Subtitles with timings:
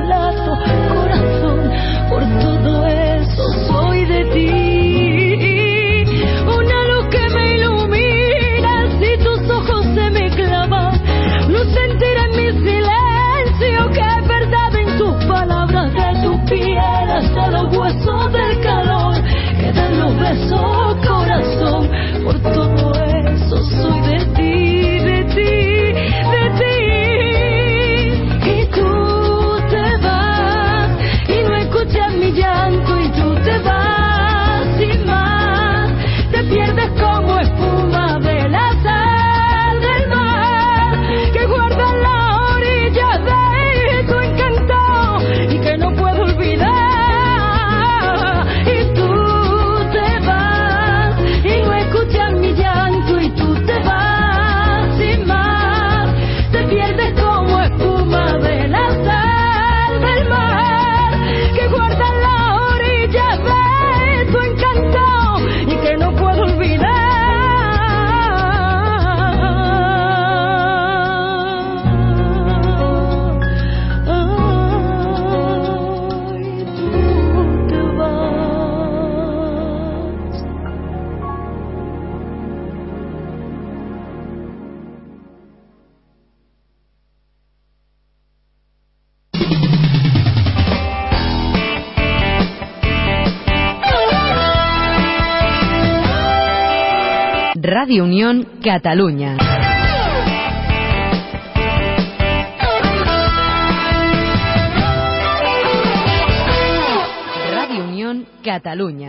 [0.00, 1.70] corazón,
[2.08, 4.61] por todo eso soy de ti.
[97.84, 99.36] Radio Unión Cataluña.
[107.50, 109.01] Radio Unión Cataluña.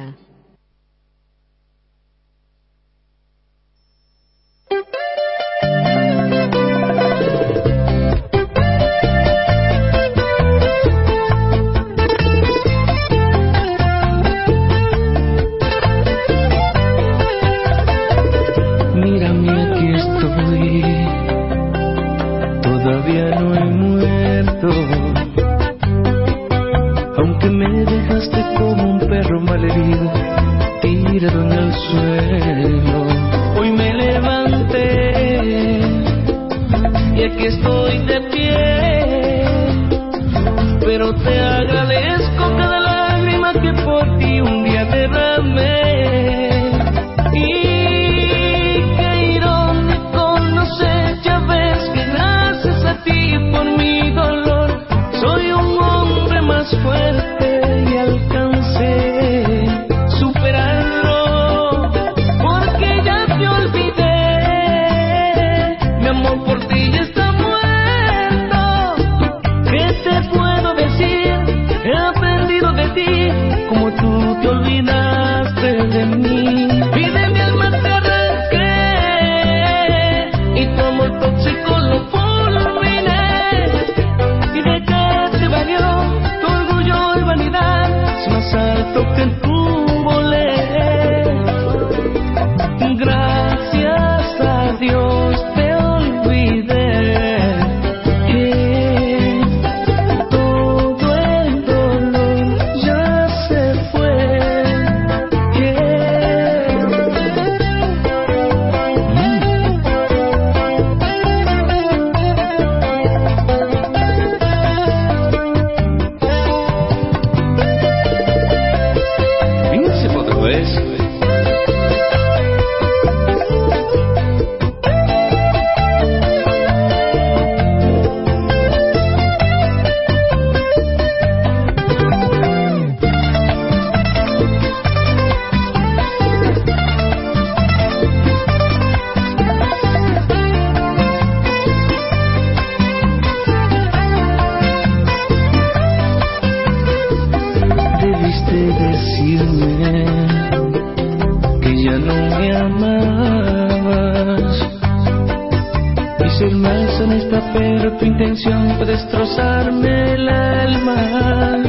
[158.34, 161.62] canción destrozarme el alma.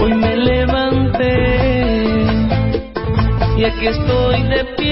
[0.00, 1.30] Hoy me levanté
[3.56, 4.87] y aquí estoy de pie.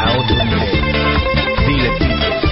[0.00, 0.70] A otro nivel.
[1.66, 2.47] Dile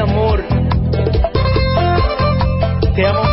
[0.00, 0.44] amor.
[2.94, 3.27] Te amo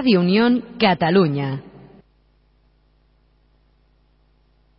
[0.00, 1.60] Radio Unión Cataluña.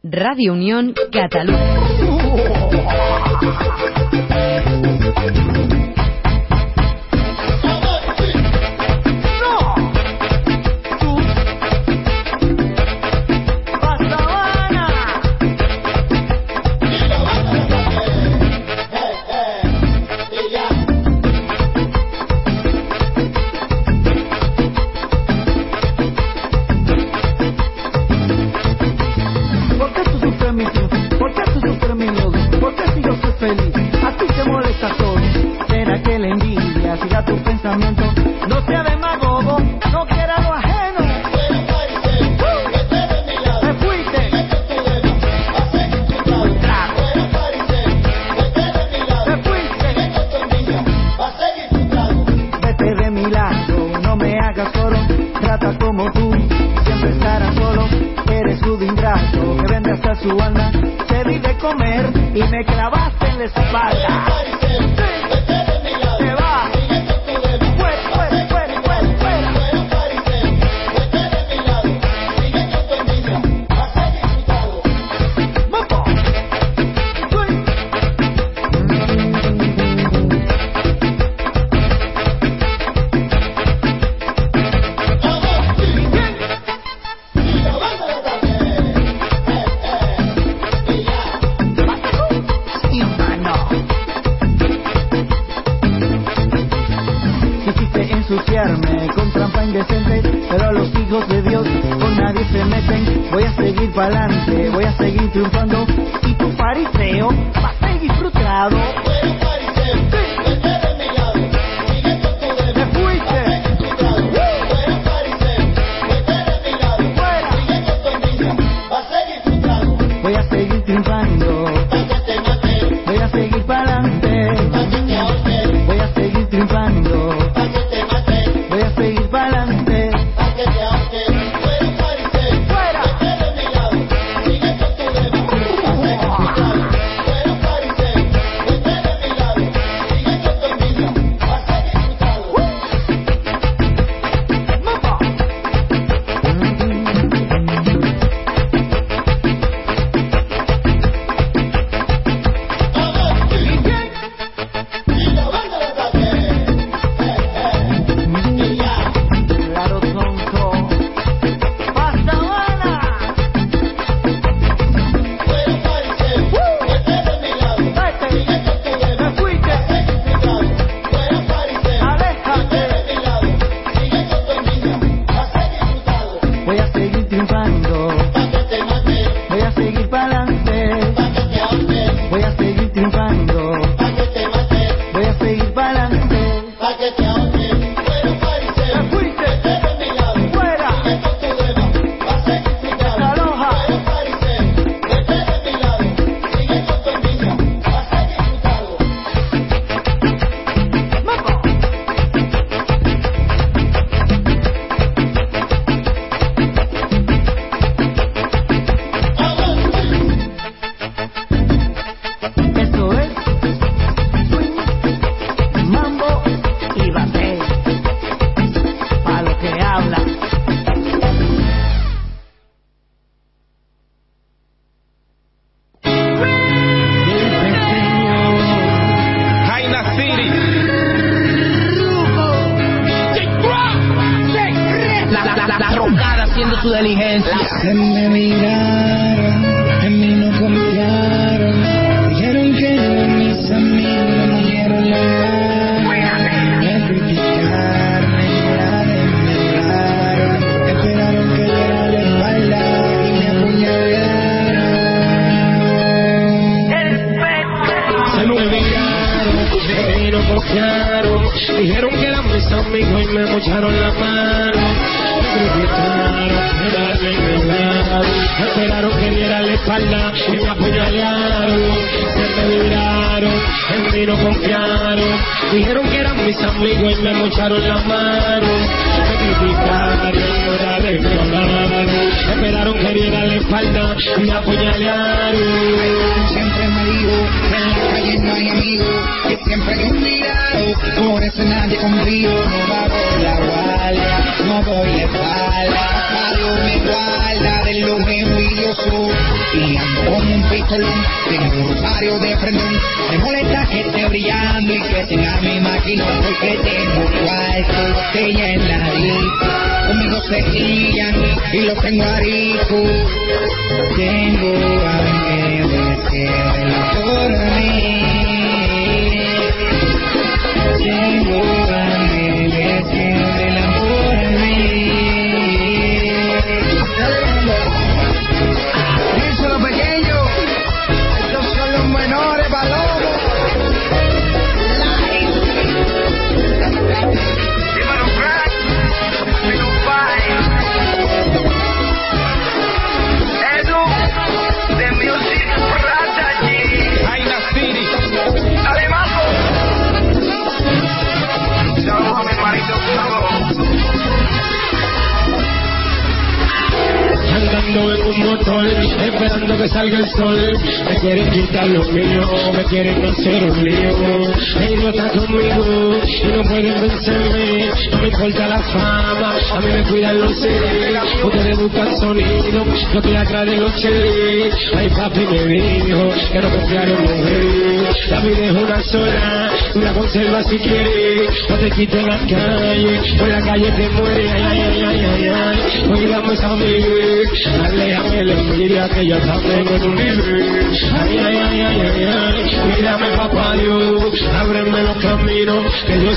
[0.02, 1.60] Radio Unión Cataluña.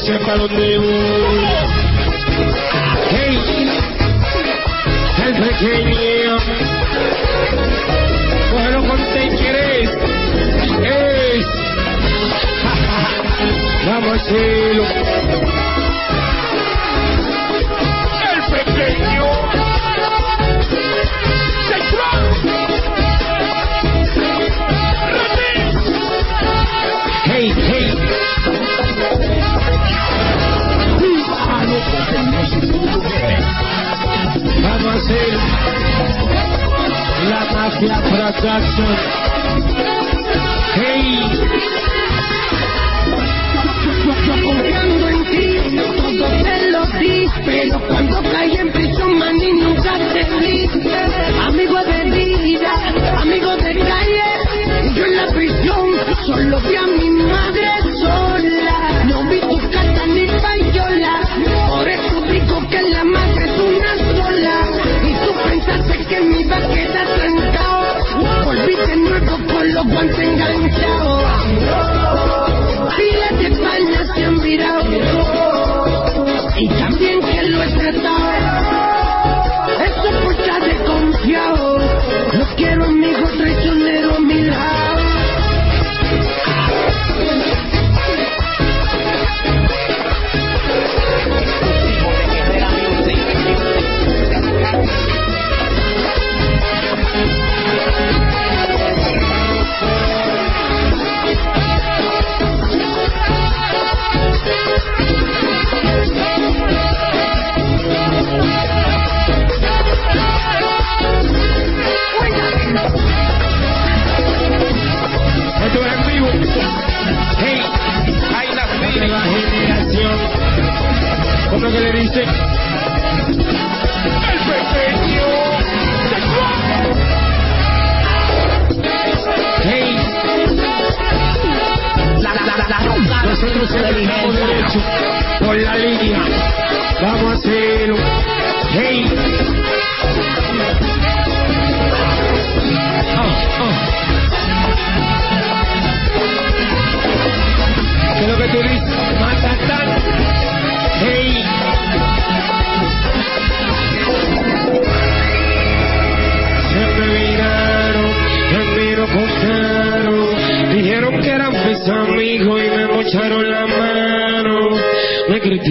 [0.03, 0.37] que yo sepa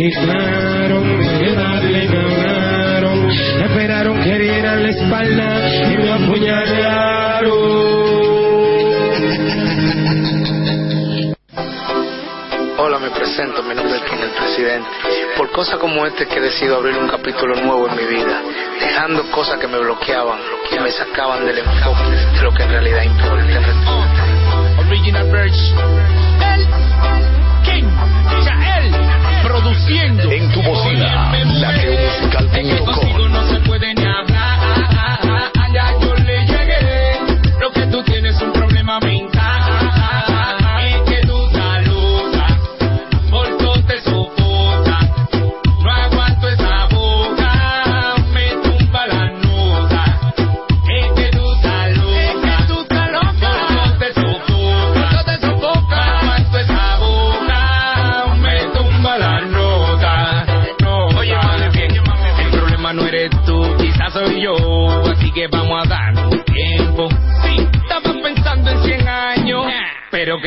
[0.02, 7.52] resignaron, me ganaron, me esperaron que diera la espalda y me apuñalaron.
[12.78, 14.89] Hola, me presento, mi nombre es Ken, el presidente.
[15.38, 18.41] Por cosas como este que he decidido abrir un capítulo nuevo en mi vida,
[18.80, 20.39] dejando cosas que me bloqueaban,
[20.70, 23.62] que me sacaban del enfoque de lo que en realidad importa.
[24.88, 25.30] Original
[29.70, 34.31] en tu bocina, la musical en el no.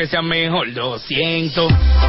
[0.07, 0.67] sea mejor.
[0.69, 1.67] Lo siento,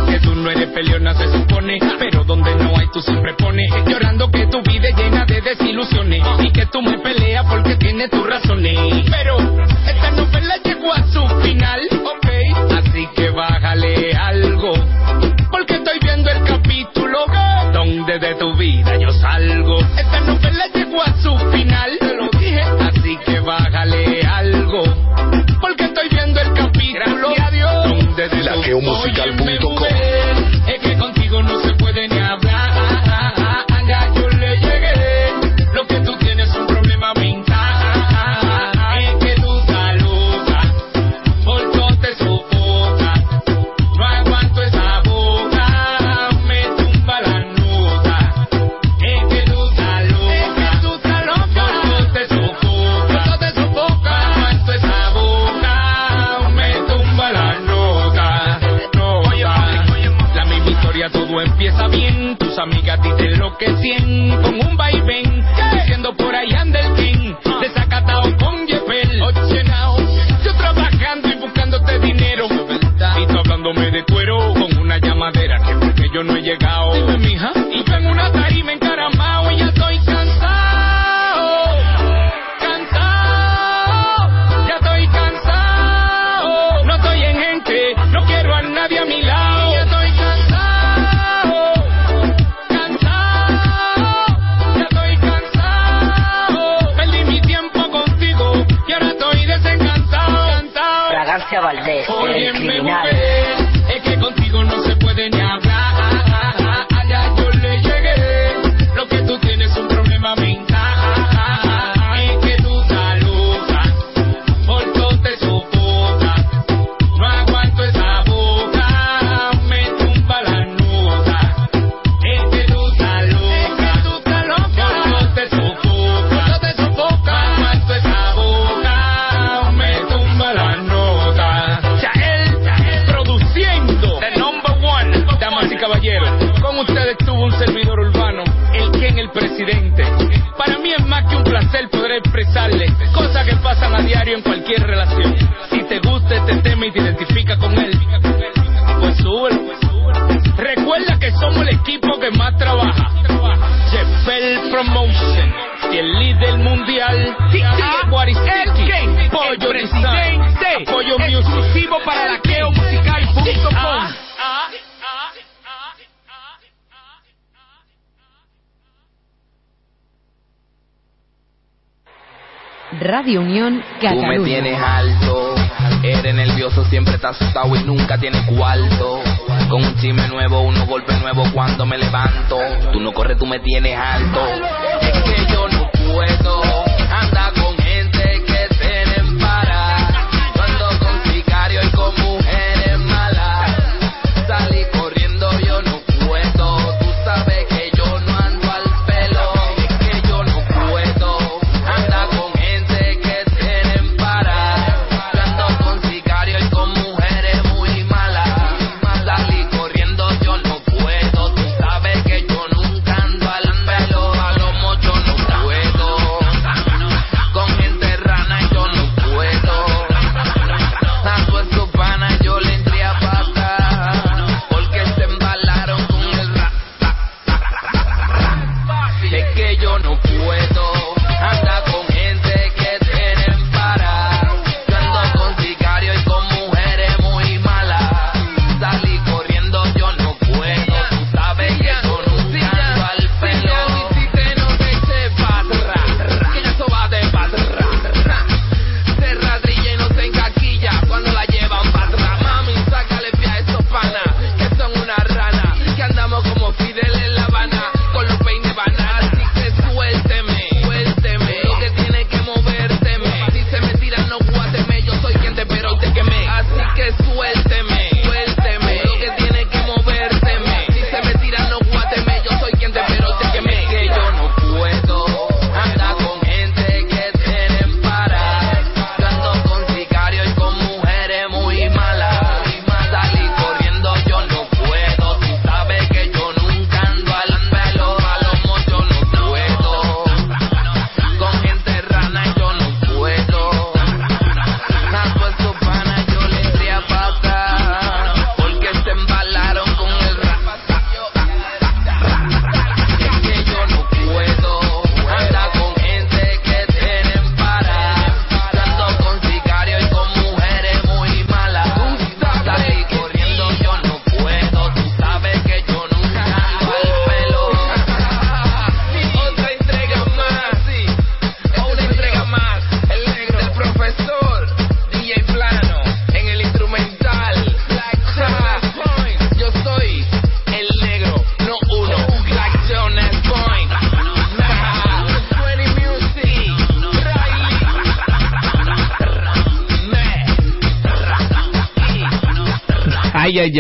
[0.09, 1.79] que tú no eres peleona, se supone.
[1.99, 3.71] Pero donde no hay, tú siempre pones.
[3.87, 6.23] Llorando que tu vida es llena de desilusiones.
[6.41, 8.79] Y que tú me peleas porque tienes tus razones.
[9.11, 10.56] Pero esta no pelea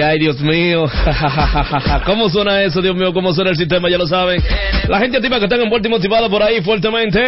[0.00, 0.84] ay Dios mío.
[2.06, 3.12] ¿Cómo suena eso, Dios mío?
[3.12, 3.88] ¿Cómo suena el sistema?
[3.88, 4.42] Ya lo saben.
[4.88, 7.20] La gente activa que están envuelta y motivada por ahí fuertemente.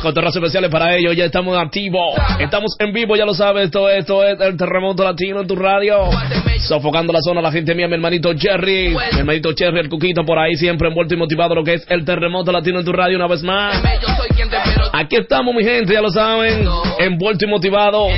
[0.00, 2.14] Con terrazas especiales para ellos, ya estamos activos.
[2.38, 3.66] Estamos en vivo, ya lo sabes.
[3.66, 6.10] Esto, esto es el terremoto latino en tu radio.
[6.60, 8.90] Sofocando la zona, la gente mía, mi hermanito Jerry.
[8.90, 12.04] Mi hermanito Jerry, el cuquito por ahí, siempre envuelto y motivado lo que es el
[12.04, 13.82] terremoto latino en tu radio una vez más.
[14.92, 16.66] Aquí estamos, mi gente, ya lo saben.
[16.98, 18.08] Envuelto y motivado.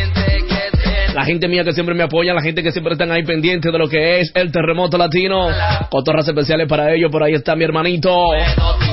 [1.14, 3.78] La gente mía que siempre me apoya, la gente que siempre están ahí pendientes de
[3.78, 5.46] lo que es el terremoto latino.
[5.88, 8.30] Cotorras especiales para ellos, por ahí está mi hermanito.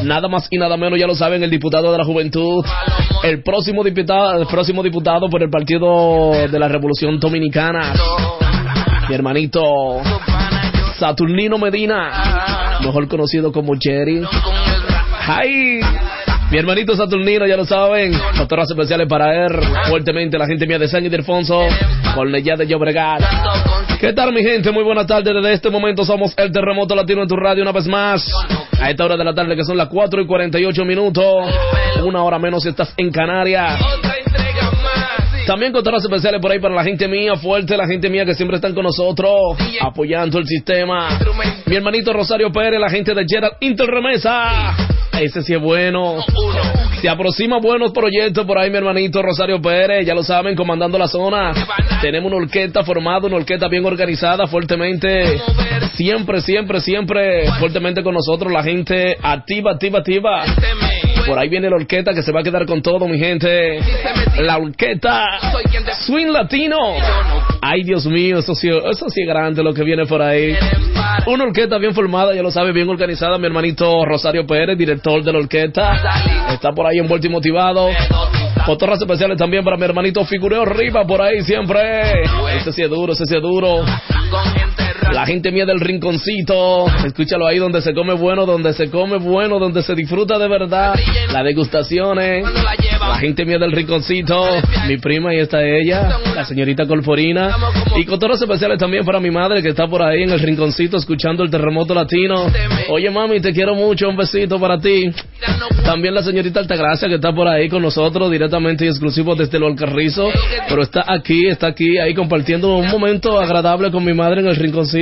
[0.04, 2.64] Nada más y nada menos, ya lo saben, el diputado de la juventud.
[3.24, 7.94] El próximo diputado, el próximo diputado por el Partido de la Revolución Dominicana.
[9.10, 10.02] Mi hermanito
[11.00, 14.22] Saturnino Medina, mejor conocido como Jerry.
[15.28, 15.80] ¡Ay!
[16.52, 18.12] Mi hermanito Saturnino, ya lo saben.
[18.38, 19.54] Cotorras especiales para él.
[19.88, 21.66] Fuertemente la gente mía de San Ildefonso.
[22.14, 23.22] Con Leya de Llobregat.
[24.02, 24.70] ¿Qué tal, mi gente?
[24.72, 25.34] Muy buena tarde.
[25.34, 28.30] Desde este momento somos el Terremoto Latino en tu radio una vez más.
[28.82, 31.26] A esta hora de la tarde, que son las 4 y 48 minutos.
[32.04, 33.80] Una hora menos si estás en Canarias.
[35.48, 38.58] También cotorras especiales por ahí para la gente mía, fuerte, la gente mía que siempre
[38.58, 41.18] están con nosotros, apoyando el sistema.
[41.66, 44.76] Mi hermanito Rosario Pérez, la gente de Gerald Interremesa.
[45.22, 46.18] Ese sí es bueno.
[47.00, 50.04] Se aproxima buenos proyectos por ahí, mi hermanito Rosario Pérez.
[50.04, 51.54] Ya lo saben, comandando la zona.
[52.02, 55.40] Tenemos una orquesta formada, una orquesta bien organizada, fuertemente.
[55.94, 58.52] Siempre, siempre, siempre, fuertemente con nosotros.
[58.52, 60.44] La gente activa, activa, activa.
[61.26, 63.80] Por ahí viene la orquesta que se va a quedar con todo, mi gente.
[64.38, 65.40] La orquesta
[66.06, 66.78] Swing Latino.
[67.62, 70.56] Ay, Dios mío, eso sí, eso sí es grande lo que viene por ahí.
[71.28, 73.38] Una orquesta bien formada, ya lo sabe, bien organizada.
[73.38, 75.96] Mi hermanito Rosario Pérez, director de la orquesta.
[76.52, 77.90] Está por ahí envuelto y motivado.
[78.66, 82.24] Cotorras especiales también para mi hermanito Figureo Riva, por ahí siempre.
[82.58, 83.84] Ese sí es duro, ese sí es duro.
[85.14, 89.60] La gente mía del rinconcito, escúchalo ahí donde se come bueno, donde se come bueno,
[89.60, 90.96] donde se disfruta de verdad.
[91.32, 92.46] Las degustaciones.
[93.00, 94.46] La gente mía del rinconcito,
[94.88, 97.56] mi prima, y está ella, la señorita Colforina.
[97.98, 101.44] Y cotorras especiales también para mi madre que está por ahí en el rinconcito escuchando
[101.44, 102.46] el terremoto latino.
[102.90, 105.12] Oye mami, te quiero mucho, un besito para ti.
[105.84, 109.64] También la señorita Altagracia que está por ahí con nosotros directamente y exclusivo desde el
[109.64, 110.30] Alcarrizo.
[110.70, 114.56] Pero está aquí, está aquí, ahí compartiendo un momento agradable con mi madre en el
[114.56, 115.01] rinconcito.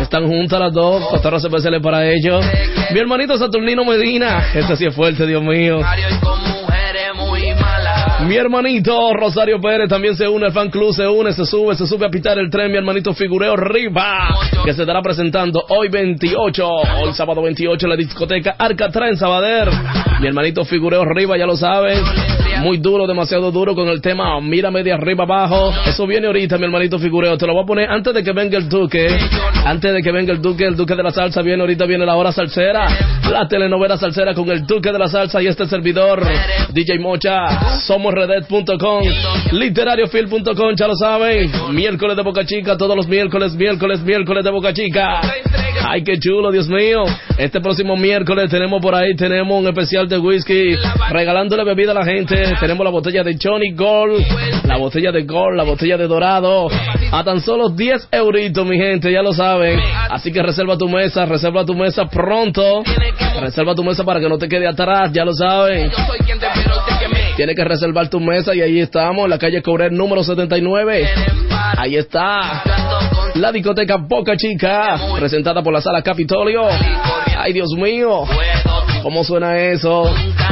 [0.00, 2.44] Están juntas las dos, cotorras especiales para ellos.
[2.92, 5.80] Mi hermanito Saturnino Medina, este sí es fuerte, Dios mío.
[8.26, 11.86] Mi hermanito Rosario Pérez también se une al fan club, se une, se sube, se
[11.86, 12.72] sube a pitar el tren.
[12.72, 14.28] Mi hermanito Figureo Riva,
[14.64, 19.68] que se estará presentando hoy 28, hoy sábado 28 en la discoteca Arcatra en Sabader.
[20.20, 22.00] Mi hermanito Figureo Riva, ya lo sabes,
[22.62, 25.72] muy duro, demasiado duro con el tema Mírame de arriba abajo.
[25.86, 27.38] Eso viene ahorita, mi hermanito Figureo.
[27.38, 29.06] Te lo voy a poner antes de que venga el Duque.
[29.64, 32.16] Antes de que venga el Duque, el Duque de la Salsa viene ahorita, viene la
[32.16, 32.88] hora salsera.
[33.30, 36.22] La telenovela salsera con el Duque de la Salsa y este servidor,
[36.72, 37.78] DJ Mocha.
[37.86, 39.04] Somos redet.com,
[39.52, 41.50] literariofil.com, ya lo saben.
[41.72, 45.20] Miércoles de Boca Chica, todos los miércoles, miércoles, miércoles de Boca Chica.
[45.88, 47.04] Ay, qué chulo, Dios mío.
[47.38, 50.74] Este próximo miércoles tenemos por ahí, tenemos un especial de whisky,
[51.10, 52.54] regalándole bebida a la gente.
[52.58, 54.24] Tenemos la botella de Johnny Gold,
[54.64, 56.68] la botella de Gold, la botella de Dorado,
[57.12, 59.78] a tan solo 10 euritos, mi gente, ya lo saben.
[60.10, 62.82] Así que reserva tu mesa, reserva tu mesa pronto.
[63.40, 65.90] Reserva tu mesa para que no te quede atrás, ya lo saben.
[67.36, 71.06] Tienes que reservar tu mesa y ahí estamos, en la calle Cobrel número 79.
[71.76, 72.62] Ahí está.
[73.34, 76.62] La discoteca Boca Chica, presentada por la sala Capitolio.
[77.38, 78.22] Ay, Dios mío.
[79.02, 80.10] ¿Cómo suena eso?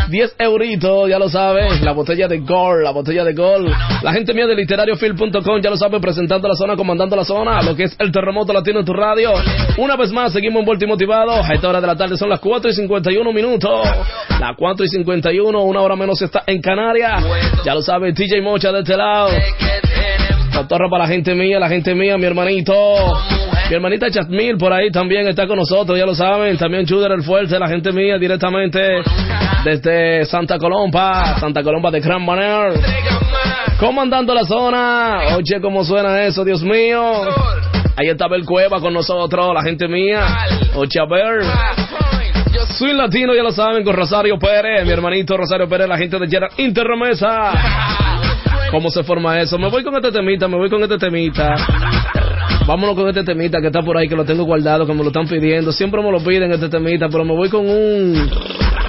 [0.09, 1.81] 10 euritos, ya lo sabes.
[1.83, 3.71] La botella de Gold, la botella de Gold.
[4.03, 7.63] La gente mía de literariofil.com ya lo sabe, presentando la zona, comandando la zona.
[7.63, 9.33] Lo que es el terremoto latino en tu radio.
[9.79, 11.49] Una vez más, seguimos envueltos y motivados.
[11.49, 13.89] A esta hora de la tarde son las 4 y 51 minutos.
[14.41, 17.25] Las 4 y 51, una hora menos está en Canarias.
[17.65, 19.31] Ya lo sabe, TJ Mocha de este lado.
[20.55, 22.75] Cotorra para la gente mía, la gente mía, mi hermanito.
[23.69, 26.57] Mi hermanita Chasmil por ahí también está con nosotros, ya lo saben.
[26.57, 28.81] También Chuder el Fuerte, la gente mía directamente
[29.65, 32.73] desde Santa Colomba, Santa Colomba de Gran Manera.
[33.79, 35.37] Comandando la zona.
[35.37, 37.23] Oye, cómo suena eso, Dios mío.
[37.97, 40.27] Ahí está Bel Cueva con nosotros, la gente mía.
[40.75, 41.43] Oye, a ver.
[42.79, 46.29] Soy latino, ya lo saben, con Rosario Pérez, mi hermanito Rosario Pérez, la gente de
[46.29, 48.14] Gerard Interromesa.
[48.75, 49.57] ¿Cómo se forma eso?
[49.57, 51.55] Me voy con este temita, me voy con este temita.
[52.67, 55.11] Vámonos con este temita que está por ahí, que lo tengo guardado, que me lo
[55.11, 55.71] están pidiendo.
[55.71, 58.29] Siempre me lo piden este temita, pero me voy con un...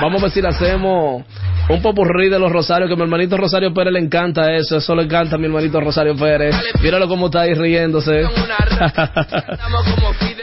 [0.01, 1.23] Vamos a ver si le hacemos
[1.69, 4.77] Un popurrí de los Rosarios, que a mi hermanito Rosario Pérez le encanta eso.
[4.77, 6.55] Eso le encanta a mi hermanito Rosario Pérez.
[6.81, 8.23] Míralo cómo está ahí riéndose.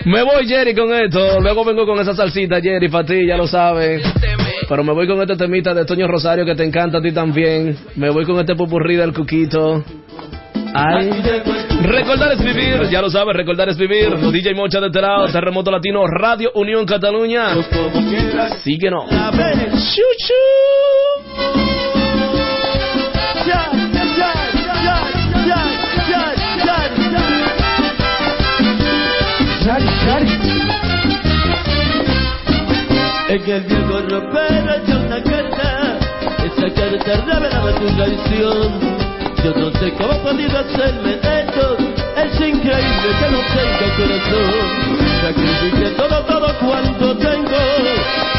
[0.04, 1.40] me voy, Jerry, con esto.
[1.40, 4.04] Luego vengo con esa salsita, Jerry, para ti, ya lo sabes.
[4.72, 7.76] Pero me voy con este temita de Toño Rosario que te encanta a ti también.
[7.94, 9.84] Me voy con este popurrí del Cuquito.
[10.72, 11.10] Ay.
[11.82, 14.08] Recordar es vivir, ya lo sabes, recordar es vivir.
[14.32, 17.48] DJ Mocha de este lado, Terremoto Latino, Radio Unión Cataluña.
[18.64, 19.10] Síguenos.
[19.10, 20.32] Chuchu.
[33.32, 35.98] En el viejo ropero echó una carta,
[36.44, 38.68] esa carta revelaba tu traición.
[39.42, 41.78] Yo no sé cómo ha podido hacerme esto,
[42.14, 44.52] es increíble que no tenga corazón.
[45.22, 47.58] Sacrifiqué todo, todo cuanto tengo,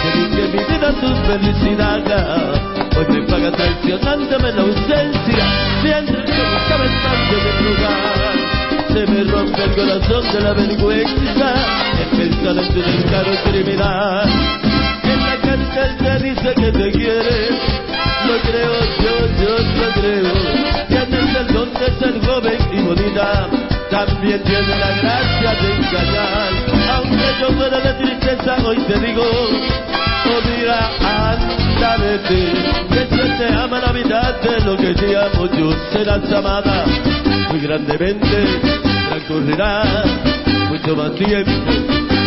[0.03, 2.53] dediqué mi vida a tu felicidad.
[2.95, 5.45] Hoy me paga traicionándome la ausencia,
[5.81, 8.13] mientras que buscaba estando en el lugar.
[8.93, 11.55] Se me rompe el corazón de la vergüenza,
[11.99, 14.62] en pensar en tu descaro criminal.
[15.84, 17.49] Cárcel te dice que te quiere,
[18.27, 18.73] lo creo,
[19.03, 20.34] yo, yo lo creo.
[20.88, 23.49] Tienes el don de ser joven y bonita,
[23.89, 26.51] también tienes la gracia de engañar.
[26.93, 32.53] Aunque yo muera de tristeza, hoy te digo, oh mira, anda vete,
[32.89, 36.86] que si te ama la vida de lo que te amo, yo serás amada
[37.49, 38.45] muy grandemente,
[39.09, 39.84] transcurrirá
[40.69, 41.51] mucho más tiempo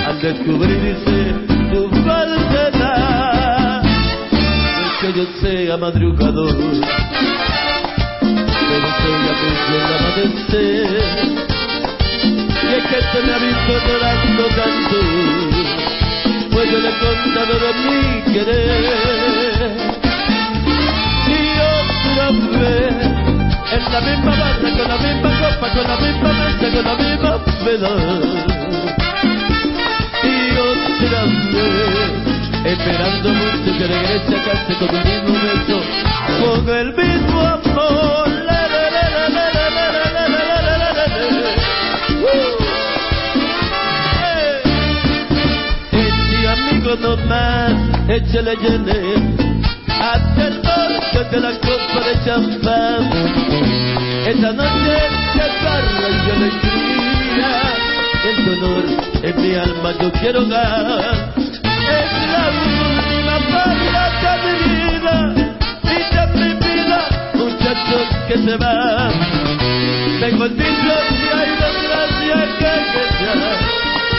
[0.07, 3.26] al descubrirse tu falsedad.
[5.07, 6.79] Que yo sea madrugador, pero
[8.99, 11.05] soy atención al amanecer.
[12.25, 14.99] Y es que te me ha visto llorando tanto,
[16.51, 18.01] pues yo le he contado de mi
[18.33, 19.71] querer.
[21.29, 21.41] Y
[21.79, 22.27] otra
[22.59, 22.99] vez,
[23.75, 27.33] en la misma barra, con la misma copa, con la misma mesa, con la misma
[27.65, 27.95] vela.
[30.25, 30.27] Y
[30.59, 31.21] otra
[31.53, 32.26] vez,
[32.67, 35.81] esperando mucho que regrese a casa con el mismo beso,
[36.41, 38.29] con el mismo amor.
[38.45, 38.67] La,
[45.93, 47.75] este amigo nomás,
[48.09, 49.01] échale llene,
[50.01, 53.11] hasta el norte de la copa de champán.
[54.27, 54.99] Esta noche
[55.35, 57.53] se parla y alegría,
[58.25, 58.85] el dolor
[59.23, 61.37] en mi alma yo quiero dar.
[62.49, 63.39] Última
[64.45, 65.17] mi vida
[65.83, 66.99] y de mi vida,
[67.35, 69.13] muchachos que se van.
[70.21, 72.73] Tengo el dicho que hay desgracia que
[73.27, 73.59] callar,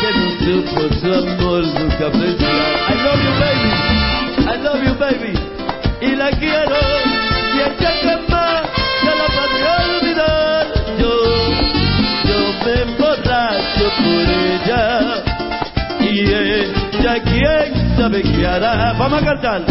[0.01, 2.57] que no supo su amor nunca apreciar.
[2.89, 3.71] I love you baby,
[4.39, 5.33] I love you baby
[6.01, 7.06] y la quiero
[18.09, 19.61] vamos a cantar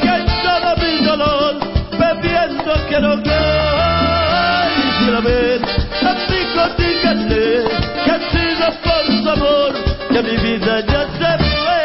[0.00, 1.54] que todo mi dolor
[1.98, 3.40] bebiendo quiero que
[4.74, 5.60] quisiera ver
[6.00, 7.44] amigo dígale
[8.04, 9.72] que ha sido por su amor
[10.10, 11.82] que mi vida ya se fue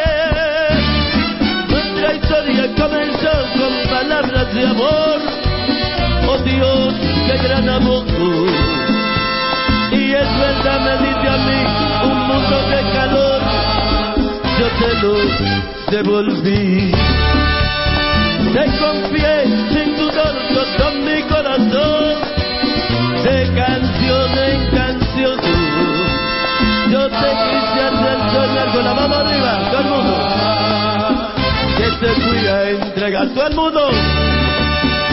[1.68, 5.20] nuestra historia comenzó con palabras de amor.
[6.30, 6.94] Oh Dios,
[7.28, 8.06] qué gran amor.
[9.92, 11.67] Y es verdad, me diste a mí
[12.48, 13.42] mundo de calor.
[14.60, 15.14] Yo te lo
[15.92, 16.92] devolví.
[18.54, 19.36] Te confié
[19.72, 20.36] sin dudar
[20.78, 22.16] con mi corazón.
[23.24, 25.38] De canción en canción.
[26.92, 30.38] Yo te quise hacer soñar con la mano arriba, todo el mundo
[31.78, 33.90] que te fui a entregar todo el mundo.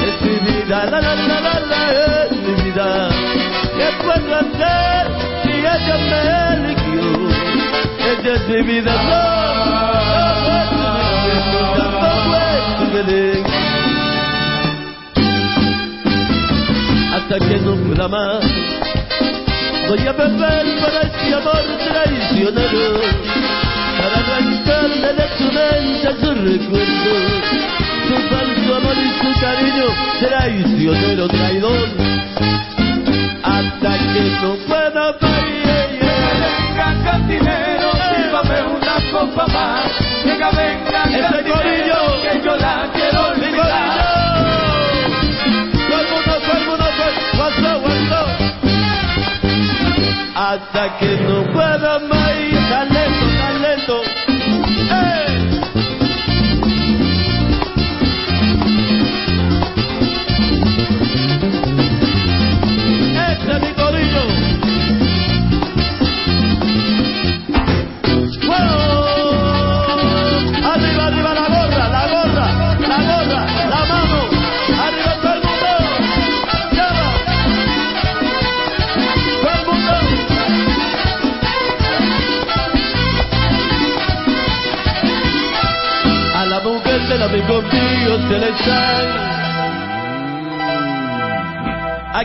[0.07, 3.09] Es mi vida, la la la la la, es mi vida.
[3.77, 5.03] ¿Qué puedo hacer
[5.43, 6.84] si ella me eligió?
[8.23, 9.21] Es mi vida, no,
[11.77, 13.43] tampoco es tu querer.
[17.13, 18.45] Hasta que no pueda más,
[19.89, 23.01] voy a beber para este amor traicionero
[23.99, 27.15] para arrancarle de su mente su recuerdo,
[28.09, 29.87] su falso amor y su cariño,
[30.21, 31.89] traicionero, traidor,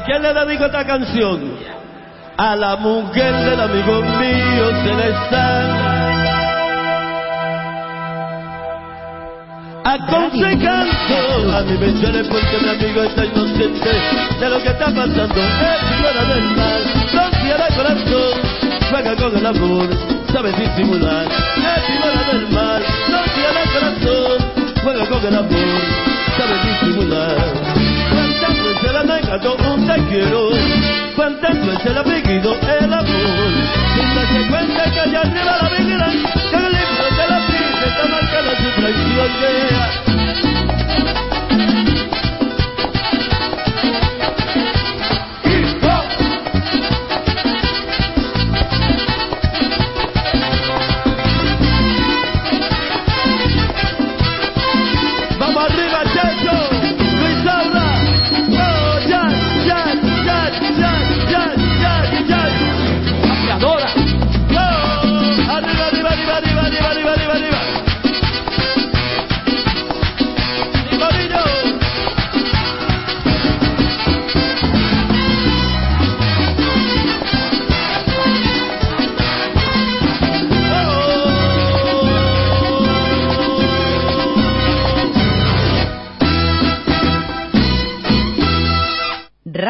[0.09, 1.39] quién le dedico esta canción?
[2.35, 5.89] A la mujer del amigo mío Celestán.
[9.83, 13.89] Aconsejando a mi bendiciones porque mi amigo está inocente
[14.39, 15.25] de lo que está pasando.
[15.25, 16.81] Es fuera del mal,
[17.13, 18.41] no el corazón,
[18.89, 19.89] juega con el amor,
[20.31, 21.27] sabe disimular.
[21.27, 24.37] Es fuera del mal, no el corazón,
[24.83, 25.81] juega con el amor,
[26.37, 27.88] sabe disimular.
[29.29, 30.49] ¿Cuántas veces la negado un te quiero?
[31.15, 33.51] ¿Cuántas veces le ha pedido el amor?
[33.93, 36.11] Sin darse cuenta que allá arriba la vengan,
[36.49, 40.08] que el libro de la vida está marcada su traición.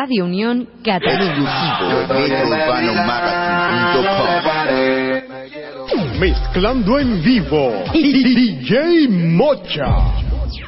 [0.10, 1.78] Radio Unión Cataluña.
[6.20, 7.84] Mezclando en vivo.
[7.94, 9.86] DJ Mocha.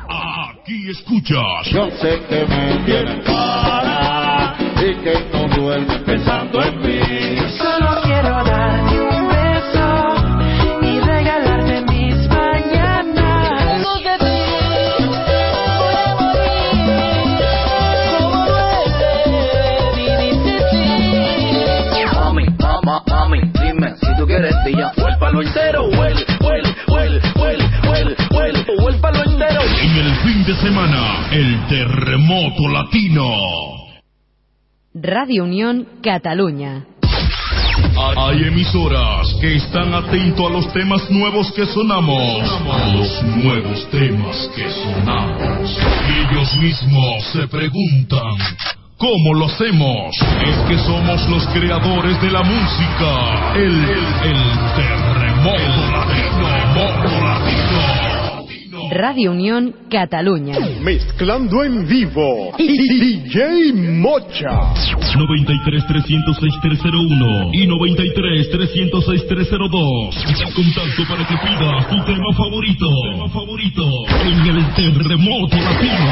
[0.07, 1.65] Aquí escuchas.
[1.71, 6.90] Yo sé que me tienes para y que no duermes pensando en mí.
[30.43, 33.23] Fin de semana, el terremoto latino.
[34.93, 36.85] Radio Unión Cataluña.
[38.17, 42.49] Hay emisoras que están atentos a los temas nuevos que sonamos.
[42.71, 45.77] A los nuevos temas que sonamos.
[46.09, 48.37] Y ellos mismos se preguntan.
[48.97, 50.15] ¿Cómo lo hacemos?
[50.45, 53.53] Es que somos los creadores de la música.
[53.55, 54.41] El, el.
[54.75, 57.20] Terremoto latino.
[58.91, 60.57] Radio Unión Cataluña.
[60.81, 62.51] Mezclando en vivo.
[62.57, 64.73] DJ Mocha.
[65.15, 70.15] 93 306 301 y 93 306 302.
[70.27, 72.85] En contacto para que pidas tu tema favorito.
[73.13, 73.83] Tema favorito
[74.25, 76.11] en el terremoto latino.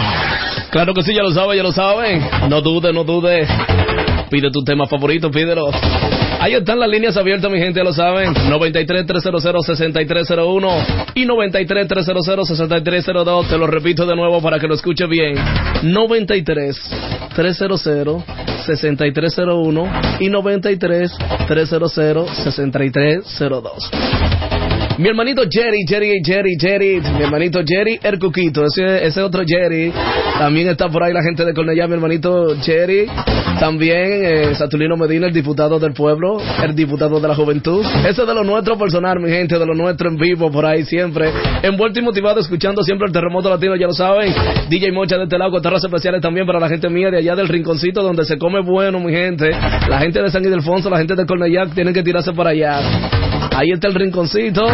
[0.72, 2.24] Claro que sí, ya lo saben, ya lo saben.
[2.50, 3.46] No dude, no dude.
[4.30, 5.70] Pide tu tema favorito, pídelo.
[6.40, 8.34] Ahí están las líneas abiertas, mi gente, ya lo saben.
[8.50, 10.70] 93 300 6301
[11.16, 13.50] y 93 300 6302.
[13.50, 15.36] Te lo repito de nuevo para que lo escuche bien.
[15.84, 16.80] 93
[17.36, 21.12] 300 6301 y 93
[21.46, 23.92] 300 6302.
[25.00, 29.94] Mi hermanito Jerry, Jerry, Jerry, Jerry, mi hermanito Jerry el Cuquito, ese, ese otro Jerry,
[30.38, 33.06] también está por ahí la gente de Cornellá, mi hermanito Jerry,
[33.62, 38.34] también eh, Saturnino Medina, el diputado del pueblo, el diputado de la juventud, ese de
[38.34, 41.32] lo nuestro personal, mi gente, de lo nuestro en vivo, por ahí siempre,
[41.64, 44.34] envuelto y motivado, escuchando siempre el terremoto latino, ya lo saben,
[44.70, 47.38] DJ Mocha de este lado, con terras especiales también para la gente mía de allá
[47.38, 51.16] del rinconcito, donde se come bueno, mi gente, la gente de San Ildefonso, la gente
[51.16, 53.39] de Cornellac, tienen que tirarse para allá.
[53.56, 54.68] Ahí está el rinconcito.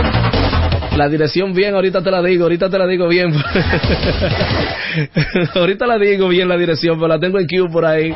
[0.95, 3.33] La dirección bien, ahorita te la digo, ahorita te la digo bien.
[5.55, 8.15] ahorita la digo bien la dirección, pero la tengo en Q por ahí.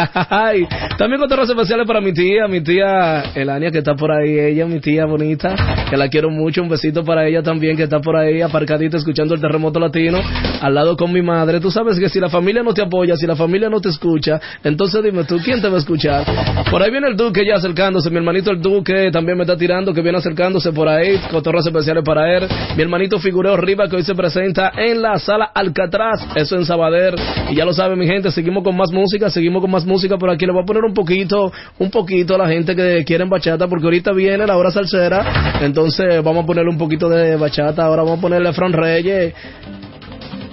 [0.30, 4.38] Ay, También con terrazas especiales para mi tía, mi tía Elania que está por ahí,
[4.38, 5.54] ella, mi tía bonita,
[5.88, 9.34] que la quiero mucho, un besito para ella también que está por ahí aparcadita escuchando
[9.34, 10.20] el terremoto latino,
[10.60, 11.60] al lado con mi madre.
[11.60, 14.40] Tú sabes que si la familia no te apoya, si la familia no te escucha,
[14.62, 16.24] entonces dime tú, ¿quién te va a escuchar?
[16.70, 19.92] Por ahí viene el Duque ya acercándose, mi hermanito el Duque también me está tirando,
[19.92, 22.46] que viene acercándose por ahí, con terrazas especiales para él.
[22.76, 27.14] Mi hermanito Figureo Riva que hoy se presenta en la sala Alcatraz, eso en Sabader.
[27.50, 30.30] Y ya lo sabe mi gente, seguimos con más música, seguimos con más música, por
[30.30, 33.66] aquí le voy a poner un poquito, un poquito a la gente que quieren bachata,
[33.66, 38.02] porque ahorita viene la hora salsera, entonces vamos a ponerle un poquito de bachata, ahora
[38.02, 39.34] vamos a ponerle Fran Reyes,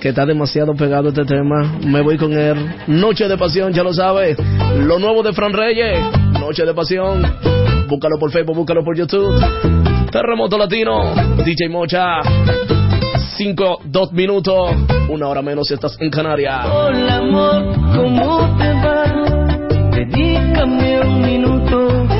[0.02, 2.58] que está demasiado pegado este tema, me voy con él,
[2.88, 4.36] Noche de Pasión, ya lo sabe,
[4.80, 6.00] lo nuevo de Fran Reyes,
[6.40, 7.22] Noche de Pasión,
[7.88, 9.40] búscalo por Facebook, búscalo por YouTube,
[10.12, 11.14] Terremoto Latino,
[11.46, 12.22] DJ Mocha,
[13.38, 14.72] 5, 2 minutos.
[15.10, 16.66] Una hora menos si estás en Canarias.
[16.66, 18.76] Hola amor, ¿cómo te
[20.58, 22.16] Dedícame un minuto,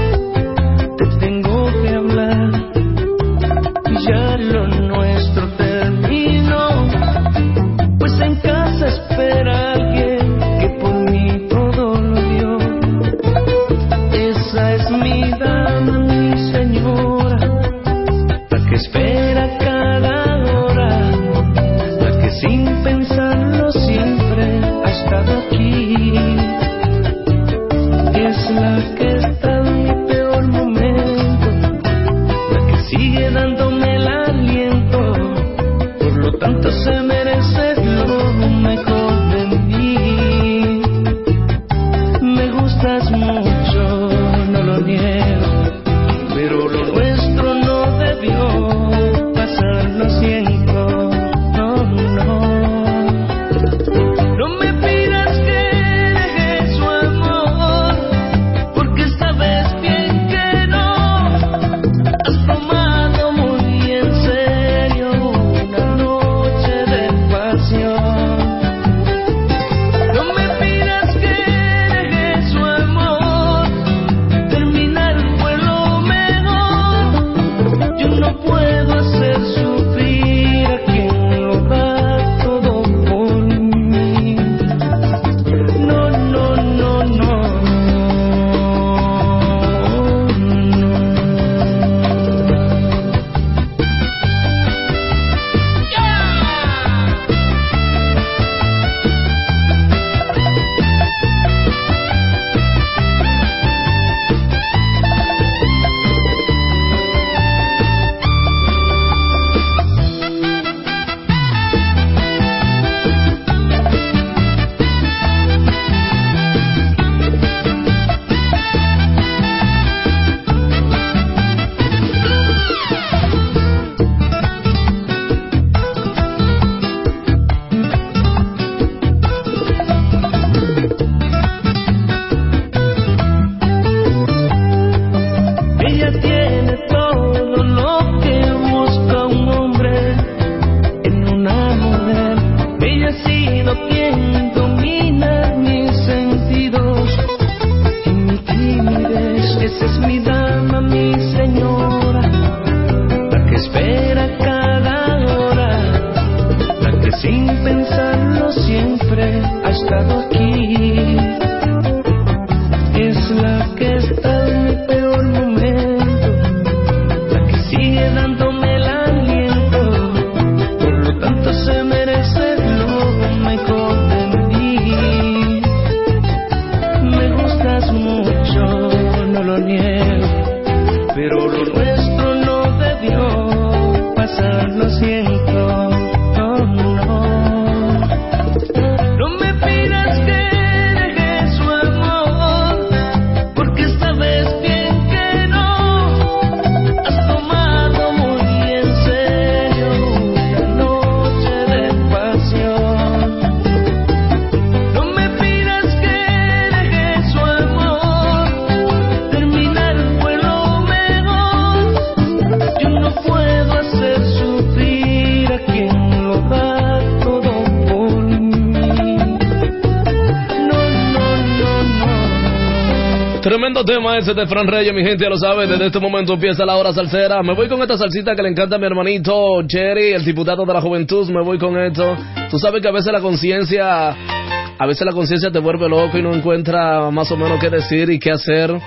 [223.88, 225.66] tema ese de Fran Reyes, mi gente ya lo sabe.
[225.66, 227.42] Desde este momento empieza la hora salsera.
[227.42, 230.74] Me voy con esta salsita que le encanta a mi hermanito Jerry, el diputado de
[230.74, 231.28] la juventud.
[231.30, 232.16] Me voy con esto.
[232.52, 236.22] Tú sabes que a veces la conciencia, a veces la conciencia te vuelve loco y
[236.22, 238.78] no encuentra más o menos qué decir y qué hacer.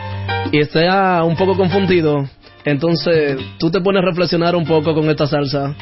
[0.53, 2.29] Y está un poco confundido.
[2.65, 5.75] Entonces, tú te pones a reflexionar un poco con esta salsa.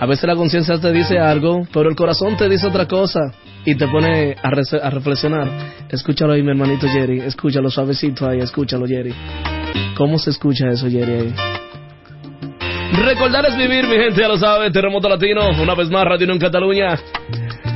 [0.00, 3.20] A veces la conciencia te dice algo, pero el corazón te dice otra cosa
[3.64, 5.48] y te pone a, rece- a reflexionar.
[5.90, 7.20] Escúchalo ahí, mi hermanito Jerry.
[7.20, 9.12] Escúchalo suavecito ahí, escúchalo, Jerry.
[9.96, 11.12] ¿Cómo se escucha eso, Jerry?
[11.12, 11.34] Ahí?
[13.04, 14.70] Recordar es vivir, mi gente, ya lo sabe.
[14.70, 16.98] Terremoto Latino, una vez más, Radio Unión Cataluña.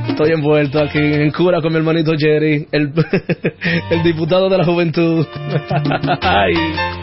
[0.07, 2.93] Estoy envuelto aquí en cura con mi hermanito Jerry, el,
[3.89, 5.25] el diputado de la juventud.
[6.21, 6.94] Ay.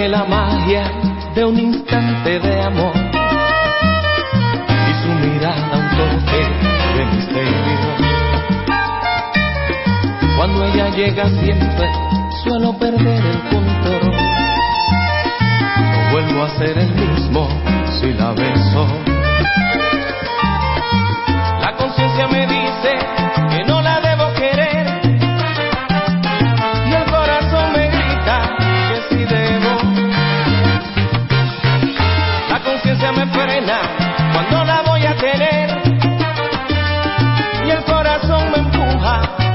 [0.00, 0.90] tiene la magia
[1.34, 2.94] de un instante de amor
[4.88, 6.42] y su mirada un toque
[6.96, 7.52] de misterio.
[10.38, 11.86] Cuando ella llega siempre
[12.42, 14.16] suelo perder el control.
[15.76, 17.46] No vuelvo a ser el mismo
[18.00, 19.19] si la beso.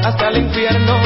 [0.05, 1.01] hasta el infierno.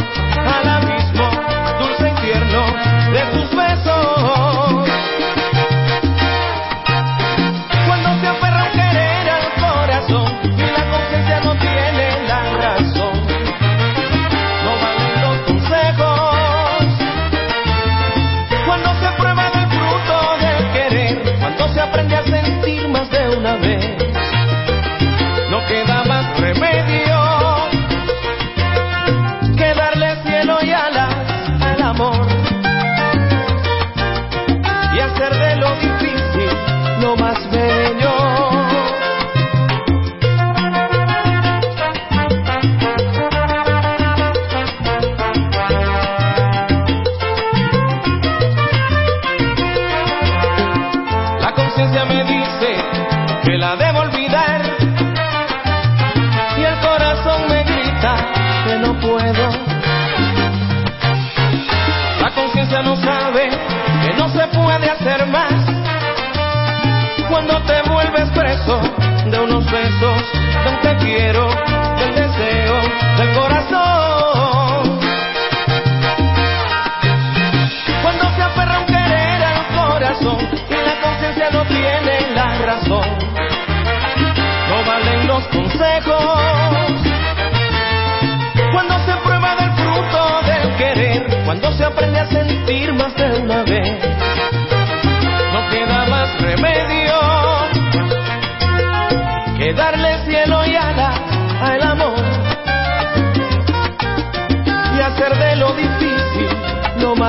[67.50, 67.79] no te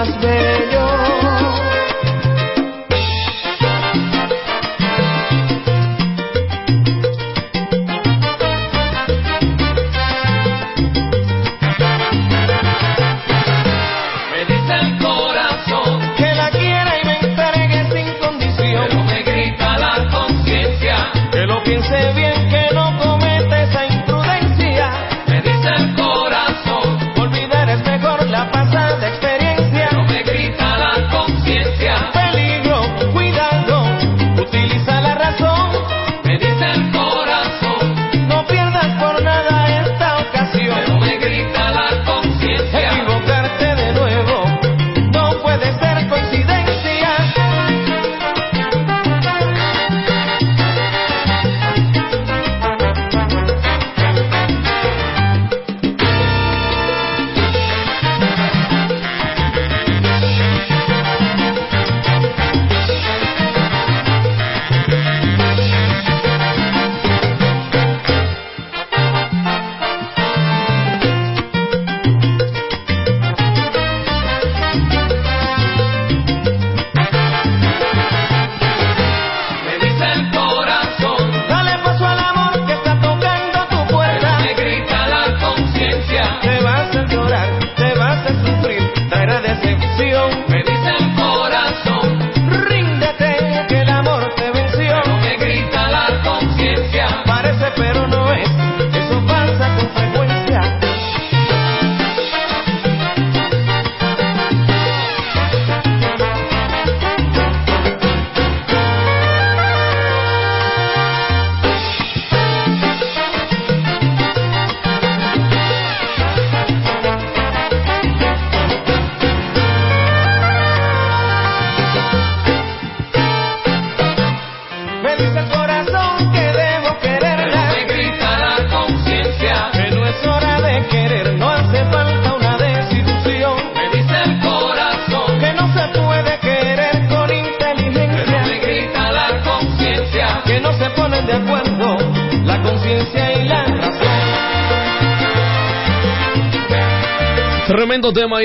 [0.01, 0.50] las veces.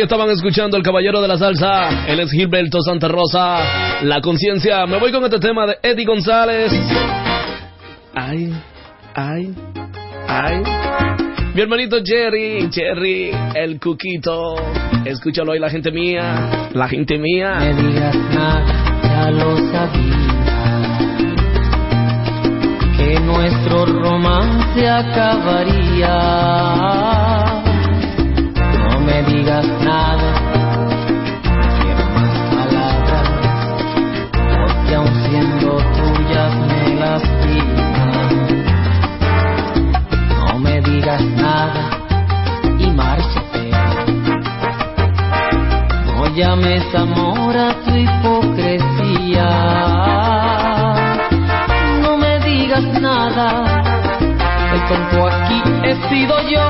[0.06, 4.86] Estaban escuchando el caballero de la salsa, él es Gilberto Santa Rosa, La Conciencia.
[4.86, 6.72] Me voy con este tema de Eddie González.
[8.14, 8.54] Ay,
[9.16, 9.54] ay,
[10.28, 10.62] ay.
[11.54, 14.56] Mi hermanito Jerry, Jerry, el cuquito.
[15.06, 17.56] Escúchalo ahí, la gente mía, la gente mía.
[17.60, 18.64] me digas nada,
[19.04, 20.80] ya lo sabía.
[22.98, 26.06] Que nuestro romance acabaría.
[29.36, 30.32] No me digas nada,
[31.44, 33.28] no quiero más palabras.
[34.32, 38.30] Porque aun siendo tuyas me lastiman.
[40.30, 41.84] No me digas nada
[42.80, 43.72] y márchate.
[46.06, 49.50] No llames amor a tu hipocresía.
[52.04, 53.48] No me digas nada.
[54.74, 56.65] El tonto aquí he sido yo.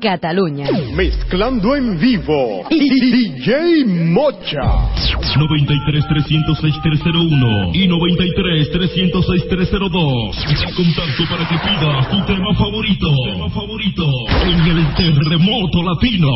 [0.00, 0.66] Cataluña.
[0.94, 2.64] Mezclando en vivo.
[2.70, 4.90] DJ Mocha.
[5.36, 10.36] 93 306 301 y 93 306 302.
[10.48, 13.06] En contacto para que pidas tu tema favorito.
[13.30, 14.04] Tema favorito
[14.44, 16.28] en el terremoto latino.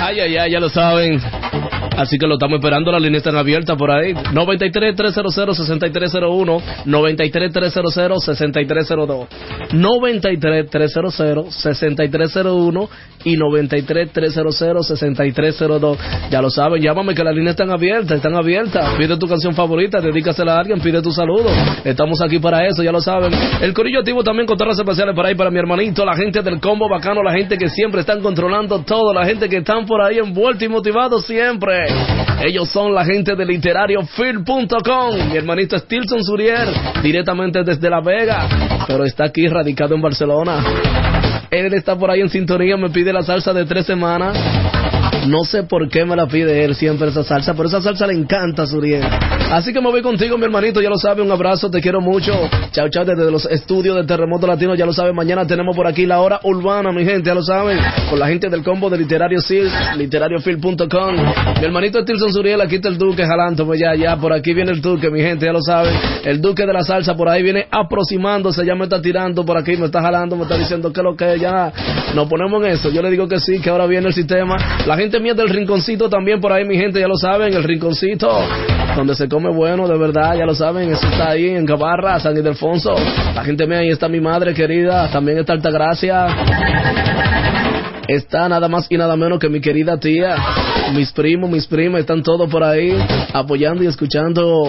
[0.00, 1.20] Ay, ay, ay, ya lo saben.
[1.96, 4.14] Así que lo estamos esperando, las líneas están abiertas por ahí.
[4.32, 5.34] 93 300
[9.72, 11.14] 6301, 93 300
[11.54, 12.88] 6302, 93 300 6301
[13.24, 15.98] y 93 300 6302.
[16.30, 18.94] Ya lo saben, llámame que las líneas están abiertas, están abiertas.
[18.96, 21.50] Pide tu canción favorita, dedícasela a alguien, pide tu saludo.
[21.84, 23.32] Estamos aquí para eso, ya lo saben.
[23.60, 26.60] El corillo activo también con torres especiales por ahí para mi hermanito, la gente del
[26.60, 30.18] combo bacano, la gente que siempre están controlando todo, la gente que están por ahí
[30.18, 31.86] envueltos y motivados siempre.
[32.42, 35.28] Ellos son la gente de literariofilm.com.
[35.30, 36.68] Mi hermanito Stilson Surier,
[37.02, 38.48] directamente desde La Vega,
[38.86, 40.64] pero está aquí radicado en Barcelona.
[41.50, 44.38] Él está por ahí en sintonía, me pide la salsa de tres semanas.
[45.26, 48.14] No sé por qué me la pide él siempre esa salsa, pero esa salsa le
[48.14, 49.04] encanta a Suriel.
[49.50, 52.32] Así que me voy contigo, mi hermanito, ya lo sabe, un abrazo, te quiero mucho.
[52.70, 56.06] Chao, chao, desde los estudios de Terremoto Latino, ya lo sabe, mañana tenemos por aquí
[56.06, 57.76] la hora urbana, mi gente, ya lo saben,
[58.08, 59.66] con la gente del combo de Literario Sil,
[59.96, 61.14] literariofil.com.
[61.58, 64.70] Mi hermanito Stilson Suriel, aquí está el Duque jalando, pues ya, ya, por aquí viene
[64.70, 65.94] el Duque, mi gente, ya lo saben.
[66.24, 69.76] El Duque de la salsa por ahí viene aproximándose, ya me está tirando por aquí,
[69.76, 71.72] me está jalando, me está diciendo que lo que ya
[72.14, 72.88] nos ponemos en eso.
[72.90, 74.56] Yo le digo que sí, que ahora viene el sistema.
[74.86, 78.28] La gente mía del rinconcito también por ahí, mi gente, ya lo saben, el rinconcito,
[78.96, 82.36] donde se come bueno, de verdad, ya lo saben, eso está ahí en Cabarra, San
[82.36, 82.94] Ildefonso.
[83.34, 86.26] La gente mía, ahí está mi madre querida, también está Altagracia.
[88.06, 90.34] Está nada más y nada menos que mi querida tía,
[90.94, 92.92] mis primos, mis primas, están todos por ahí
[93.32, 94.68] apoyando y escuchando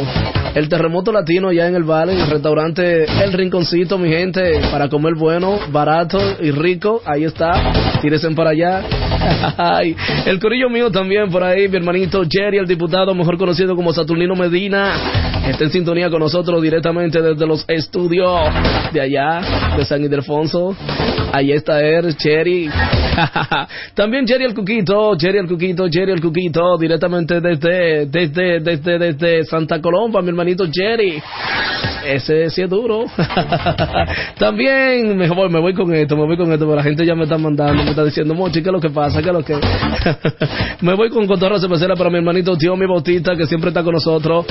[0.54, 5.16] el terremoto latino ya en el Valle, el restaurante El Rinconcito, mi gente, para comer
[5.16, 9.01] bueno, barato y rico, ahí está, tírense para allá.
[10.26, 14.36] El corillo mío también por ahí, mi hermanito Jerry, el diputado mejor conocido como Saturnino
[14.36, 14.94] Medina,
[15.48, 18.40] está en sintonía con nosotros directamente desde los estudios
[18.92, 19.42] de allá,
[19.78, 20.76] de San Ildefonso.
[21.34, 22.16] Ahí está él.
[23.94, 29.44] También Cherry el Cuquito, Cherry el Cuquito, Cherry el Cuquito, directamente desde, desde, desde, desde
[29.44, 31.22] Santa Colomba, mi hermanito Cherry.
[32.06, 33.06] Ese sí es duro.
[34.40, 37.16] También me voy, me voy con esto, me voy con esto, pero la gente ya
[37.16, 39.22] me está mandando, me está diciendo, Mochi, ¿qué es lo que pasa?
[39.22, 39.56] ¿Qué es lo que?
[40.82, 43.94] me voy con cotorras especiales para mi hermanito tío, mi Bautista, que siempre está con
[43.94, 44.46] nosotros.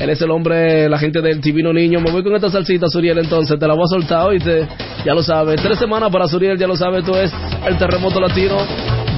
[0.00, 2.00] Él es el hombre, la gente del Divino Niño.
[2.00, 4.66] Me voy con esta salsita, Suriel, entonces, te la voy a soltar hoy, te,
[5.04, 5.62] ya lo sabes.
[5.62, 7.32] Tres semanas para Suriel, ya lo sabes, tú es
[7.66, 8.58] el terremoto latino.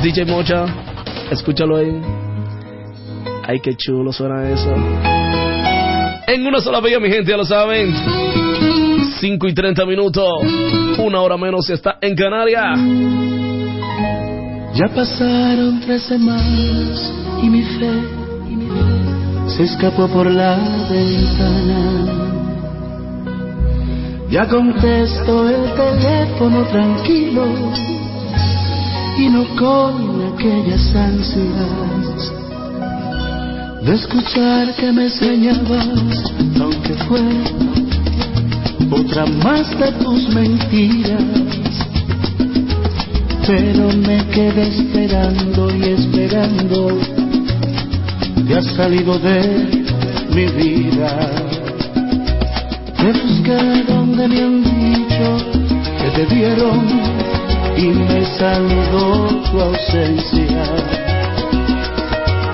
[0.02, 0.64] DJ Mocha,
[1.30, 2.00] escúchalo ahí.
[3.46, 4.74] Ay, qué chulo suena eso.
[6.26, 7.94] En una sola vía, mi gente, ya lo saben.
[9.20, 10.28] 5 y 30 minutos.
[10.98, 12.78] Una hora menos si está en Canarias.
[14.74, 17.12] Ya pasaron tres semanas
[17.42, 18.18] y mi fe
[19.48, 20.56] se escapó por la
[20.90, 22.18] ventana.
[24.30, 27.46] Ya contesto el teléfono tranquilo
[29.18, 32.32] y no con aquellas ansias
[33.82, 36.22] de escuchar que me extrañabas,
[36.60, 37.20] aunque fue
[38.90, 41.22] otra más de tus mentiras.
[43.46, 46.98] Pero me quedé esperando y esperando,
[48.46, 49.84] te has salido de
[50.34, 51.30] mi vida.
[52.96, 55.28] Te busqué donde me han dicho
[55.98, 57.27] que te vieron
[57.78, 60.64] y me saludó tu ausencia.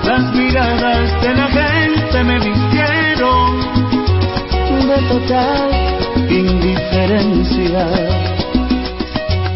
[0.03, 3.49] Las miradas de la gente me vistieron
[4.87, 5.69] de total
[6.29, 7.87] indiferencia.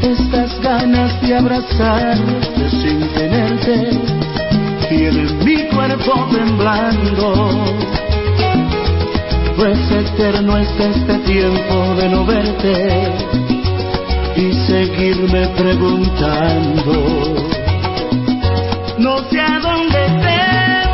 [0.02, 3.92] Estas ganas de abrazarte sin tenerte
[4.90, 7.50] tienen mi cuerpo temblando.
[9.56, 13.49] Pues eterno es este tiempo de no verte
[14.40, 16.94] y seguirme preguntando.
[18.98, 20.40] No sé a dónde te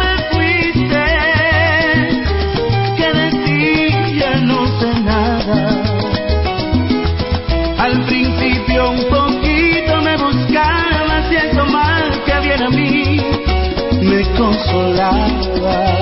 [0.01, 1.05] me fuiste,
[2.97, 5.59] que de ti ya no sé nada.
[7.77, 13.21] Al principio un poquito me buscabas y eso mal que había en mí
[14.01, 15.94] me consolaba.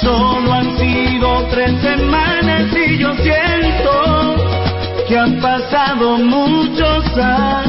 [0.00, 4.36] Solo han sido tres semanas y yo siento
[5.08, 7.65] que han pasado muchos años.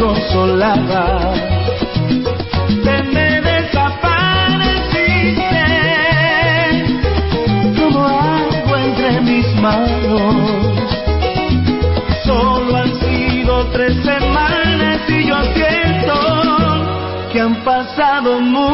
[0.00, 1.34] Consolaba.
[2.84, 5.60] Te me desapareciste
[7.78, 10.36] como agua entre mis manos.
[12.24, 16.14] Solo han sido tres semanas y yo siento
[17.32, 18.69] que han pasado muchos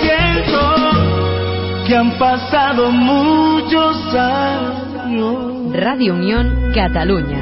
[0.00, 0.60] siento
[1.86, 5.72] que han pasado muchos años.
[5.72, 7.37] Radio Unión Cataluña.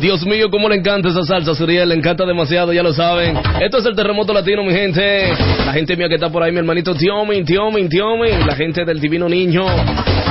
[0.00, 3.36] Dios mío, cómo le encanta esa salsa, Suriel, le encanta demasiado, ya lo saben.
[3.60, 5.32] Esto es el terremoto latino, mi gente.
[5.66, 9.00] La gente mía que está por ahí, mi hermanito Tiomin, Tiomin, Tiomin, la gente del
[9.00, 9.64] divino niño.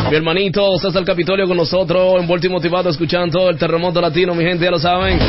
[0.10, 4.64] Mi hermanito César Capitolio con nosotros, envuelto y motivado escuchando el terremoto latino, mi gente,
[4.64, 5.20] ya lo saben.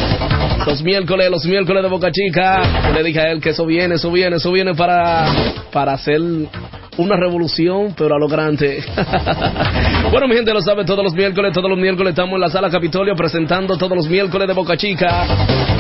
[0.64, 2.92] Los miércoles, los miércoles de Boca Chica.
[2.94, 5.26] Le dije a él que eso viene, eso viene, eso viene para,
[5.72, 6.20] para hacer
[6.98, 8.82] una revolución, pero a lo grande.
[10.10, 12.70] bueno, mi gente lo sabe, todos los miércoles, todos los miércoles estamos en la sala
[12.70, 15.26] Capitolio presentando todos los miércoles de Boca Chica.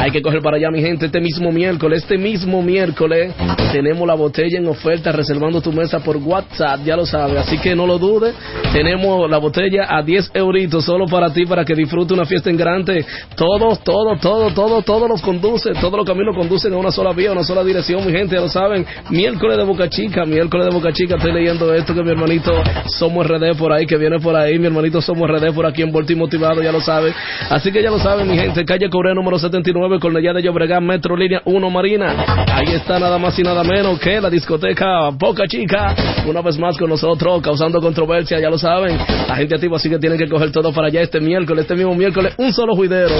[0.00, 3.34] Hay que coger para allá, mi gente, este mismo miércoles, este mismo miércoles
[3.72, 7.74] tenemos la botella en oferta reservando tu mesa por WhatsApp, ya lo sabes, así que
[7.74, 8.34] no lo dudes.
[8.72, 12.56] Tenemos la botella a 10 euritos solo para ti, para que disfrute una fiesta en
[12.56, 13.04] grande.
[13.34, 17.30] Todos, todos, todos, todos, todos los conducen, todos los caminos conducen a una sola vía,
[17.30, 18.86] a una sola dirección, mi gente, ya lo saben.
[19.10, 22.52] Miércoles de Boca Chica, miércoles de Boca Chica, estoy leyendo esto que mi hermanito
[22.86, 26.12] Somos RD por ahí, que viene por ahí, mi hermanito Somos RD por aquí envuelto
[26.12, 27.12] y motivado, ya lo sabe.
[27.50, 31.16] Así que ya lo saben, mi gente, calle Corea número 79, Cornellá de Llobregat, Metro
[31.16, 32.24] Línea 1 Marina.
[32.52, 35.94] Ahí está nada más y nada menos que la discoteca Boca Chica,
[36.26, 38.98] una vez más con nosotros, causando controversia, ya lo saben.
[39.28, 41.94] La gente activa así que tienen que coger todo para allá este miércoles, este mismo
[41.94, 43.14] miércoles, un solo juidero.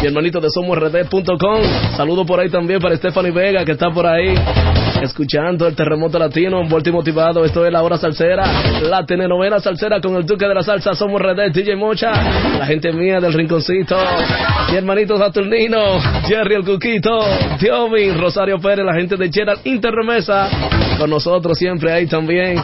[0.00, 1.62] Mi hermanito de SomosRD.com,
[1.96, 4.34] saludo por ahí también para Stephanie Vega, que está por ahí
[5.02, 7.44] escuchando el terremoto latino, envuelto y motivado.
[7.44, 8.44] Esto es la hora salsera,
[8.82, 10.94] la telenovela salsera con el duque de la salsa.
[10.94, 12.10] Somos Red DJ Mocha,
[12.58, 13.96] la gente mía del rinconcito,
[14.70, 17.20] mi hermanito Saturnino, Jerry el Cuquito,
[17.60, 20.48] Diomi, Rosario Pérez, la gente de Gerald Interremesa,
[20.98, 22.62] con nosotros siempre ahí también.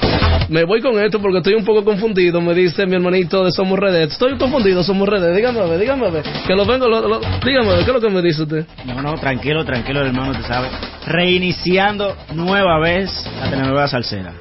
[0.49, 3.79] Me voy con esto porque estoy un poco confundido, me dice mi hermanito de Somos
[3.79, 4.13] Redes.
[4.13, 5.35] Estoy confundido, Somos Redes.
[5.35, 6.23] Dígame, a ver, dígame, a ver.
[6.47, 8.65] Que lo vengo, lo, lo- dígame, ¿qué es lo que me dice usted?
[8.85, 10.69] No, no, tranquilo, tranquilo, hermano, te sabe.
[11.07, 14.33] Reiniciando nueva vez la telenovela salsera.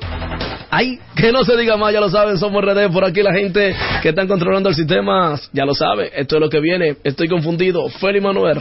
[0.71, 3.75] Ay, que no se diga más, ya lo saben, somos redes por aquí la gente
[4.01, 7.87] que están controlando el sistema, ya lo sabe, esto es lo que viene, estoy confundido,
[7.89, 8.59] Feli Manuel.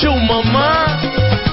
[0.00, 1.51] Show mamá.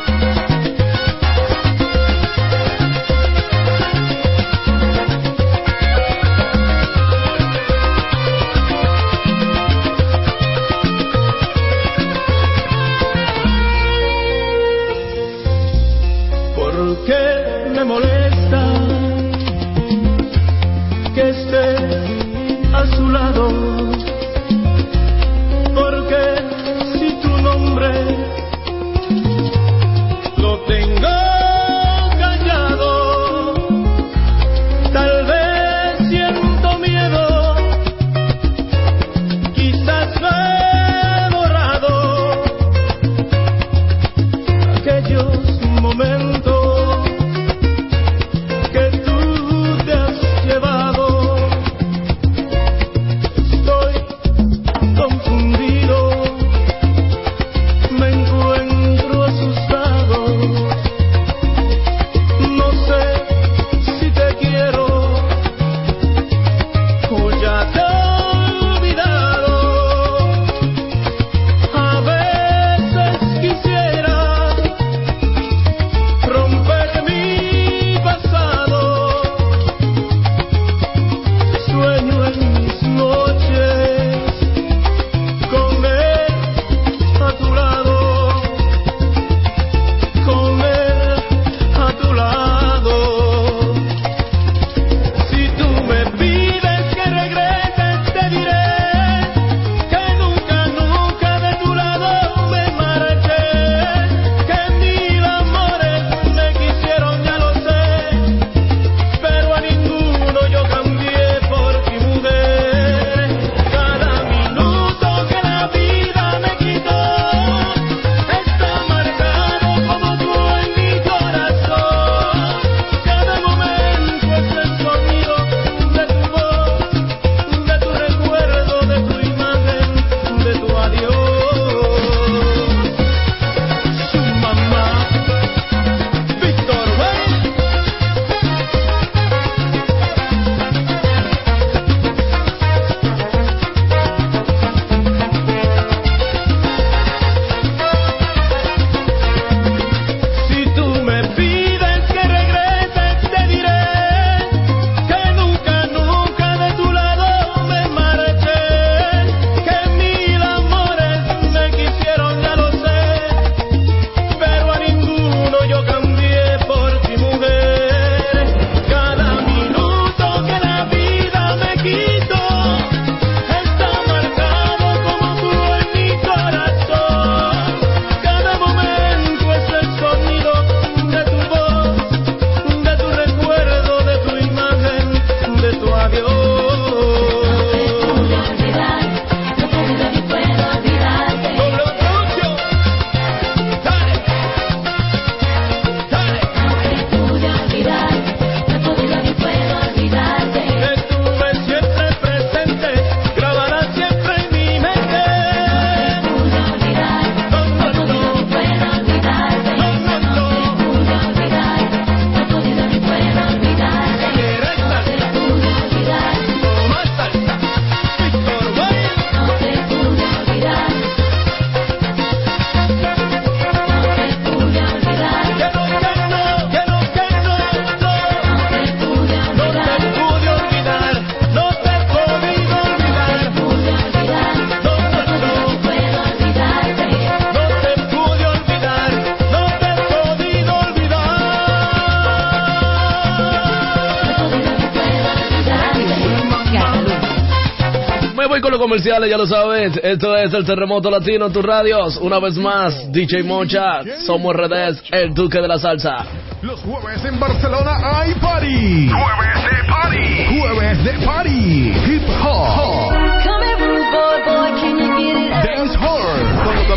[248.89, 249.99] Comerciales, ya lo sabes.
[250.01, 252.17] Esto es el Terremoto Latino, tus radios.
[252.17, 256.25] Una vez más, DJ Mocha, somos RDS, el duque de la salsa.
[256.63, 259.09] Los jueves en Barcelona hay party.
[259.09, 260.59] Jueves de party.
[260.59, 261.93] Jueves de party.
[262.07, 262.88] Hip hop.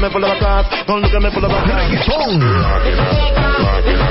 [0.02, 1.84] Colócame por la atrás, colócame por la atrás.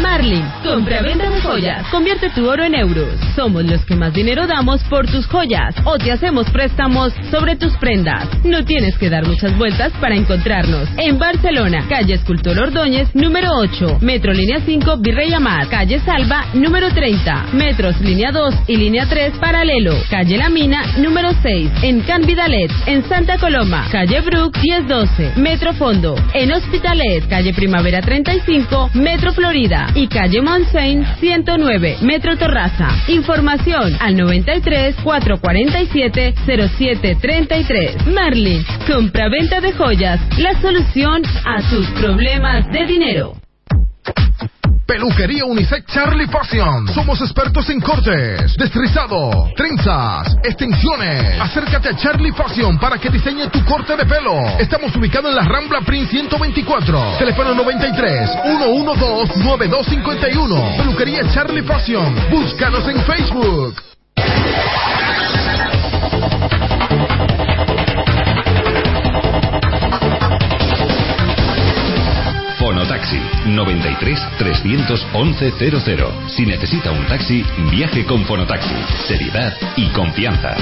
[0.00, 1.86] Marlin, compra-venta de joyas.
[1.90, 3.08] Convierte tu oro en euros.
[3.34, 7.76] Somos los que más dinero damos por tus joyas o te hacemos préstamos sobre tus
[7.78, 8.28] prendas.
[8.44, 10.88] No tienes que dar muchas vueltas para encontrarnos.
[10.98, 16.90] En Barcelona, calle Escultor Ordóñez, número 8, Metro Línea 5, Virrey Amar, calle Salva, número
[16.90, 22.26] 30, Metros Línea 2 y Línea 3, Paralelo, calle La Mina, número 6, en Can
[22.26, 29.32] Vidalet, en Santa Coloma, calle Brook, 1012, Metro Fondo, en Hospitalet, calle Primavera 35, Metro
[29.32, 32.88] Florida y calle Montseny 109, Metro Torraza.
[33.08, 38.06] Información al 93 447 0733.
[38.08, 43.34] Marlin, compra-venta de joyas, la solución a sus problemas de dinero.
[44.86, 46.86] Peluquería Unisex Charlie Fashion.
[46.94, 51.40] Somos expertos en cortes, destrizado, trenzas, extensiones.
[51.40, 54.40] Acércate a Charlie Fashion para que diseñe tu corte de pelo.
[54.60, 57.18] Estamos ubicados en la Rambla Prince 124.
[57.18, 60.76] Teléfono 93 112 9251.
[60.76, 62.14] Peluquería Charlie Fashion.
[62.30, 63.74] Búscanos en Facebook.
[73.56, 76.12] 93 311 00.
[76.28, 78.74] Si necesita un taxi, viaje con Fonotaxi.
[79.08, 80.54] Seriedad y confianza.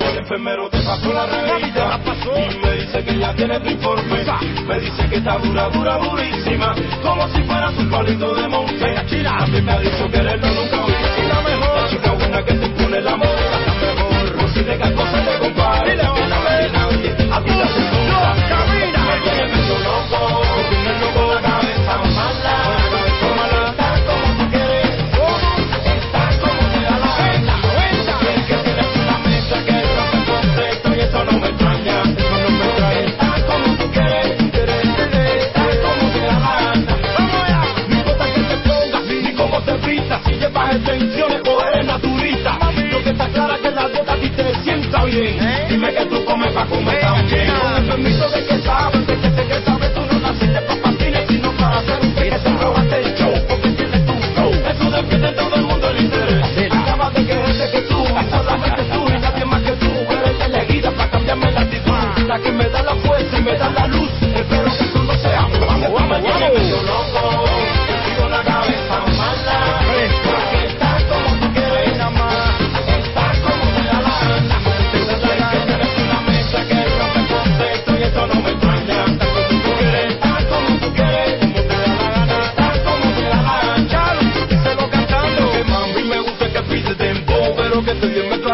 [0.00, 2.00] El enfermero te pasó la revista
[2.36, 4.24] y me dice que ya tiene tu informe.
[4.68, 8.94] Me dice que está dura, dura, durísima, como si fuera un palito de monte.
[9.22, 11.28] También me ha dicho que eres lo nunca vi.
[11.28, 14.16] La mejor, la chica buena que te pone la moda, la mejor.
[14.36, 18.36] No cosa te compare, la que no ve nadie, a ti la segunda.
[18.48, 19.78] Camina, me tiene medio
[45.04, 45.68] te sienta bien.
[45.68, 47.52] Dime que tú comes para comer también.
[47.60, 50.82] Con el permiso de que sabes, de que sé que sabes, tú no naciste para
[50.82, 52.38] patines, sino para hacer un pique.
[52.38, 54.52] Te probaste el show, porque tienes tu flow.
[54.52, 56.72] Eso defiende todo el mundo el interés.
[56.72, 59.90] Acabas de quererte que tú, solamente tú y nadie más que tú.
[60.10, 61.92] Eres elegida para cambiarme la actitud.
[62.26, 64.10] La que me da la fuerza y me da la luz.
[64.22, 67.45] Espero que tú no seas mi vamos, vamos, vamos.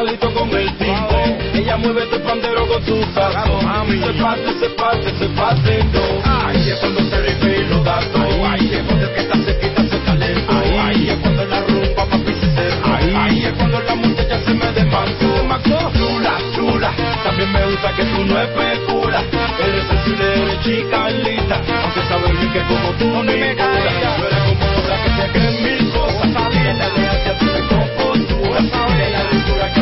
[0.02, 1.16] Mezcladito con el tipo.
[1.54, 3.60] Ella mueve tu pandero con su saco.
[3.60, 5.84] Se parte, se parte, se parte.
[6.24, 8.46] Ay, es cuando se rife y lo da todo.
[8.46, 10.52] Ay, es cuando el que está cerquita se talento.
[10.82, 12.96] Ay, es cuando la rumba papi se cerró.
[13.16, 15.44] Ay, es cuando la muchacha se me desmancó.
[15.46, 16.92] Maco, chula, chula.
[17.24, 19.24] También me gusta que tú no especulas.
[19.58, 21.60] Eres sensible, eres chica linda.
[21.82, 24.16] Aunque sabes bien que como tú no me cura.
[24.16, 26.50] Tú eres como otra que se cree en mil cosas.
[26.50, 28.58] Tiene la elegancia, tiene compostura.
[28.60, 29.81] Tiene la dulzura que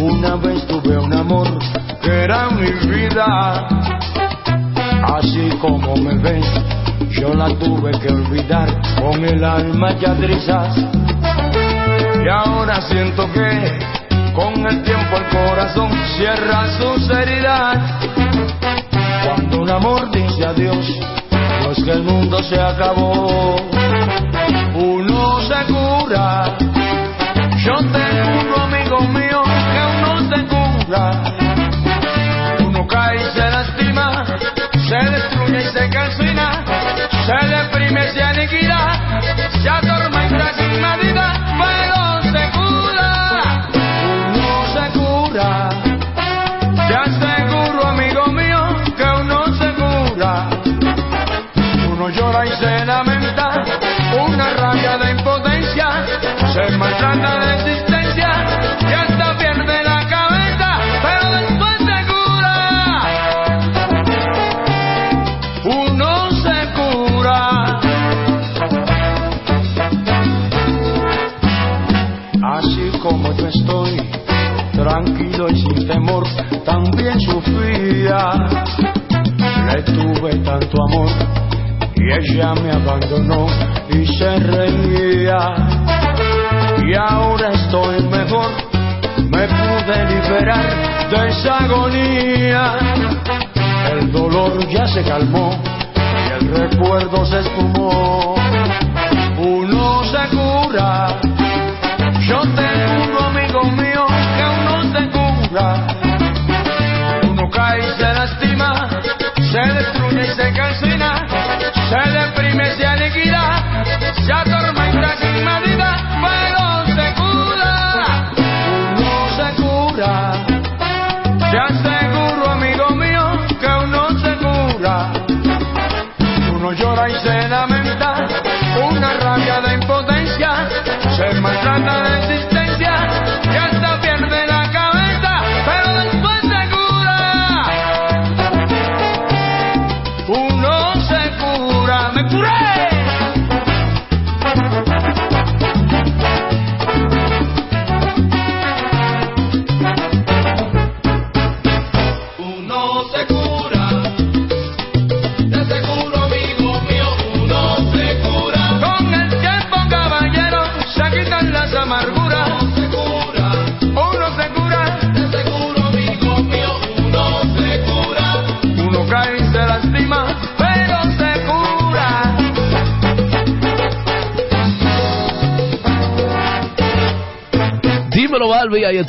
[0.01, 1.59] una vez tuve un amor
[2.01, 3.69] que era mi vida.
[5.15, 6.47] Así como me ves,
[7.11, 10.75] yo la tuve que olvidar con el alma ya trizas.
[12.25, 13.98] Y ahora siento que
[14.39, 17.77] con el tiempo el corazón cierra sus heridas.
[19.25, 20.87] Cuando un amor dice adiós,
[21.63, 23.57] no es que el mundo se acabó.
[24.77, 26.57] Uno se cura.
[27.65, 29.43] Yo tengo un amigo mío
[29.73, 31.11] que uno se cura.
[32.61, 34.25] Uno cae y se lastima,
[34.89, 36.65] se destruye y se calcina,
[37.27, 39.01] se deprime, se aniquila,
[39.61, 39.69] se
[74.73, 76.25] tranquilo y sin temor,
[76.65, 78.49] también sufría.
[79.67, 81.09] Le tuve tanto amor
[81.95, 83.47] y ella me abandonó
[83.91, 85.78] y se reía.
[86.89, 88.51] Y ahora estoy mejor,
[89.31, 92.79] me pude liberar de esa agonía.
[93.93, 95.51] El dolor ya se calmó
[95.95, 98.37] y el recuerdo se esfumó.
[99.37, 101.21] Uno se cura.
[102.27, 104.07] Yo tengo un amigo mío
[104.39, 105.67] que uno se cura.
[107.29, 108.89] Uno cae y se lastima,
[109.37, 110.88] se destruye y se calcina,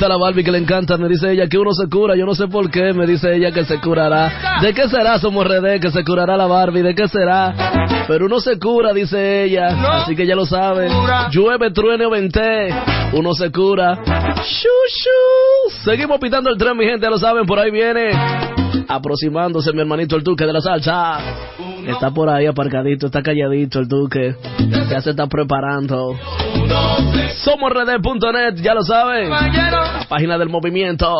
[0.00, 0.96] está la Barbie que le encanta.
[0.96, 2.16] Me dice ella que uno se cura.
[2.16, 2.94] Yo no sé por qué.
[2.94, 4.58] Me dice ella que se curará.
[4.62, 5.18] ¿De qué será?
[5.18, 5.78] Somos RD.
[5.78, 6.80] Que se curará la Barbie.
[6.80, 7.52] ¿De qué será?
[8.08, 10.00] Pero uno se cura, dice ella.
[10.00, 10.88] Así que ya lo sabe.
[11.30, 12.74] Llueve, truene o vente.
[13.12, 13.98] Uno se cura.
[14.36, 15.82] Shu, shu.
[15.84, 17.04] Seguimos pitando el tren, mi gente.
[17.04, 17.44] Ya lo saben.
[17.44, 18.12] Por ahí viene.
[18.88, 21.18] Aproximándose mi hermanito el Duque de la salsa.
[21.86, 24.34] Está por ahí aparcadito, está calladito el Duque.
[24.90, 26.16] Ya se está preparando.
[27.44, 29.30] Somos red.net, ya lo saben.
[29.30, 31.12] La página del movimiento.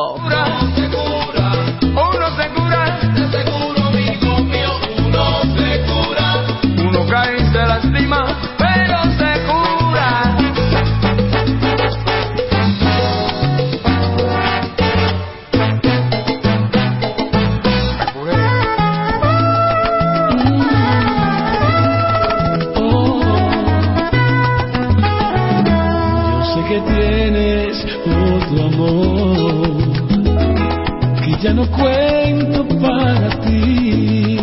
[31.51, 34.39] ya no cuento para ti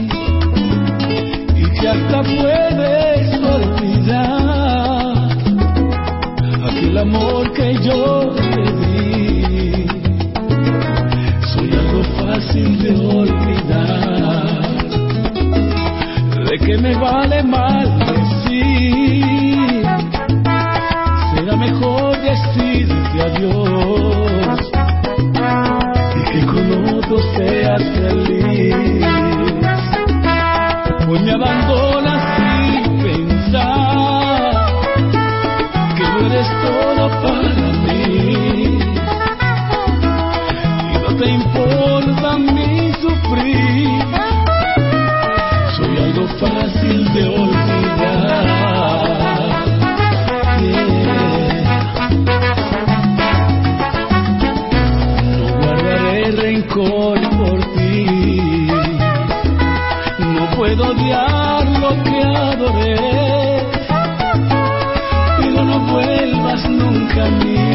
[1.55, 5.29] y que hasta puedes olvidar
[6.67, 9.87] aquel amor que yo te di.
[11.53, 14.61] Soy algo fácil de olvidar,
[16.49, 17.96] de que me vale mal
[27.79, 29.05] feliz.
[31.07, 34.65] Hoy me abandonas sin pensar
[35.95, 38.79] que no eres todo para mí.
[40.93, 44.03] Y no te importa mi sufrir.
[45.77, 48.57] Soy algo fácil de olvidar.
[56.31, 57.16] rencor
[60.79, 63.67] Odiar lo que adoré,
[65.39, 67.66] pero no vuelvas nunca a mí.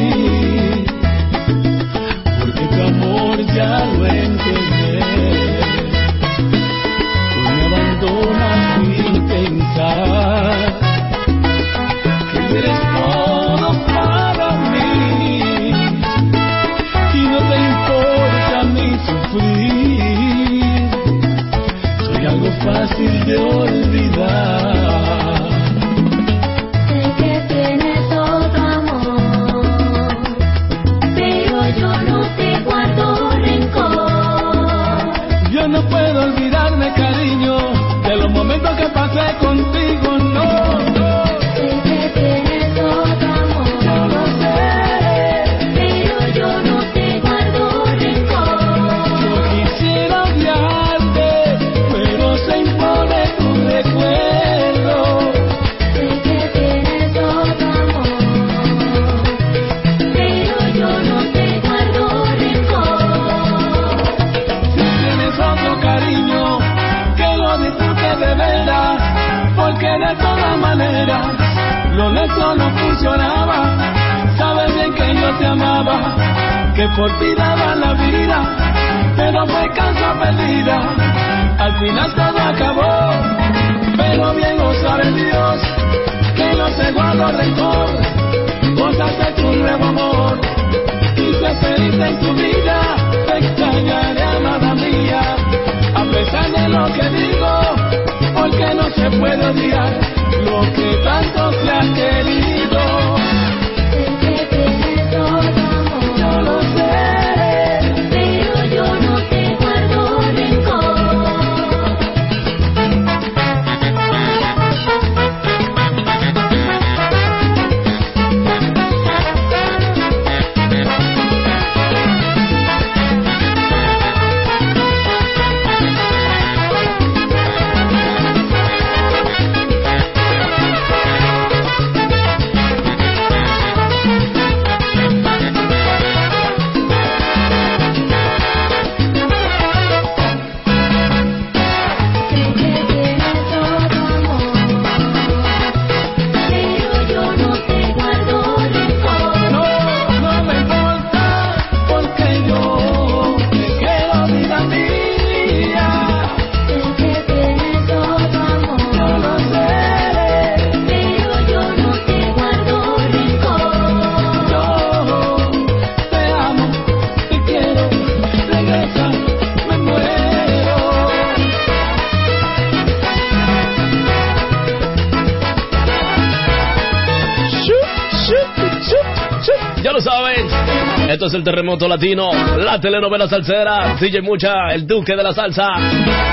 [181.42, 185.72] El terremoto latino, la telenovela salsera, DJ Mucha, el duque de la salsa.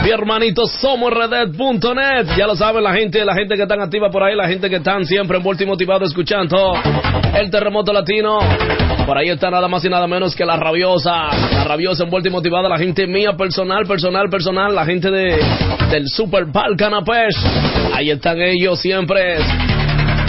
[0.03, 2.27] Mi hermanito, somos redet.net.
[2.37, 4.75] Ya lo saben la gente, la gente que están activa por ahí, la gente que
[4.75, 6.75] están siempre envuelto y motivado escuchando
[7.33, 8.37] el terremoto latino.
[9.07, 11.23] Por ahí está nada más y nada menos que la rabiosa,
[11.53, 15.39] la rabiosa envuelta y motivada, la gente mía personal, personal, personal, la gente de
[15.89, 17.35] del Super Balcanapés.
[17.95, 19.37] Ahí están ellos siempre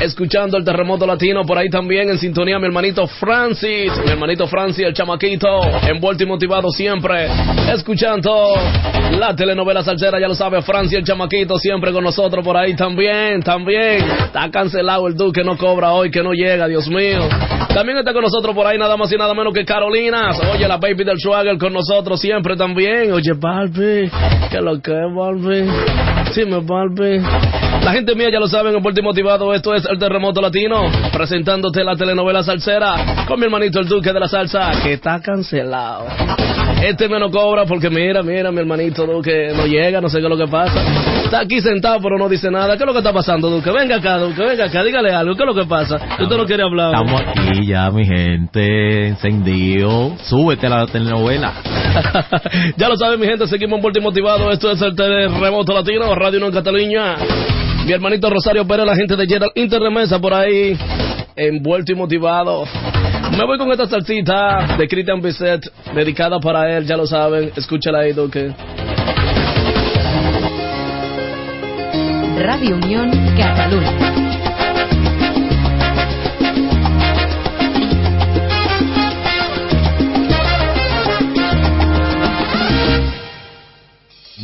[0.00, 4.86] escuchando el terremoto latino por ahí también en sintonía mi hermanito Francis, mi hermanito Francis,
[4.86, 7.28] el chamaquito, envuelto y motivado siempre,
[7.72, 8.54] escuchando
[9.18, 13.42] la telenovela salsera, ya lo sabe, Francis, el chamaquito, siempre con nosotros por ahí también,
[13.42, 17.28] también, está cancelado el duque, no cobra hoy, que no llega, Dios mío.
[17.74, 20.78] También está con nosotros por ahí nada más y nada menos que Carolina, oye, la
[20.78, 24.10] baby del Swagger con nosotros siempre también, oye, Barbie,
[24.50, 25.70] que lo que es, Barbie,
[26.32, 27.49] sí, me Barbie.
[27.84, 31.82] La gente mía ya lo saben, envuelto y motivado, esto es el terremoto latino, presentándote
[31.82, 36.06] la telenovela salsera con mi hermanito el Duque de la Salsa, que está cancelado.
[36.82, 40.24] Este me no cobra porque mira, mira, mi hermanito Duque no llega, no sé qué
[40.24, 40.80] es lo que pasa.
[41.24, 42.76] Está aquí sentado pero no dice nada.
[42.76, 43.70] ¿Qué es lo que está pasando, Duque?
[43.70, 45.34] Venga acá, Duque, venga acá, dígale algo.
[45.34, 45.96] ¿Qué es lo que pasa?
[46.18, 46.94] Usted no quiere hablar.
[46.94, 50.16] Estamos aquí ya, mi gente, encendido.
[50.22, 51.54] Súbete a la telenovela.
[52.76, 54.50] ya lo saben, mi gente, seguimos envuelto y motivado.
[54.50, 57.16] Esto es el terremoto latino, Radio 1 en Cataluña.
[57.90, 60.78] Mi hermanito Rosario Pérez, la gente de Gerald Interremesa por ahí,
[61.34, 62.64] envuelto y motivado.
[63.36, 65.60] Me voy con esta salsita de Christian Bisset,
[65.92, 67.50] dedicada para él, ya lo saben.
[67.56, 68.54] Escúchala ahí, Duque.
[72.38, 74.14] Radio Unión Cataluña.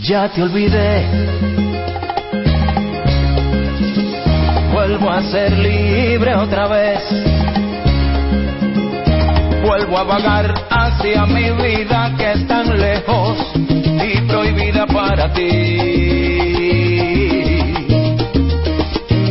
[0.03, 1.66] Ya te olvidé.
[4.99, 7.03] Vuelvo a ser libre otra vez.
[9.63, 15.77] Vuelvo a vagar hacia mi vida que es tan lejos y prohibida para ti.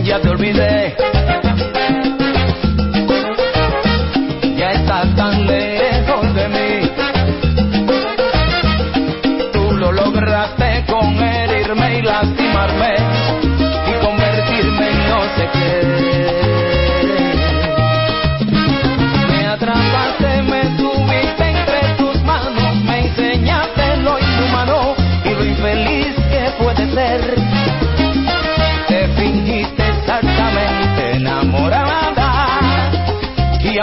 [0.04, 1.15] Ya te olvidé.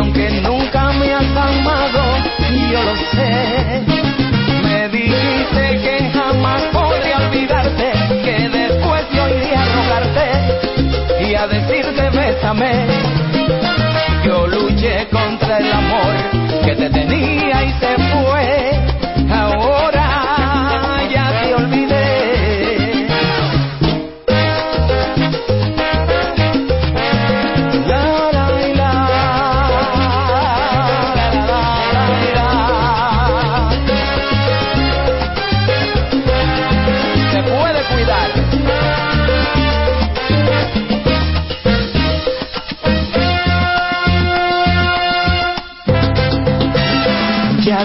[0.02, 2.02] Aunque nunca me has amado,
[2.72, 3.82] yo lo sé.
[4.64, 7.92] Me dijiste que jamás podría olvidarte,
[8.24, 12.86] que después yo iría a rogarte y a decirte bésame.
[14.24, 16.14] Yo luché contra el amor
[16.64, 18.71] que te tenía y se fue.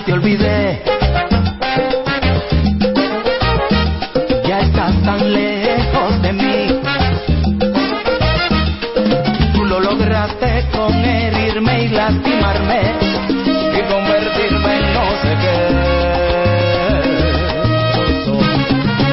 [0.07, 0.81] Te olvidé.
[4.47, 6.81] Ya estás tan lejos de mí.
[9.53, 12.81] Tú lo lograste con herirme y lastimarme
[13.77, 15.57] y convertirme en no sé qué.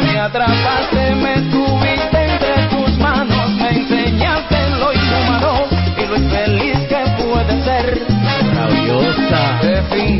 [0.06, 5.54] Me atrapaste, me tuviste entre tus manos, me enseñaste lo inhumano
[6.00, 8.06] y lo infeliz que puede ser.
[8.54, 10.13] Rabiosa.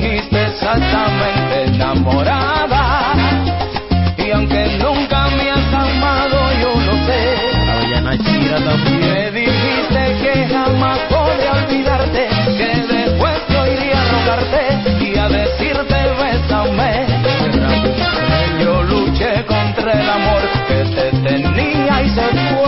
[22.15, 22.64] Tenía y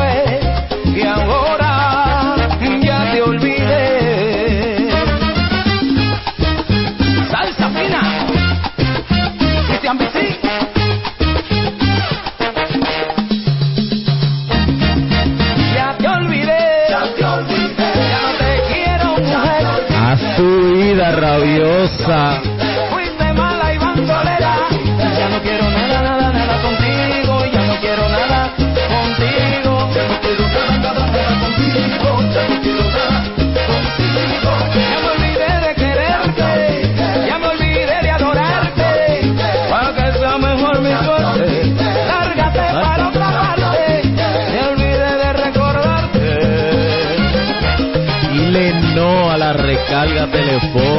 [50.06, 50.95] salga telefónica.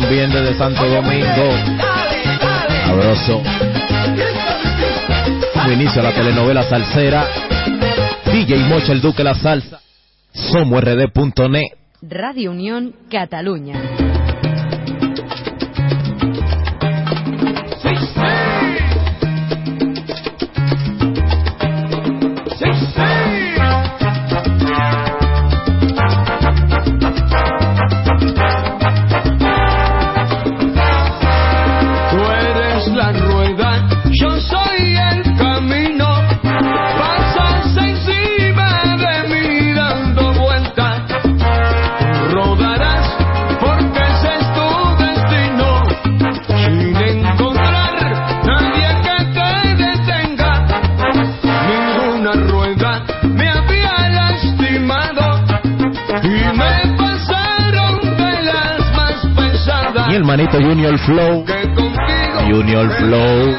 [0.00, 1.48] también desde Santo Domingo.
[2.86, 3.42] Abrazo.
[5.72, 7.26] Inicia la telenovela salsera.
[8.30, 9.80] DJ Mocha el Duque la salsa.
[10.32, 11.78] Somos rd.net.
[12.02, 13.95] Radio Unión Cataluña.
[60.60, 61.44] Junior Flow.
[62.48, 63.56] Junior Flow.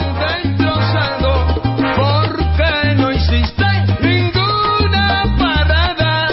[1.95, 3.65] Porque no hiciste
[4.01, 6.27] ninguna parada.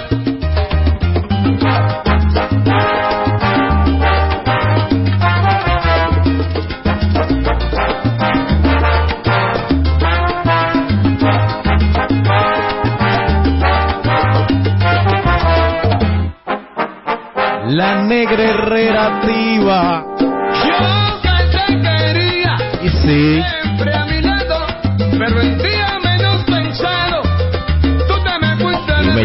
[17.69, 20.14] La negra herrera viva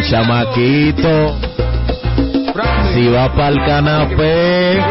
[0.10, 1.38] chamaquito,
[2.94, 4.82] si va para el canapé,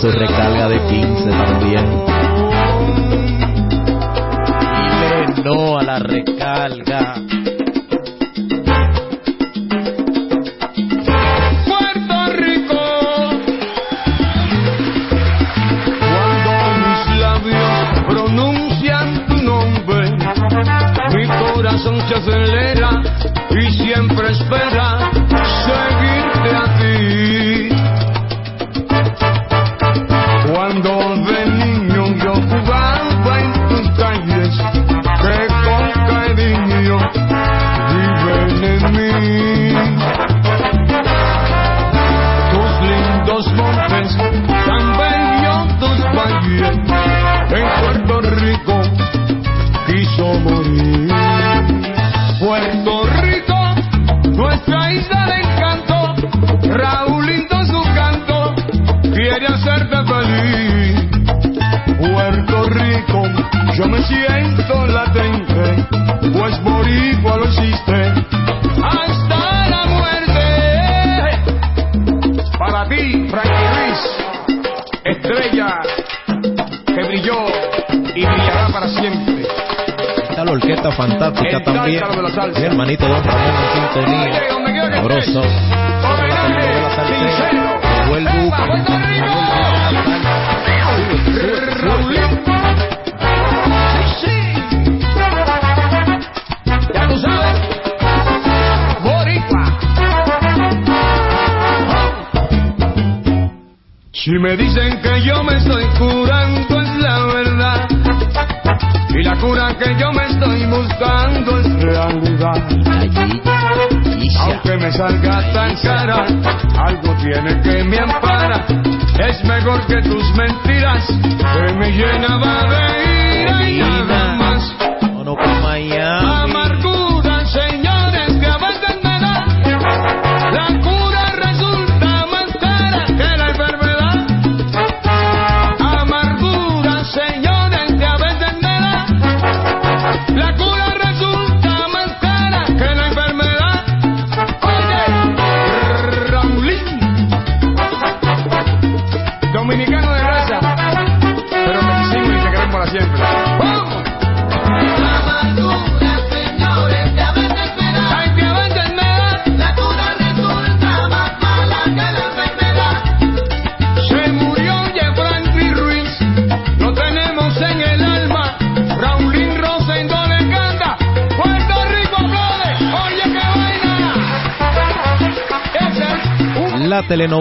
[0.00, 0.37] recorrido.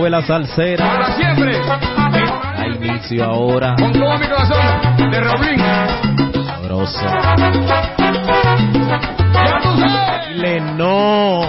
[0.09, 0.85] la salsera.
[0.85, 1.59] Para siempre.
[1.59, 3.75] Da inicio ahora.
[3.77, 5.59] Con todo mi corazón, de Roblín.
[6.45, 7.05] Sabroso.
[9.33, 10.27] Ya tú sabes.
[10.29, 11.41] Dile no.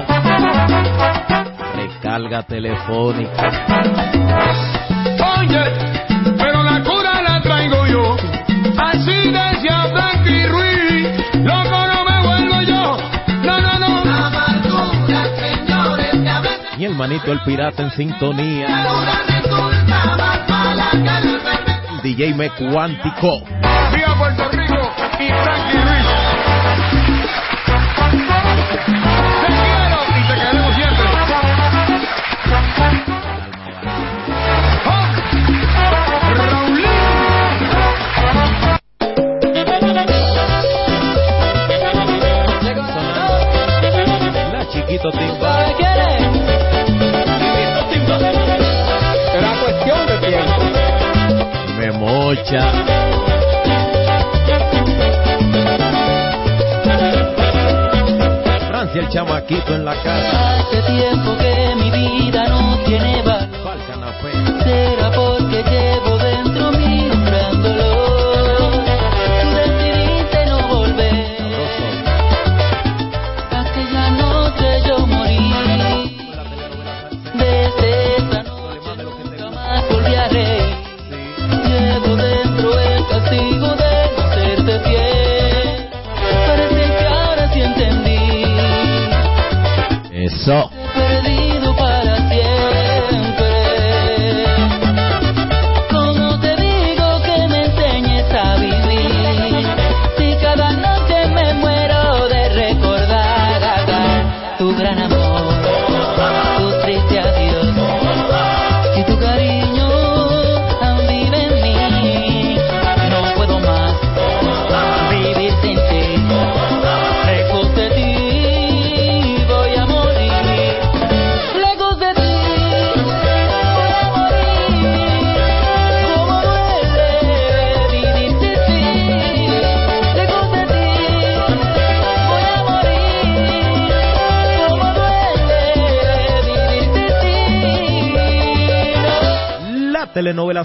[1.74, 3.67] Recarga telefónica.
[17.10, 18.66] el pirata en sintonía.
[21.92, 23.42] El DJ me cuántico.
[23.92, 26.06] Viva Puerto Rico y Frankie Ruiz.
[29.40, 31.08] Te quiero y te queremos siempre.
[44.70, 45.87] chiquito timba.
[52.28, 52.60] Rocha.
[58.68, 60.58] Francia, el chamaquito en la casa.
[60.58, 63.37] Hace tiempo que mi vida no tiene valor.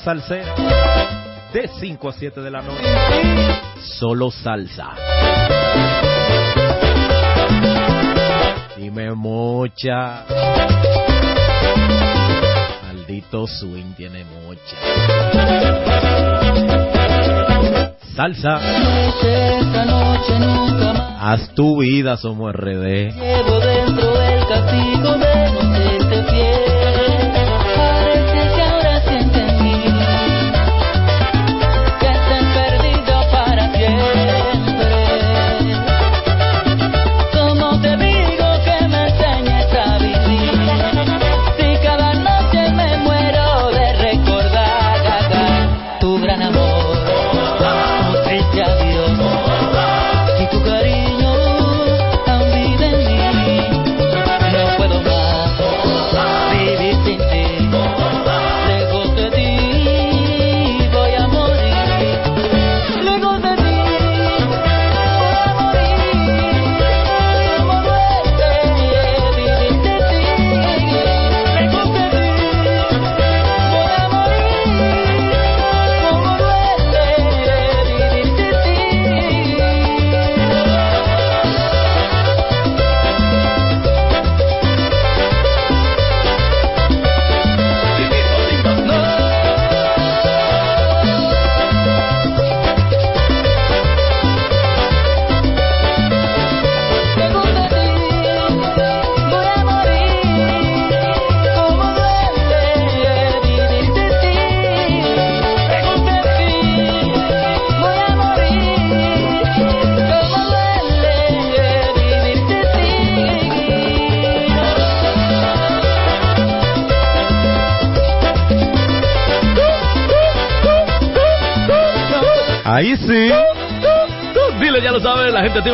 [0.04, 0.54] salsera
[1.54, 2.84] de 5 a 7 de la noche.
[4.00, 4.90] Solo salsa.
[8.76, 10.26] Dime mucha.
[12.84, 14.78] Maldito swing tiene mucha.
[18.16, 18.60] Salsa.
[21.20, 23.14] Haz tu vida, somos RD.
[23.14, 26.73] Llevo dentro del castigo de este pie.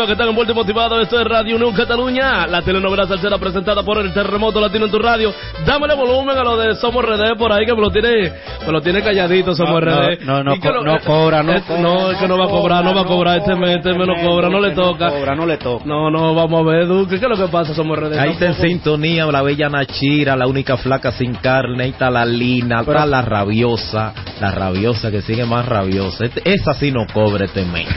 [0.09, 0.99] Que está en vuelta y motivado.
[0.99, 4.97] Esto es Radio Unión Cataluña, la telenovela salsera presentada por el Terremoto Latino en tu
[4.97, 5.31] radio.
[5.67, 8.33] Dámele volumen a lo de Somos RD por ahí que me lo tiene,
[8.65, 10.25] me lo tiene calladito Somos RD.
[10.25, 12.83] No, no, que co- no cobra, no eh, No, es que no va a cobrar,
[12.83, 13.37] no va a cobrar.
[13.37, 15.11] Este mes, este mes no cobra, no le toca.
[15.11, 15.85] Cobra, no le toca.
[15.85, 18.17] No, no, vamos a ver, Duque, ¿qué es lo que pasa, Somos RD?
[18.17, 22.25] Ahí está en sintonía la bella Nachira, la única flaca sin carne, ahí está la
[22.25, 26.25] Lina, está la rabiosa, la rabiosa que sigue más rabiosa.
[26.25, 27.87] Este- esa sí no cobre este mes.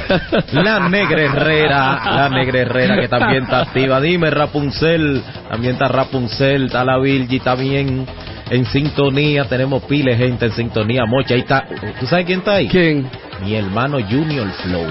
[0.52, 4.00] La negra Herrera, la negra Herrera que también está activa.
[4.00, 8.06] Dime Rapunzel, también está Rapunzel, está la Virgi también
[8.50, 9.44] en sintonía.
[9.44, 11.04] Tenemos pile gente en sintonía.
[11.06, 11.64] Mocha, ahí está.
[12.00, 12.68] ¿Tú sabes quién está ahí?
[12.68, 13.08] ¿Quién?
[13.44, 14.86] Mi hermano Junior Flow.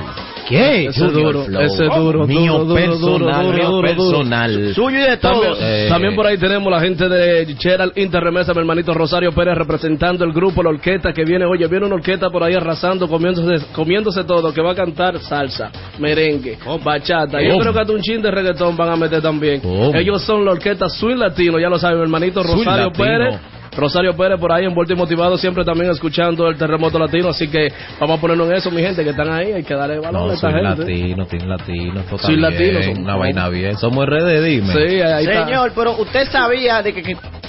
[0.52, 0.86] ¿Qué?
[0.88, 4.74] Ese duro, ese es duro, Mío personal, mío personal.
[4.76, 5.58] Suyo y de También, todos.
[5.62, 5.86] Eh.
[5.90, 10.34] también por ahí tenemos la gente de Cheral Interremesa, mi hermanito Rosario Pérez representando el
[10.34, 14.54] grupo, la orquesta que viene, oye, viene una orquesta por ahí arrasando, comiéndose, comiéndose todo,
[14.54, 17.42] que va a cantar salsa, merengue, bachata.
[17.42, 17.62] Yo ¿Cómo?
[17.72, 19.62] creo que un chin de reggaetón van a meter también.
[19.62, 19.96] ¿Cómo?
[19.96, 22.92] Ellos son la orquesta Swing Latino, ya lo sabe mi hermanito Rosario.
[22.92, 23.40] Pérez.
[23.76, 27.72] Rosario Pérez por ahí envuelto y motivado, siempre también escuchando el terremoto latino, así que
[28.00, 30.34] vamos a ponernos en eso, mi gente que están ahí, hay que darle valor a
[30.34, 30.64] No, soy gente.
[30.64, 33.78] latino, soy latino, Soy latino, somos- una vaina bien.
[33.78, 34.74] Somos RD, dime.
[34.74, 35.46] Sí, ahí está.
[35.46, 37.02] Señor, pero usted sabía de que...
[37.04, 37.41] que-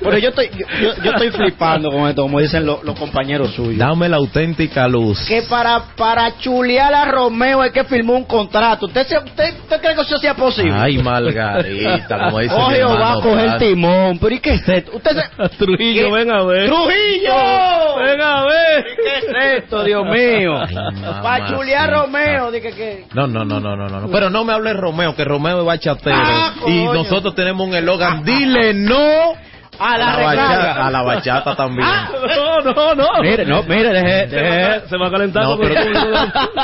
[0.00, 3.76] Pero yo estoy, yo, yo- estoy flipando con esto, como dicen los, los compañeros suyos.
[3.78, 5.26] Dame la auténtica luz.
[5.26, 8.86] Que para, para chulear a Romeo hay que firmar un contrato.
[8.86, 10.72] ¿Usted, se- usted, usted cree que eso sea posible?
[10.74, 13.58] Ay, Margarita, como dice mi Oye, va a coger Fran.
[13.58, 14.18] timón.
[14.18, 14.92] ¿Pero y qué es esto?
[14.96, 15.48] Usted se...
[15.64, 16.12] Trujillo, ¿Qué?
[16.12, 16.66] ven a ver.
[16.66, 17.96] ¡Trujillo!
[17.98, 18.84] Ven a ver.
[18.96, 20.56] ¿Qué es esto, Dios mío?
[20.66, 21.22] Ay.
[21.22, 22.50] Para chulear a Romeo.
[22.50, 23.04] Dije que...
[23.14, 24.08] No, no, no, no, no, no.
[24.10, 26.16] Pero no me hable Romeo, que Romeo es bachatero.
[26.16, 29.32] Ah, y nosotros tenemos un eslogan, dile no
[29.78, 30.86] A la bachata, recarga.
[30.86, 31.88] a la bachata también.
[32.36, 33.06] No, no, no.
[33.22, 34.88] Mire, no, mire, deje, deje.
[34.88, 35.74] se va a calentar No, pero,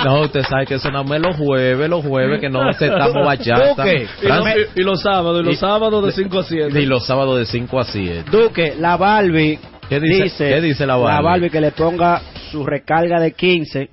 [0.04, 3.82] no, usted sabe que más los jueves, los jueves que no aceptamos bachata.
[3.82, 6.80] Duque, Y los, y- y los sábados, y los Y- sábados de 5 a 7.
[6.80, 8.30] Y los sábados de 5 a 7.
[8.30, 9.58] Duque, la Barbie
[9.88, 11.16] ¿Qué dice- qué dice la Barbie?
[11.16, 12.20] La Barbie que le ponga
[12.52, 13.88] su recarga de 15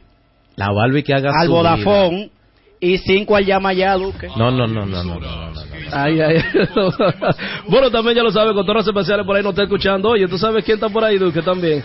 [0.56, 2.30] La Barbie que haga al su Vodafone
[2.80, 4.28] y 5 al llama ya, Duque.
[4.38, 5.62] No, no, no, no, no, no, no, no.
[5.92, 6.38] Ay, ay.
[7.68, 10.10] bueno, también ya lo sabes, con torres especiales por ahí no está escuchando.
[10.10, 11.84] Oye, ¿tú sabes quién está por ahí, Duque, también?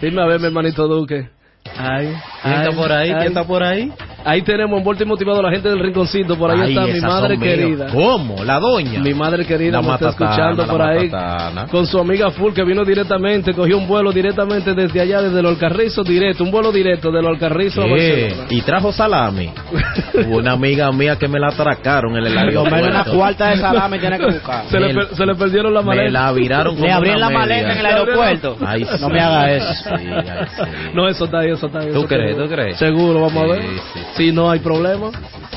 [0.00, 1.28] Dime a ver, mi hermanito Duque.
[1.76, 3.08] Ay, ¿Quién está ay, por ahí?
[3.10, 3.14] ay.
[3.16, 3.92] ¿Quién está por ahí?
[4.24, 6.36] Ahí tenemos envuelto y motivado a la gente del rinconcito.
[6.36, 7.86] Por ahí Ay, está mi madre querida.
[7.92, 8.44] ¿Cómo?
[8.44, 9.00] ¿La doña?
[9.00, 11.08] Mi madre querida La me está escuchando por ahí.
[11.08, 11.66] matatana.
[11.68, 15.52] Con su amiga Full que vino directamente, cogió un vuelo directamente desde allá, desde los
[15.52, 18.22] Alcarrizos, directo, un vuelo directo de los Alcarrizos a ¿Qué?
[18.22, 18.46] Barcelona.
[18.50, 19.50] Y trajo salami.
[20.28, 23.14] Una amiga mía que me la atracaron en el Lo menos una aeropuerto.
[23.16, 24.64] cuarta de salame tiene que buscar.
[24.70, 26.10] Se le, per- se le perdieron la Me maleta.
[26.10, 27.38] la viraron como Le abrieron la media.
[27.40, 28.56] maleta en el aeropuerto.
[28.66, 29.72] Ay, no me haga eso.
[29.72, 30.62] sí, ay, sí.
[30.94, 31.90] No, eso está ahí, eso está ahí.
[31.92, 32.36] ¿Tú crees?
[32.36, 32.78] ¿Tú crees?
[32.78, 33.62] Seguro, vamos a ver.
[33.62, 35.10] Sí, sí, Si no hay problema.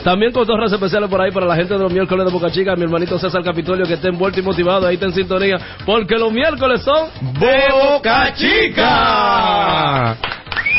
[0.03, 2.51] También con dos razas especiales por ahí para la gente de los miércoles de Boca
[2.51, 2.75] Chica.
[2.75, 4.87] Mi hermanito César Capitolio que está envuelto y motivado.
[4.87, 5.57] Ahí está en sintonía.
[5.85, 7.09] Porque los miércoles son
[7.39, 10.17] Boca Chica.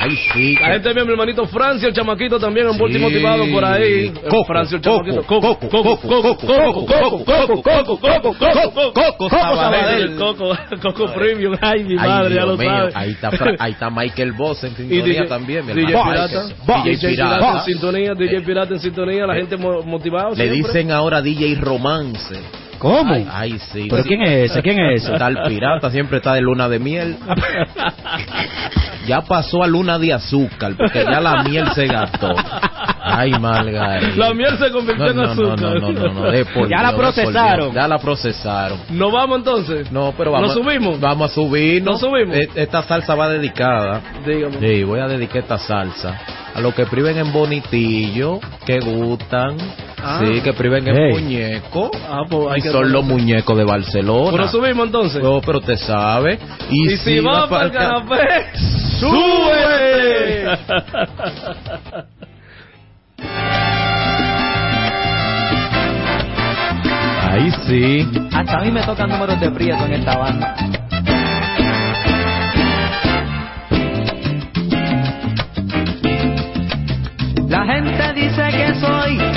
[0.01, 0.55] Ay, sí.
[0.61, 2.99] La gente mi hermanito Francio, el chamaquito también Sí.
[2.99, 4.11] motivado por ahí.
[4.29, 5.23] Coco, Francio, el Coco, chamaquito.
[5.27, 10.17] Coco, Coco, Coco, Coco, Coco, Coco, Coco, Coco, Coco, Coco, Coco, Coco Sabadell.
[10.17, 11.55] Coco, Coco Premium.
[11.61, 12.93] Ay, mi madre, ya lo sabe.
[12.95, 16.29] Ahí está, Fra- ahí está Michael Boss en sintonía también, mi DJ hermano.
[16.85, 21.21] DJ Pirata, en sintonía, DJ Pirata en sintonía, la gente mo- motivado Le dicen ahora
[21.23, 22.35] DJ Romance.
[22.79, 23.15] ¿Cómo?
[23.15, 23.87] Ay, ay, sí.
[23.89, 24.09] ¿Pero sí.
[24.09, 24.61] quién es ese?
[24.63, 25.15] ¿Quién es ese?
[25.15, 27.17] El pirata, siempre está de luna de miel.
[29.07, 32.35] Ya pasó a luna de azúcar, porque ya la miel se gastó.
[33.07, 34.17] Ay, Margarita.
[34.17, 35.61] La miel se convirtió en no, no, azúcar.
[35.61, 37.67] No, no, no, no, de por Ya la por procesaron.
[37.67, 37.75] Dios.
[37.75, 38.79] Ya la procesaron.
[38.91, 39.93] ¿No vamos entonces?
[39.93, 40.55] No, pero vamos.
[40.55, 40.99] ¿Nos subimos?
[41.01, 41.93] Vamos a subirnos.
[41.93, 42.35] ¿Nos subimos?
[42.37, 44.01] E- Esta salsa va dedicada.
[44.27, 44.59] Dígame.
[44.59, 46.19] Sí, voy a dedicar esta salsa
[46.55, 49.57] a los que priven en bonitillo, que gustan.
[50.03, 50.21] Ah.
[50.25, 51.13] Sí, que priven en Hey.
[51.13, 51.91] muñeco.
[52.09, 54.31] Ah, pues hay Y que son los muñecos de Barcelona.
[54.33, 55.23] ¿Pero subimos entonces?
[55.23, 56.39] No, pero te sabe.
[56.71, 58.47] Y, Y si va para el canapé,
[59.11, 60.47] ¡súbete!
[67.31, 68.09] Ahí sí.
[68.33, 70.55] Hasta a mí me tocan números de prieto en esta banda.
[77.49, 79.34] La gente dice que soy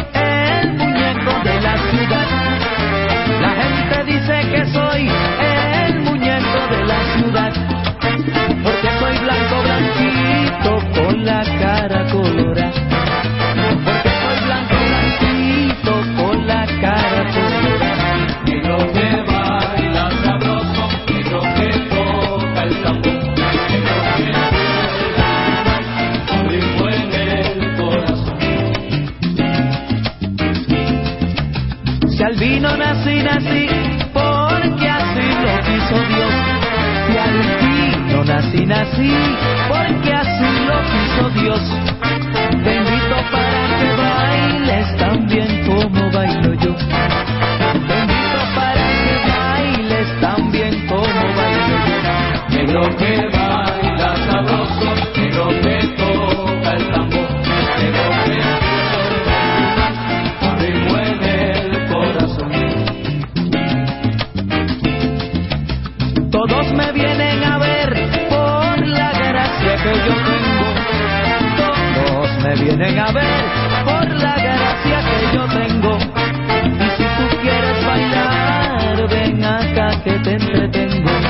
[33.39, 36.33] porque así lo quiso Dios.
[37.09, 39.13] Y yo nací, nací,
[39.67, 41.61] porque así lo quiso Dios.
[42.63, 45.26] Te invito para que bailes tan
[72.47, 73.43] me vienen a ver
[73.83, 75.97] por la gracia que yo tengo.
[75.97, 81.26] Y si tú quieres bailar, ven acá que te entretengo.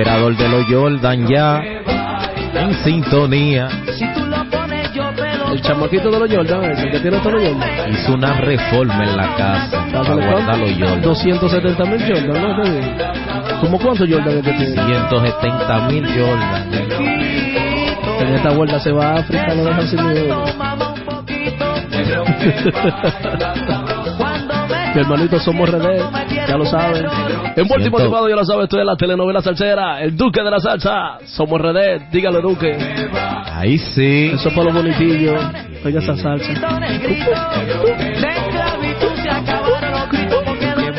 [0.00, 1.62] El emperador de los Jordan ya
[2.54, 3.68] en sintonía.
[5.52, 7.92] El chamaquito de los Jordan, el que tiene todos los Jordan.
[7.92, 11.02] Hizo una reforma en la casa para guardar los Jordan.
[11.02, 12.40] 270 mil Jordan, ¿no?
[13.60, 14.86] ¿Cómo cuántos Jordan este tiene?
[14.86, 16.72] 170 mil Jordan.
[18.20, 20.42] En esta vuelta se va a África, lo dejan sin miedo.
[24.94, 27.06] Mi hermanito, somos RD, ya lo saben.
[27.56, 30.50] En Vuelta y Motivado, ya lo saben, esto es la telenovela salsera, el Duque de
[30.50, 31.18] la Salsa.
[31.26, 32.76] Somos RD, dígalo Duque.
[33.44, 34.32] Ahí sí.
[34.34, 35.34] Eso fue lo bonitillo.
[35.84, 36.52] Oiga esa salsa.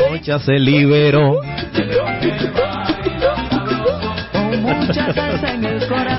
[0.09, 1.41] Mocha se liberó.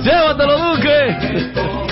[0.02, 1.91] ¡Llévatelo, Duque!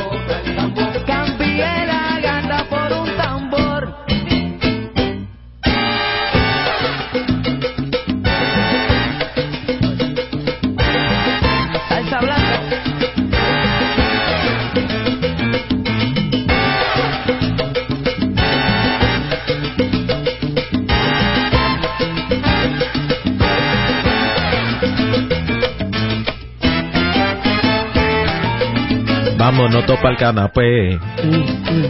[29.61, 30.99] Vámonos topa el canapé.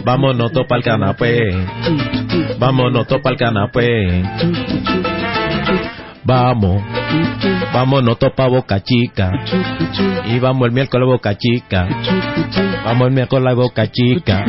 [0.03, 1.39] Vámonos topa el canapé.
[2.59, 4.23] Vámonos topa el canapé.
[6.25, 6.83] Vamos.
[7.73, 9.31] Vámonos topa Boca Chica.
[10.25, 11.87] Y vamos el miércoles a Boca Chica.
[12.83, 14.43] Vamos el miércoles Boca Chica.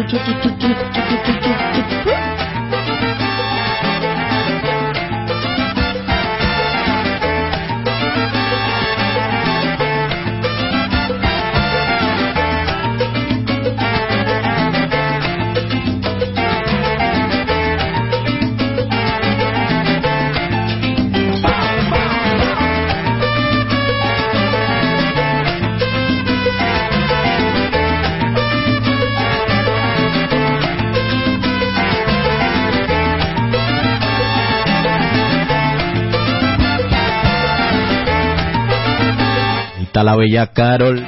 [40.22, 41.04] Bella Carol.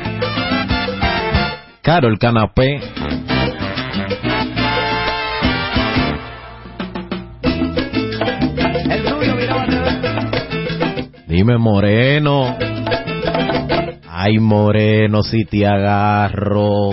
[1.83, 2.81] Carol Canapé.
[11.29, 12.57] Dime moreno.
[14.09, 16.91] Ay moreno si te agarro.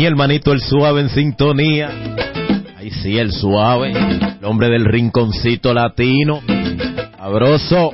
[0.00, 1.90] Mi hermanito el suave en sintonía.
[2.78, 3.92] Ahí sí, el suave.
[3.92, 6.40] El hombre del rinconcito latino.
[7.18, 7.92] Sabroso.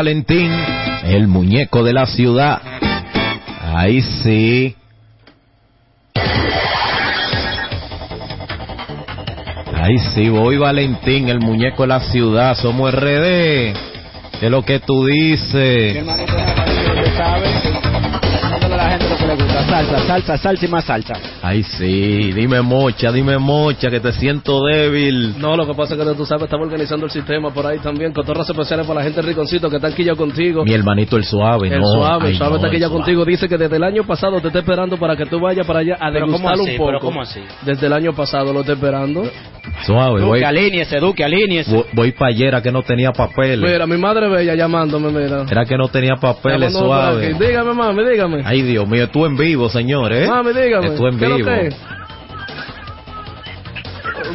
[0.00, 0.50] Valentín,
[1.04, 2.58] el muñeco de la ciudad.
[3.74, 4.74] Ahí sí.
[9.74, 12.54] Ahí sí, Bobby Valentín, el muñeco de la ciudad.
[12.54, 13.74] Somos RD.
[14.40, 16.02] ¿Qué es lo que tú dices?
[19.68, 21.12] Salsa, salsa, salsa y más salsa.
[21.42, 25.36] Ay, sí, dime mocha, dime mocha, que te siento débil.
[25.38, 28.12] No, lo que pasa es que tú sabes, estamos organizando el sistema por ahí también,
[28.12, 30.64] cotorras especiales para la gente riconcito que está aquí ya contigo.
[30.64, 31.86] Mi hermanito el suave, El no.
[31.94, 33.02] suave, ay, el suave no, está aquí el ya suave.
[33.04, 33.24] contigo.
[33.24, 35.96] Dice que desde el año pasado te está esperando para que tú vayas para allá
[35.98, 36.70] a Pero ¿cómo degustar así?
[36.72, 36.86] un poco.
[36.90, 37.40] Pero ¿cómo así?
[37.62, 39.22] Desde el año pasado lo está esperando.
[39.86, 41.72] Suave, voy, Duque, alíñese, Duque, alíñese.
[41.74, 43.60] voy, voy para ayer era que no tenía papeles.
[43.60, 45.44] Mira, mi madre bella llamándome, mira.
[45.50, 47.34] Era que no tenía papeles, suave.
[47.38, 48.42] Dígame, mami, dígame.
[48.44, 50.26] Ay, Dios mío, tú en vivo, señor, ¿eh?
[50.28, 50.90] Mami, dígame.
[50.90, 51.48] Tú en ¿Qué es lo vivo.
[51.48, 51.76] que es?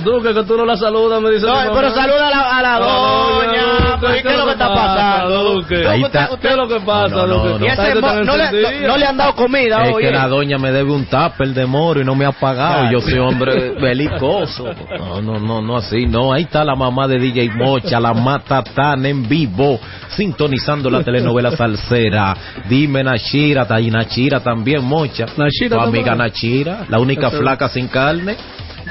[0.06, 2.80] Duque, que tú no la saludas, me dice No, pero saluda a la, a la
[2.80, 3.98] doña.
[4.00, 5.44] Duque, ¿Qué es lo que está pasando?
[5.56, 5.88] Duque?
[5.88, 6.30] Ahí está.
[6.40, 7.60] ¿Qué es lo que pasa, No, no, Duque?
[7.60, 7.74] no.
[7.74, 8.82] Y tan le, encendida.
[8.82, 11.66] no, no le han dado comida Es que la doña me debe un tupper de
[11.66, 12.82] moro y no me ha pagado.
[12.82, 12.92] Claro.
[12.92, 14.66] Yo soy hombre belicoso.
[14.98, 16.06] No, no, no, no así.
[16.06, 19.80] No, ahí está la mamá de DJ Mocha, la matatana en vivo,
[20.10, 22.36] sintonizando la telenovela salsera.
[22.70, 25.26] Dime Nachira, está ahí Nachira también, Mocha.
[25.36, 26.16] Nachira Tu amiga.
[26.16, 28.36] Nachira, la única flaca sin carne.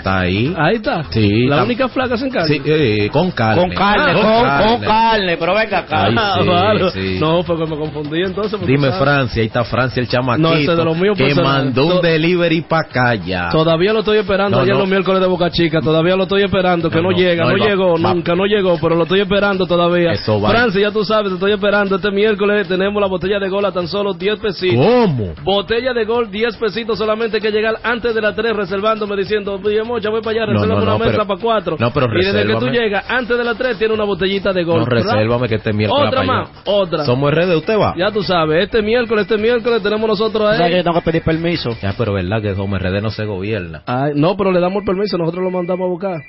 [0.04, 0.54] Está ahí.
[0.54, 1.04] Ahí está.
[1.10, 2.46] Sí, La está- única flaca sin carne.
[2.48, 3.62] Sí, eh, con carne.
[3.62, 6.04] Con carne, Ah, con, con carne, pero venga acá.
[6.04, 6.10] Ay,
[6.42, 6.90] sí, vale.
[6.90, 7.16] sí.
[7.18, 8.60] No, fue que me confundí entonces.
[8.66, 8.98] Dime sabes.
[9.02, 10.46] Francia, ahí está Francia el chamaquito.
[10.50, 11.64] No, ese de los míos que personales.
[11.74, 13.48] mandó un delivery para acá ya.
[13.48, 14.80] Todavía lo estoy esperando No, ayer no.
[14.80, 15.80] los miércoles de Boca Chica.
[15.80, 18.14] Todavía lo estoy esperando, que No, no, no, llega, no, no, él va- llegó, va-
[18.14, 20.12] nunca no llegó, pero lo estoy esperando todavía.
[20.12, 20.50] Eso va.
[20.50, 21.96] Francia, ya tú sabes, te estoy esperando.
[21.96, 24.76] Este miércoles tenemos la botella de gol a tan solo 10 pesitos.
[24.84, 25.32] ¿Cómo?
[25.42, 29.56] Botella de gol, 10 pesitos solamente hay que llegar antes de las 3 reservándome diciendo,
[29.98, 31.76] ya voy para allá, No, reserva no, una no, mesa pero- para 4.
[31.78, 32.78] no, pero y desde que tú resérvame.
[32.78, 34.80] llegas, antes de las 3 tiene una botellita de gol.
[34.80, 36.60] No, resérvame que este miércoles Otra más, allá.
[36.64, 37.04] otra.
[37.04, 37.94] Somos RD, ¿usted va?
[37.96, 40.76] Ya tú sabes, este miércoles, este miércoles tenemos nosotros O sea que ahí.
[40.78, 41.70] yo tengo que pedir permiso.
[41.82, 43.82] Ya, pero verdad que Somos RD no se gobierna.
[43.86, 46.20] Ay, no, pero le damos el permiso, nosotros lo mandamos a buscar.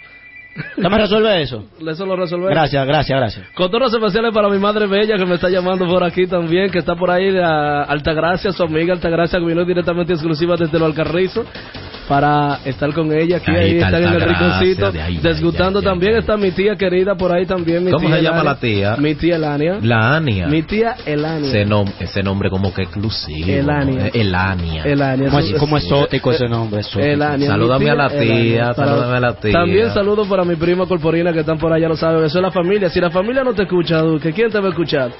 [0.77, 1.65] ¿Usted me resuelve eso?
[1.85, 2.51] Eso lo resolvemos.
[2.51, 3.47] Gracias, gracias, gracias.
[3.55, 6.95] Cotorros especiales para mi madre bella que me está llamando por aquí también, que está
[6.95, 11.43] por ahí, la Altagracia, su amiga Altagracia, que vino directamente exclusiva desde los Alcarrizo
[12.07, 14.91] para estar con ella aquí, Ahí ahí, está en el rinconcito,
[15.21, 18.51] desgustando también está mi tía querida por ahí también, mi ¿Cómo tía se llama Elania.
[18.53, 18.95] la tía?
[18.97, 19.77] Mi tía Elania.
[19.81, 20.47] La Ania.
[20.47, 21.49] Mi tía Elania.
[21.49, 23.47] Ese, nom- ese nombre como que exclusivo.
[23.51, 24.07] Elania.
[24.07, 24.83] Eh, Elania.
[24.83, 25.29] Elania.
[25.29, 26.81] Como, Eso- como eso- exótico ese nombre.
[26.81, 27.05] exótico.
[27.11, 28.73] Elania, Salúdame mi a la tía, Elania.
[28.73, 29.51] Para- salúdame a la tía.
[29.53, 32.23] También saludo para mi prima Corporina que están por allá, lo saben.
[32.23, 32.89] Eso es la familia.
[32.89, 35.11] Si la familia no te escucha, Duque, ¿quién te va a escuchar?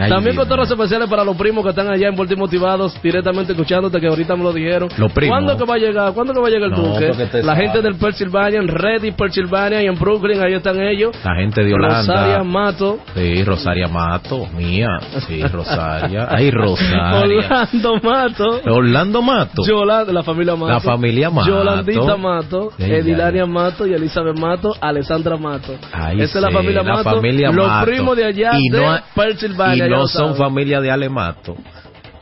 [0.00, 3.52] Ay, También Dios cotorras especiales para los primos que están allá en Puerto Motivados, directamente
[3.52, 4.88] escuchándote, que ahorita me lo dijeron.
[4.96, 5.34] Los primos.
[5.36, 6.12] ¿Cuándo que va a llegar?
[6.14, 9.86] ¿Cuándo que va a llegar el No, La gente del Pennsylvania, en Reddit, Pennsylvania y
[9.86, 11.14] en Brooklyn, ahí están ellos.
[11.24, 11.98] La gente de Holanda.
[12.14, 12.98] Rosaria Mato.
[13.14, 14.88] Sí, Rosaria Mato, mía.
[15.26, 16.26] Sí, Rosaria.
[16.30, 17.66] Ay, Rosaria.
[17.72, 18.60] Orlando Mato.
[18.66, 19.62] Orlando Mato.
[19.66, 20.72] Yolanda, la familia Mato.
[20.72, 21.48] La familia Mato.
[21.48, 22.96] Yolandita Mato, Ella.
[22.96, 25.74] Edilania Mato y Elizabeth Mato, Alessandra Mato.
[25.92, 27.10] Ay, Esa es la familia la Mato.
[27.10, 27.86] familia los Mato.
[27.86, 29.86] primos de allá Y de no Pennsylvania.
[29.90, 31.56] Ya no son familia de Alemato.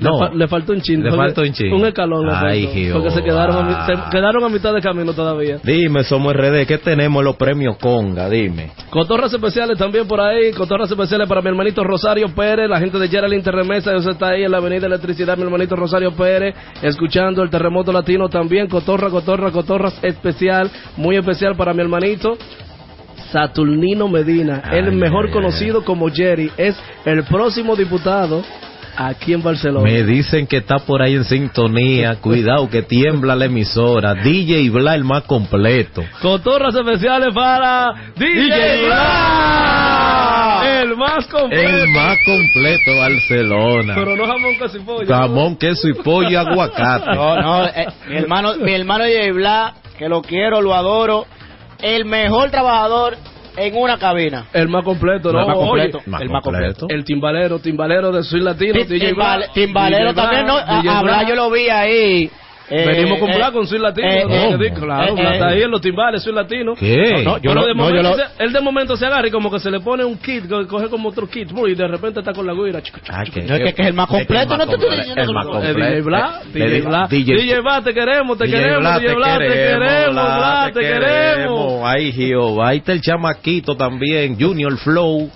[0.01, 0.17] Le, No.
[0.17, 1.03] fa- le falta un chin.
[1.03, 1.73] Le falta un chin.
[1.73, 2.25] Un escalón.
[2.31, 2.93] Ay, faltó.
[3.01, 5.59] Porque se quedaron, a, se quedaron a mitad de camino todavía.
[5.65, 8.31] Dime, somos RD, ¿qué tenemos en los premios Conga?
[8.31, 8.71] Dime.
[8.91, 13.09] Cotorras especiales también por ahí, cotorras especiales para mi hermanito Rosario Pérez, la gente de
[13.09, 17.51] Geraldine Terremesa, ellos está ahí en la avenida Electricidad, mi hermanito Rosario Pérez, escuchando el
[17.51, 22.39] terremoto latino también, cotorra, cotorra, cotorras especial, muy especial para mi hermanito.
[23.33, 28.43] Saturnino Medina, el mejor conocido como Jerry, es el próximo diputado
[28.99, 29.89] aquí en Barcelona.
[29.89, 32.17] Me dicen que está por ahí en sintonía.
[32.21, 34.15] Cuidado que tiembla la emisora.
[34.15, 36.05] DJ Bla el más completo.
[36.21, 41.69] Cotorras especiales para DJ Bla, el más completo.
[41.69, 43.95] El más completo Barcelona.
[43.95, 45.07] Pero no jamón casi pollo.
[45.07, 47.15] Jamón, queso y pollo y aguacate.
[47.15, 49.33] No, no, eh, mi hermano, mi hermano J.
[49.33, 51.27] Bla, que lo quiero, lo adoro,
[51.83, 53.17] el mejor trabajador
[53.57, 54.47] en una cabina.
[54.53, 55.41] El más completo, ¿no?
[55.41, 55.99] El más Oye, completo.
[56.21, 56.87] el más completo.
[56.89, 60.57] El timbalero, timbalero de Soy Latino, DJ Bla, timbalero DJ también, ¿no?
[60.57, 61.29] A- DJ a Bla Bla.
[61.29, 62.31] yo lo vi ahí.
[62.71, 64.55] Eh, Venimos con eh, Bla con Soy Latino, eh, ¿no?
[64.55, 66.75] eh, Que claro, eh, está ahí en los timbales, Soy Latino.
[66.75, 67.23] ¿Qué?
[67.25, 69.07] No, no, yo Pero lo- de no, momento yo lo- se- él de momento se
[69.07, 71.75] agarra y como que se le pone un kit, co- coge como otro kit, y
[71.75, 72.83] de repente está con la guira.
[72.83, 73.41] chico, chico, Ah, chico.
[73.47, 75.47] No, es que, que es el más completo, no te estoy diciendo El que más
[75.47, 75.79] completo.
[75.79, 79.15] DJ Bla, Eh, DJ Bla, DJ DJ Bla, te queremos, te DJ queremos, Bla, DJ
[79.15, 81.83] Bla, te queremos, Bla, te queremos.
[81.85, 82.69] Ay, Jehová.
[82.69, 85.31] Ahí está el chamaquito también, Junior Flow.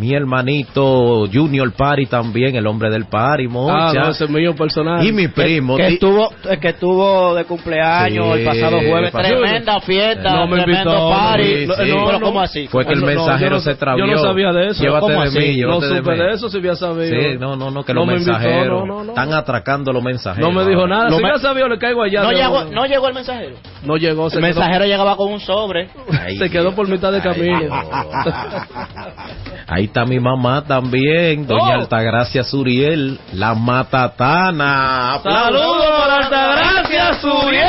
[0.00, 4.00] Mi hermanito Junior Pari también, el hombre del Pari, Ah, mocha.
[4.00, 5.06] no, ese es mío personal.
[5.06, 5.76] y mi primo.
[5.76, 10.46] que ti- estuvo el que estuvo de cumpleaños Sí, el pasado jueves tremenda fiesta No
[10.46, 11.72] me tremendo invitó, party sí, sí.
[11.76, 12.20] pero no.
[12.20, 14.06] cómo así Fue que el No, no, mensajero no- se travió.
[14.06, 14.82] Yo no sabía de eso.
[14.82, 15.38] Llévate ¿Cómo de así?
[15.38, 16.18] mí, No de supe mí.
[16.18, 17.20] de eso si había sabido.
[17.20, 19.08] Sí, no, no, no, que No los me invitó, mensajeros no, no, no.
[19.10, 20.48] están atracando los mensajeros.
[20.50, 21.10] No me dijo nada.
[21.10, 22.22] Si me- ya sabía, le caigo allá.
[22.22, 24.30] no llegó no llegó el mensajero No llegó.
[24.30, 25.88] Se el mensajero llegaba con un sobre
[26.38, 27.60] se quedó por mitad de camino.
[29.66, 31.80] Ahí está mi mamá también, doña Oh.
[31.80, 35.14] Altagracia Suriel, la matatana.
[35.14, 35.46] Aplausos.
[35.46, 37.66] Saludos Altagracia Suriel.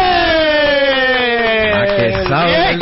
[1.71, 2.79] La que sabe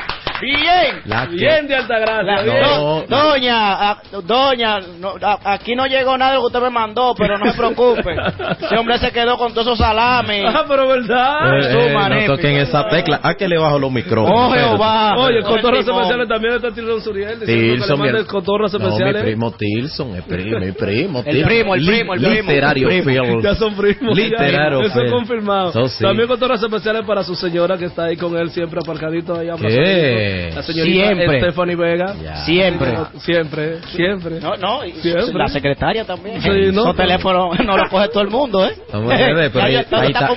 [1.10, 2.44] La Bien de Altagracia.
[2.62, 6.62] No, do- doña, a- doña, no, a- aquí no llegó nada de lo que usted
[6.62, 8.16] me mandó, pero no se preocupe.
[8.62, 10.46] Ese hombre se quedó con todos esos salames.
[10.54, 11.60] Ah, pero verdad.
[11.60, 13.20] Eh, eh, no toquen esa tecla.
[13.24, 14.40] ¿A que le bajo los micrófonos?
[14.40, 14.54] Oh.
[14.54, 15.16] Jehová.
[15.18, 17.40] Oye, cotorras especiales también está Tilson Suriel.
[17.40, 19.24] Tilson, mi, cotorras no, mi especiales.
[19.24, 21.20] primo Tilson, el primo, mi primo.
[21.20, 21.48] El Tilson.
[21.50, 22.36] primo, el primo, el primo.
[22.52, 23.26] Literario El primo.
[23.26, 23.42] film.
[23.42, 24.16] Ya son primos.
[24.16, 24.82] Literario.
[24.82, 25.72] Eso es confirmado.
[26.00, 30.52] También cotorras especiales para su señora que está ahí con él siempre aparcadito ahí ¿Qué?
[30.54, 31.42] La señorita Siempre.
[31.42, 32.16] Stephanie Vega.
[32.22, 32.36] Ya.
[32.46, 32.98] Siempre.
[33.20, 34.40] Siempre, siempre.
[34.40, 35.34] No, no, y Siempre.
[35.34, 36.42] la secretaria también.
[36.42, 36.82] Sí, ¿no?
[36.82, 38.74] Esos teléfonos no los coge todo el mundo, ¿eh?
[39.08, 40.28] Ver, pero ahí- está- ahí está.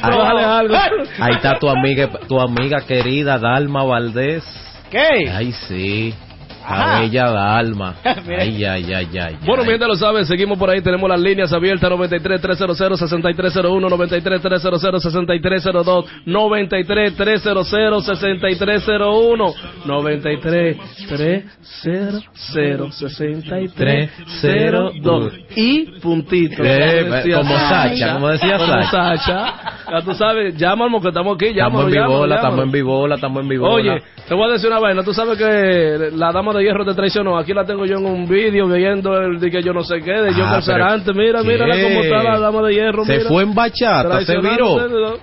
[1.21, 4.45] Ahí está tu amiga, tu amiga querida Dalma Valdés.
[4.91, 5.31] ¿Qué?
[5.33, 6.15] Ay, sí.
[6.79, 7.95] La bella Dalma.
[8.27, 8.43] Mira.
[8.43, 9.37] Ay, ay, ay, ay.
[9.45, 13.89] Bueno, mi gente lo sabe, seguimos por ahí, tenemos las líneas abiertas 93 300 6301,
[13.89, 17.69] 93 300 6302, 93 300
[18.07, 20.77] 6301, 93
[21.09, 26.63] 300 6302 y puntito.
[26.65, 29.55] Eh, Como como Sacha, como decía Como Sacha.
[29.91, 33.49] Ya tú sabes, llámalo que estamos aquí, Estamos en vivola, estamos en vivola, estamos en
[33.49, 33.75] vivola.
[33.75, 35.03] Oye, te voy a decir una vaina.
[35.03, 37.37] Tú sabes que la dama de hierro te traicionó.
[37.39, 40.13] Aquí la tengo yo en un vídeo viendo el de que yo no sé qué,
[40.13, 41.13] de Ah, Joker pero Sarante.
[41.13, 41.49] Mira, ¿qué?
[41.49, 43.05] mírala cómo está la dama de hierro.
[43.05, 43.29] Se mira.
[43.29, 45.19] fue en bachata, se viró.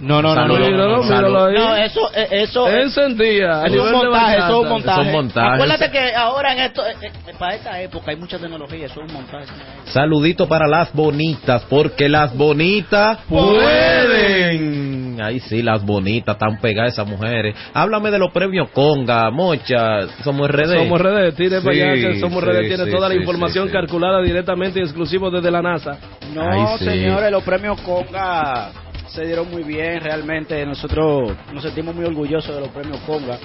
[0.00, 1.54] No, no, no, no, Saludos, no, no, no, míralo ahí.
[1.54, 3.64] No, eso, eh, eso es, Encendía.
[3.66, 5.02] es un de montaje, eso es un montaje.
[5.02, 5.52] Son montajes.
[5.52, 9.10] Acuérdate que ahora en esto, eh, eh, para esta época hay mucha tecnología, eso es
[9.10, 9.44] un montaje.
[9.84, 14.89] Saludito para las bonitas, porque las bonitas pueden.
[15.20, 17.54] Ay, sí, las bonitas, están pegadas esas mujeres.
[17.74, 20.78] Háblame de los premios Conga, Mocha, somos RD.
[20.78, 23.70] Somos redes, tire Sí, para allá Somos sí, redes tiene sí, toda la información sí,
[23.70, 23.76] sí.
[23.76, 25.98] calculada directamente y exclusivo desde la NASA.
[26.34, 26.84] No, Ay, sí.
[26.84, 28.70] señores, los premios Conga
[29.08, 33.38] se dieron muy bien, realmente nosotros nos sentimos muy orgullosos de los premios Conga.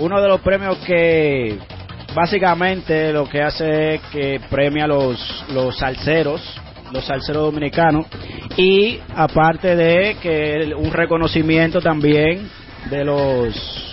[0.00, 1.58] Uno de los premios que
[2.14, 6.40] básicamente lo que hace es que premia a los, los salseros,
[6.94, 8.06] los salseros dominicanos,
[8.56, 12.48] y aparte de que un reconocimiento también
[12.88, 13.83] de los...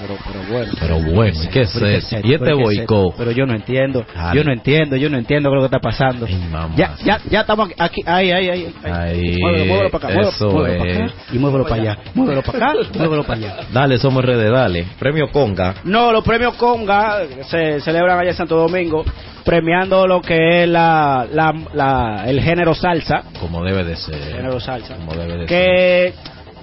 [0.00, 0.72] Pero, pero bueno.
[0.80, 2.16] Pero bueno, ¿qué es Pero ¿qué eso?
[2.16, 3.14] es Y este boicot.
[3.18, 4.04] Pero yo no entiendo.
[4.14, 4.38] Dale.
[4.38, 6.26] Yo no entiendo, yo no entiendo lo que está pasando.
[6.26, 6.74] Ay, mamá.
[6.76, 8.02] Ya, ya, ya estamos aquí.
[8.06, 8.74] Ahí, ahí, ahí.
[8.82, 8.92] ahí.
[8.92, 10.14] Ay, muévelo, muévelo para acá.
[10.14, 11.14] Muévelo, eso muévelo para acá.
[11.32, 11.98] Y muévelo para allá.
[12.14, 12.72] Muévelo para acá.
[12.98, 13.56] Muévelo para allá.
[13.72, 14.86] Dale, somos RD, dale.
[14.98, 15.74] Premio Conga.
[15.84, 19.04] No, los premios Conga se celebran allá en Santo Domingo,
[19.44, 23.24] premiando lo que es la, la, la- el género salsa.
[23.40, 24.14] Como debe de ser.
[24.36, 24.94] Género salsa.
[24.96, 26.14] Como debe de ser.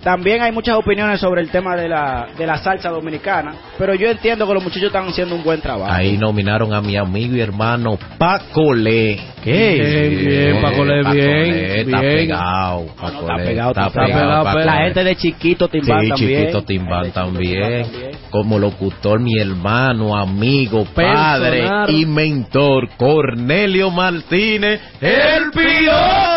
[0.07, 4.09] También hay muchas opiniones sobre el tema de la, de la salsa dominicana, pero yo
[4.09, 5.91] entiendo que los muchachos están haciendo un buen trabajo.
[5.91, 9.19] Ahí nominaron a mi amigo y hermano Paco Le.
[9.43, 12.15] Bien, bien, Paco Le, Paco bien, Le, Está bien.
[12.15, 12.85] pegado.
[12.95, 16.39] Paco Está pegado, está pegado, pegado, Paco La gente de Chiquito Timbán Sí, también.
[16.39, 17.85] Chiquito Chiquito también.
[18.29, 21.89] Como locutor, mi hermano, amigo, padre Personal.
[21.89, 26.36] y mentor, Cornelio Martínez, el piloto.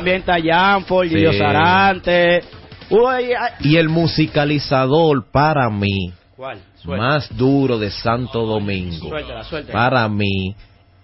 [0.00, 1.14] También está Janford, Sí.
[1.16, 2.42] Gillo Sarante.
[2.90, 6.58] Uy, ay, Y el musicalizador para mí, ¿Cuál?
[6.84, 9.72] más duro de Santo Domingo, Suéltala, suéltala.
[9.72, 10.54] para mí,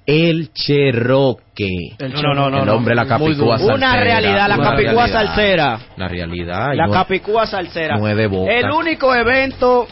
[0.04, 1.96] el Cherokee.
[2.00, 2.74] No, no, no, no, el no.
[2.74, 3.74] hombre de la capicúa salsera.
[3.74, 5.12] Una realidad, la capicúa realidad.
[5.26, 5.78] salsera.
[5.96, 6.68] La realidad.
[6.74, 7.96] La Capicúa Salsera.
[7.98, 8.54] Nueve bocas.
[8.54, 9.86] El único evento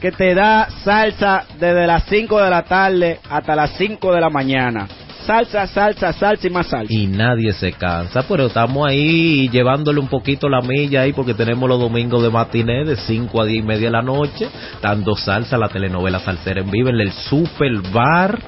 [0.00, 4.30] que te da salsa desde las 5 de la tarde hasta las 5 de la
[4.30, 4.88] mañana.
[5.26, 6.92] Salsa, salsa, salsa y más salsa.
[6.92, 11.68] y nadie se cansa, pero estamos ahí llevándole un poquito la milla ahí porque tenemos
[11.68, 14.48] los domingos de matiné de 5 a 10 y media de la noche,
[14.82, 18.38] dando salsa, la telenovela salsera en vivo en el Super Bar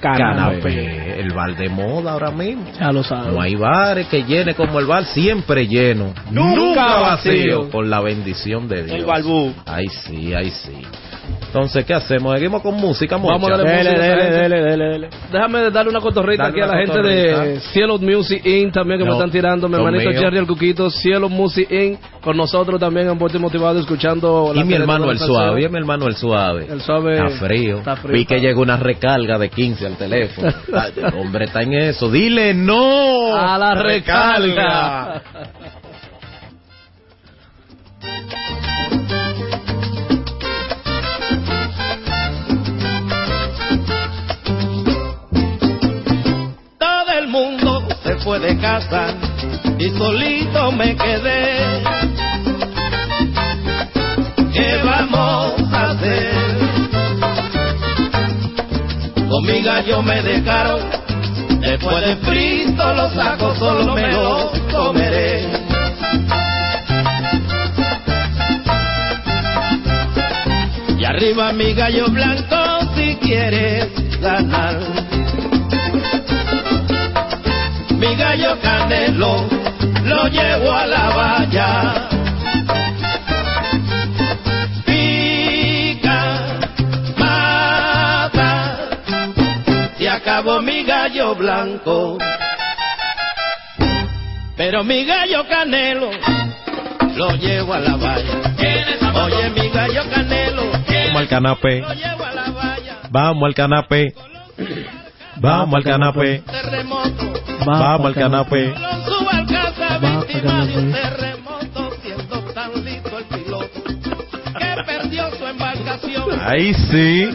[0.00, 0.58] Canapé.
[0.60, 2.64] Canapé, el bar de moda ahora mismo.
[2.78, 3.32] Ya lo sabes.
[3.32, 7.70] No hay bares que llene como el bar, siempre lleno, Nunca vacío.
[7.70, 8.98] con la bendición de Dios.
[8.98, 9.54] El balbú.
[9.64, 10.72] Ay sí, ay sí.
[11.46, 12.34] Entonces, ¿qué hacemos?
[12.34, 13.16] ¿Seguimos con música?
[13.16, 14.38] Vamos a darle música a esa gente.
[14.40, 15.08] dele, dele, dele.
[15.30, 18.72] Déjame darle una cotorrita Dale aquí a la gente de Cielo Music Inc.
[18.72, 19.68] también que me están tirando.
[19.68, 20.20] Mi hermanito mío.
[20.20, 22.00] Jerry el Cuquito, Cielo Music Inc.
[22.22, 26.06] Con nosotros también en Puerto Motivado escuchando Y mi hermano el suave, y mi hermano
[26.06, 26.66] el suave.
[26.70, 27.78] El suave Está frío.
[27.78, 30.52] está frío, Vi que llegó una recarga de 15 al teléfono.
[30.72, 32.10] Ay, el hombre está en eso.
[32.10, 35.22] Dile no A la recarga.
[35.22, 35.54] Todo
[48.24, 49.08] fue de casa
[49.78, 51.82] y solito me quedé.
[54.50, 56.32] ¿Qué vamos a hacer?
[59.28, 60.80] Con mi gallo me dejaron,
[61.60, 65.46] después de frito los saco, solo me los comeré.
[70.98, 72.56] Y arriba mi gallo blanco
[72.96, 75.03] si quieres ganar.
[78.04, 79.48] Mi gallo canelo
[80.04, 82.08] lo llevo a la valla.
[84.84, 86.58] Pica,
[87.16, 88.78] mata,
[89.96, 92.18] se acabó mi gallo blanco.
[94.54, 96.10] Pero mi gallo canelo
[97.16, 98.34] lo llevo a la valla.
[99.24, 101.80] Oye, mi gallo canelo Vamos al canapé.
[101.80, 102.96] lo llevo a la valla.
[103.10, 104.14] Vamos al canapé.
[105.36, 106.42] Vamos al canapé.
[106.46, 107.32] Terremoto,
[107.64, 108.74] Vamos al canapé.
[108.74, 113.82] subo al casa víctima de un terremoto, siendo tan listo el piloto
[114.58, 116.40] que perdió su embarcación.
[116.40, 117.28] Ahí sí.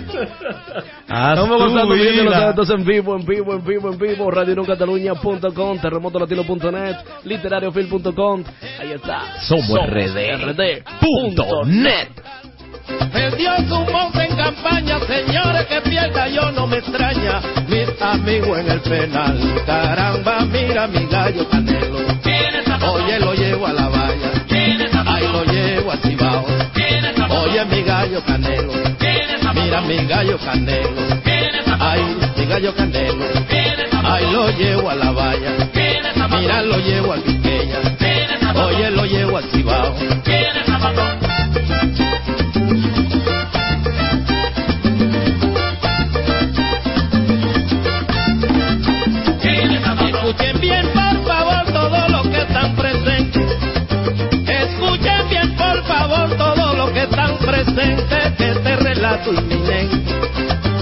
[1.02, 4.32] Estamos gozando viviendo los eventos en vivo, en vivo, en vivo, en vivo.
[4.32, 8.44] RadioNuCataluña.com, terremotolatino.net, literariofil.com.
[8.80, 9.42] Ahí está.
[9.42, 10.38] Somos RD.
[10.38, 10.84] RD.
[11.00, 12.10] Punto net.
[13.12, 17.42] Perdió su monte en campaña, señores, que pierda yo no me extraña.
[17.68, 22.00] Mis amigos en el penal, caramba, mira mi gallo canelo.
[22.92, 24.32] Oye, lo llevo a la valla,
[25.06, 26.46] ahí lo llevo a Cibao.
[27.44, 28.74] Oye, mi gallo canelo,
[29.54, 30.90] mira mi gallo canelo.
[31.82, 32.02] Ay,
[32.38, 33.26] mi gallo canelo,
[34.04, 35.52] ahí lo llevo a la valla.
[36.40, 37.80] Mira, lo llevo a Quiqueya.
[38.66, 39.96] Oye, lo llevo a Cibao.
[57.76, 60.12] Que este relato inminente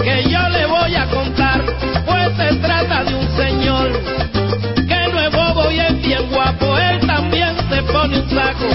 [0.02, 1.62] que yo le voy a contar,
[2.06, 3.92] pues se trata de un señor
[4.86, 6.78] que no es bobo y es bien guapo.
[6.78, 8.68] Él también se pone un saco,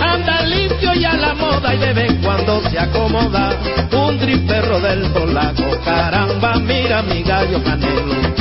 [0.00, 3.50] anda limpio y a la moda y de vez cuando se acomoda.
[3.92, 8.34] Un perro del polaco, caramba, mira mi gallo canelo.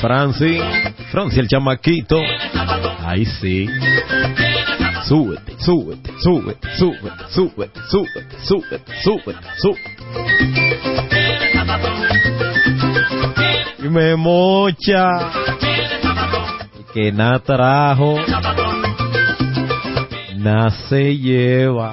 [0.00, 0.58] Franci.
[1.10, 2.18] Franci el chamaquito.
[3.04, 3.68] Ahí sí.
[5.04, 9.96] Súbete, súbete, súbete, súbete, súbete, súbete, súbete, súbete, súbete.
[13.78, 15.30] Dime mocha.
[16.94, 18.16] Que na trajo.
[20.36, 21.92] Na se lleva.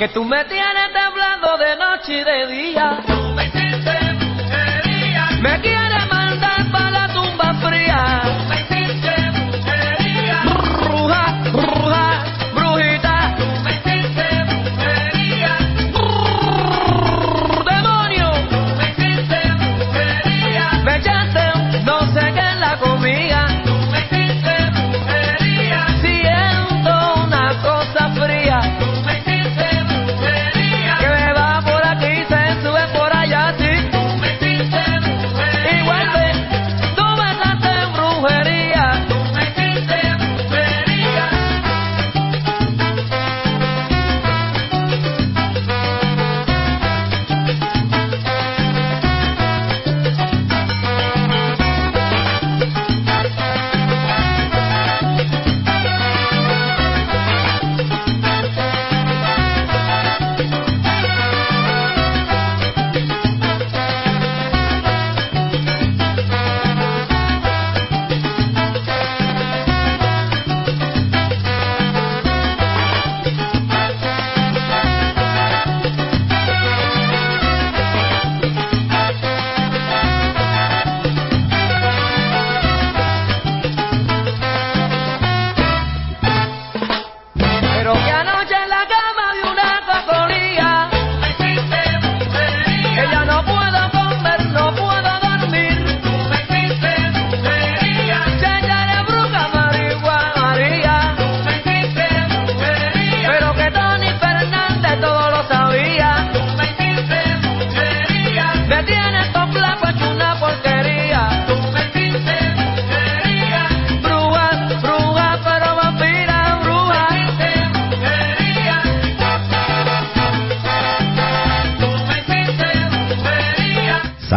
[0.00, 3.09] Que tú me tienes temblando de noche y de día.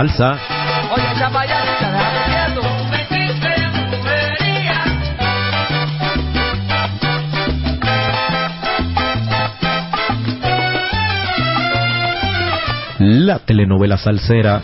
[0.08, 0.38] Salsa.
[13.00, 14.62] La telenovela salsera.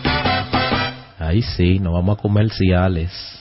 [1.19, 3.39] Ahí sí, nos vamos a comerciales.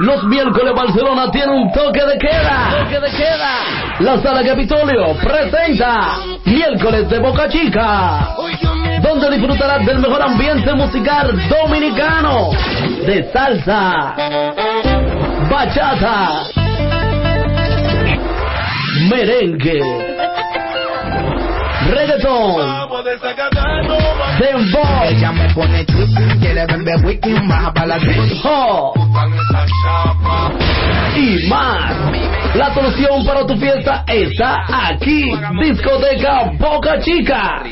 [0.00, 2.39] Los miércoles Barcelona tiene un toque de queda.
[4.00, 8.34] La sala Capitolio presenta Miércoles de Boca Chica.
[9.02, 12.50] Donde disfrutarás del mejor ambiente musical dominicano.
[13.04, 14.14] De salsa.
[15.50, 16.44] Bachata.
[19.10, 19.82] Merengue.
[21.90, 22.88] Reggaeton.
[24.38, 25.04] Dembow.
[25.04, 25.84] Ella me pone
[26.40, 27.98] quiere beber whisky, más para la.
[31.20, 31.92] Y más.
[32.54, 35.30] La solución para tu fiesta está aquí.
[35.62, 37.62] Discoteca Boca Chica.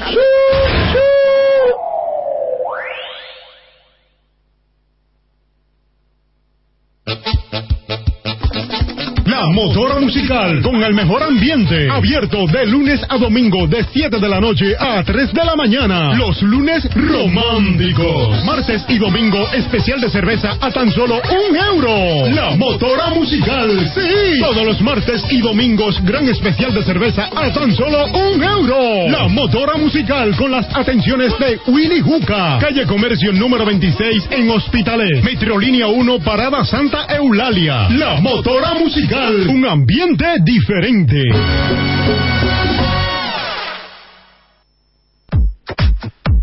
[9.62, 11.88] Motora Musical con el mejor ambiente.
[11.92, 16.16] Abierto de lunes a domingo de 7 de la noche a 3 de la mañana.
[16.16, 18.44] Los lunes románticos.
[18.44, 22.28] Martes y domingo especial de cerveza a tan solo un euro.
[22.34, 23.70] La Motora Musical.
[23.94, 24.40] Sí.
[24.40, 29.10] Todos los martes y domingos gran especial de cerveza a tan solo un euro.
[29.12, 32.58] La Motora Musical con las atenciones de Willy Juca.
[32.60, 35.24] Calle Comercio número 26 en Hospitalet.
[35.24, 37.90] Metrolínea 1 Parada Santa Eulalia.
[37.90, 39.51] La Motora Musical.
[39.52, 41.22] Un ambiente diferente.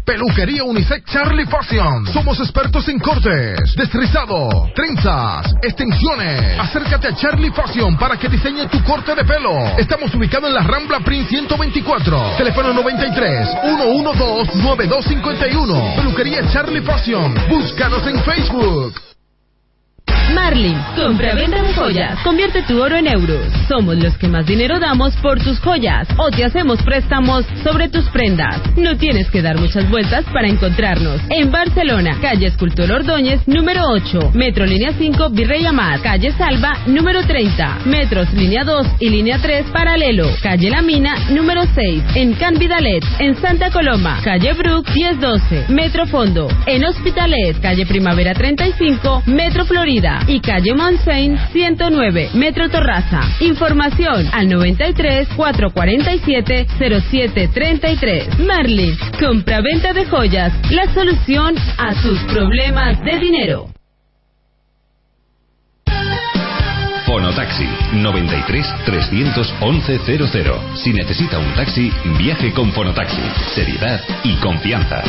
[0.04, 2.06] Peluquería Unisex Charlie Fashion.
[2.12, 6.58] Somos expertos en cortes, destrizado, trenzas, extensiones.
[6.60, 9.56] Acércate a Charlie Fashion para que diseñe tu corte de pelo.
[9.78, 12.36] Estamos ubicados en la Rambla Prince 124.
[12.36, 15.94] Teléfono 93 112 9251.
[15.96, 17.34] Peluquería Charlie Fashion.
[17.48, 19.08] Búscanos en Facebook.
[20.30, 22.18] Marlin, compra-venta de joyas.
[22.22, 23.46] Convierte tu oro en euros.
[23.66, 28.04] Somos los que más dinero damos por tus joyas o te hacemos préstamos sobre tus
[28.10, 28.60] prendas.
[28.76, 31.20] No tienes que dar muchas vueltas para encontrarnos.
[31.30, 34.32] En Barcelona, calle Escultor Ordóñez, número 8.
[34.34, 36.00] Metro Línea 5, Virrey Amar.
[36.00, 37.78] Calle Salva, número 30.
[37.86, 40.28] Metros Línea 2 y Línea 3, paralelo.
[40.42, 42.02] Calle La Mina, número 6.
[42.14, 43.04] En Can Vidalet.
[43.18, 44.20] En Santa Coloma.
[44.22, 45.66] Calle Brook, 1012.
[45.68, 46.48] Metro Fondo.
[46.66, 47.60] En Hospitalet.
[47.60, 49.22] Calle Primavera 35.
[49.26, 53.20] Metro Florida y calle Monsain 109, Metro Torraza.
[53.40, 58.38] Información al 93 447 0733.
[58.40, 63.68] Merlin, compra-venta de joyas, la solución a sus problemas de dinero.
[67.06, 70.60] Fonotaxi 93 311 00.
[70.76, 73.22] Si necesita un taxi, viaje con Fonotaxi.
[73.54, 75.02] Seriedad y confianza.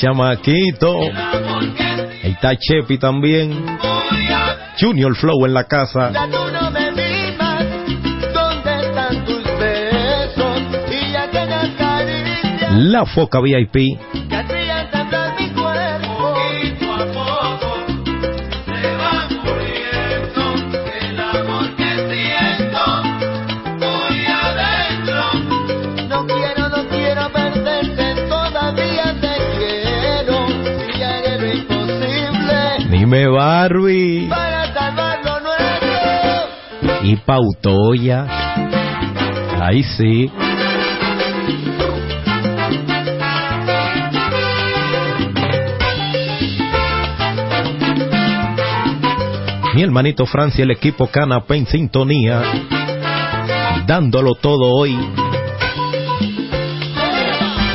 [0.00, 1.00] chamaquito.
[1.00, 3.78] Ahí está Chepi también.
[4.78, 6.12] Junior Flow en la casa.
[12.78, 14.15] La Foca VIP.
[37.06, 38.26] y Pautoya.
[39.60, 40.30] Ahí sí.
[49.74, 52.42] Mi hermanito Francia, el equipo Canapé en sintonía,
[53.86, 54.98] dándolo todo hoy.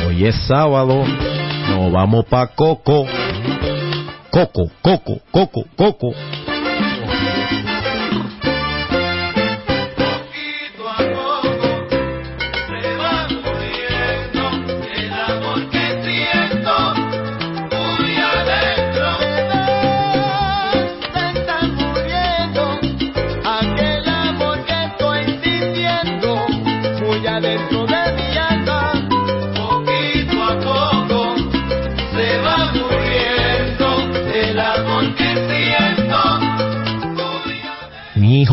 [0.08, 1.04] Hoy es sábado,
[1.70, 3.06] nos vamos pa' Coco.
[4.30, 6.12] Coco, Coco, Coco, Coco.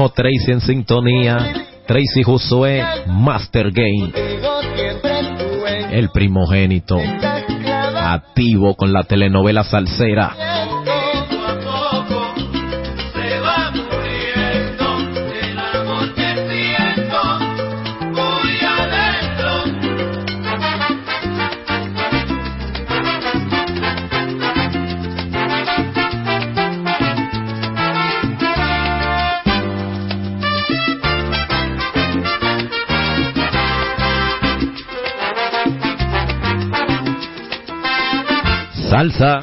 [0.07, 1.37] Tracy en sintonía.
[1.85, 4.13] Tracy Josué, Master Game.
[5.91, 6.97] El primogénito.
[7.97, 10.48] Activo con la telenovela salsera.
[38.89, 39.41] salsa.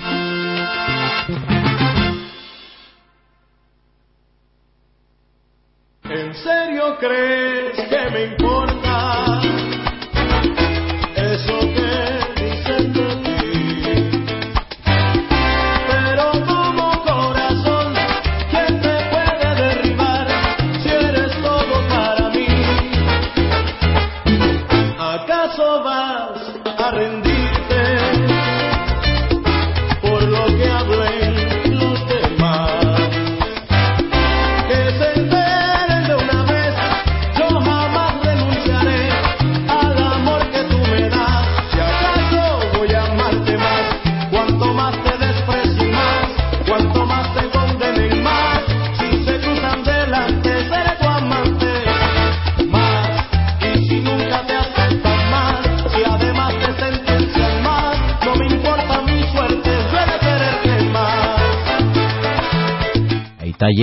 [6.05, 8.76] ¿En serio crees que me importa?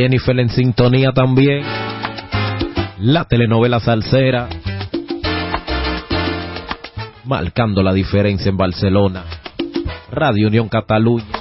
[0.04, 1.64] Jennifer en sintonía también.
[3.00, 4.50] La telenovela salsera.
[7.24, 9.24] Marcando la diferencia en Barcelona.
[10.12, 11.33] Radio Unión Cataluña.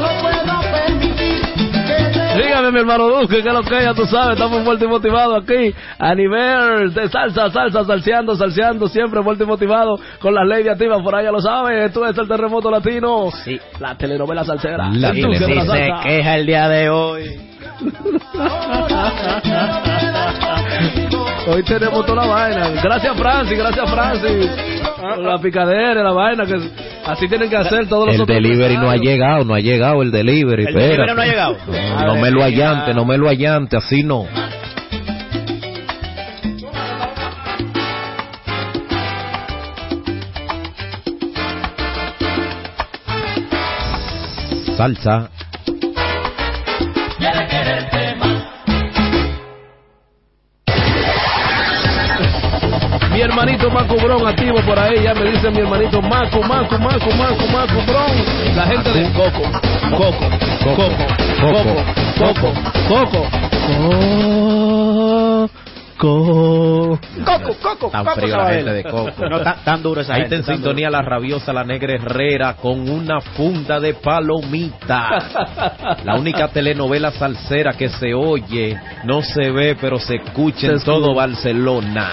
[0.00, 1.42] Lo puedo permitir.
[2.36, 5.42] Dígame, mi hermano Duque, que es lo que ya tú sabes, estamos fuerte y motivados
[5.42, 10.72] aquí a nivel de salsa, salsa, salseando, salseando, siempre fuerte y motivado con las leyes
[10.72, 13.58] activas, por ahí ya lo sabes, esto es el terremoto latino, sí.
[13.80, 16.00] la telenovela salsera, La de la sí se salsa.
[16.02, 17.40] queja el día de hoy.
[21.50, 22.68] Hoy tenemos toda la vaina.
[22.82, 24.50] Gracias Francis, gracias Francis.
[24.98, 26.56] Por la picadera, la vaina, que
[27.06, 30.10] así tienen que hacer todos los El delivery no ha llegado, no ha llegado el
[30.10, 30.66] delivery.
[30.66, 31.56] ¿El delivery no ha llegado?
[31.66, 34.26] No, no me lo allante, no me lo allante, así no.
[44.76, 45.30] Salsa.
[53.38, 57.46] Hermanito Macu Bron activo por ahí, ya me dice mi hermanito Macu, Macu, Macu, Macu,
[57.52, 58.56] Macu Bron.
[58.56, 59.42] La gente de Coco,
[59.96, 60.28] Coco,
[60.64, 60.88] Coco,
[61.40, 61.76] Coco,
[62.18, 62.52] Coco,
[62.88, 63.22] Coco.
[65.98, 66.98] Coco.
[67.24, 69.28] Coco, Coco, Tan Coco frío la gente de Coco.
[69.28, 72.54] No, tan, tan duro esa Ahí gente, está en sintonía la rabiosa, la negra Herrera,
[72.54, 75.08] con una funda de palomita.
[76.04, 80.84] La única telenovela salsera que se oye, no se ve, pero se escucha en Se
[80.84, 81.26] todo escucha.
[81.26, 82.12] Barcelona.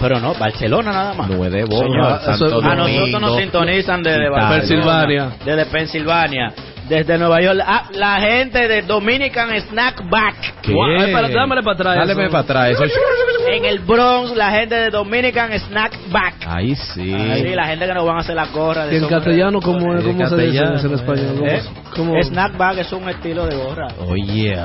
[0.00, 1.28] Pero no, Barcelona nada más.
[1.28, 4.30] Nueve eso- a nosotros nos sintonizan desde.
[4.30, 5.30] Pensilvania.
[5.44, 6.52] Desde Pensilvania.
[6.88, 7.60] Desde Nueva York.
[7.66, 10.54] Ah, la gente de Dominican Snack Back.
[11.12, 11.28] Para
[11.74, 12.32] atrás Dáleme eso.
[12.32, 12.70] para atrás.
[12.72, 12.84] Eso.
[13.56, 16.34] En el Bronx, la gente de Dominican Snack Back.
[16.48, 17.04] Ahí sí.
[17.14, 18.86] Sí, la gente que nos van a hacer la gorra.
[18.86, 21.34] De En castellano, ¿cómo, cómo se dice en español?
[21.38, 21.62] ¿Cómo- ¿Eh?
[21.94, 23.86] cómo- Snack Bag es un estilo de gorra.
[24.08, 24.56] Oye.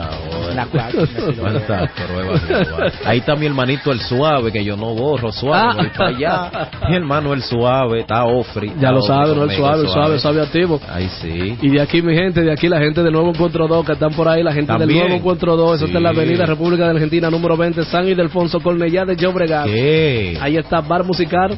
[0.52, 1.36] Snack de gorra.
[1.40, 2.92] ¿Cuántas pruebas lleva?
[3.06, 5.76] Ahí está mi hermanito el suave, que yo no borro suave, Ah.
[5.78, 6.52] voy para allá.
[6.90, 8.74] Mi hermano el suave, está Ofri.
[8.80, 9.44] Ya lo sabe, ¿no?
[9.44, 10.82] El suave, el suave, suave activo.
[10.92, 11.58] Ahí sí.
[11.62, 14.14] Y de aquí, mi gente, de aquí la gente del Nuevo Encuentro 2, que están
[14.14, 15.02] por ahí, la gente del También.
[15.02, 16.18] Nuevo Encuentro 2, eso está en la Sí.
[16.18, 19.66] Avenida República de Argentina, número 20, San Ildefonso, Cornellá de Llobregat.
[19.66, 20.38] ¿Qué?
[20.40, 21.58] Ahí está Bar Musical,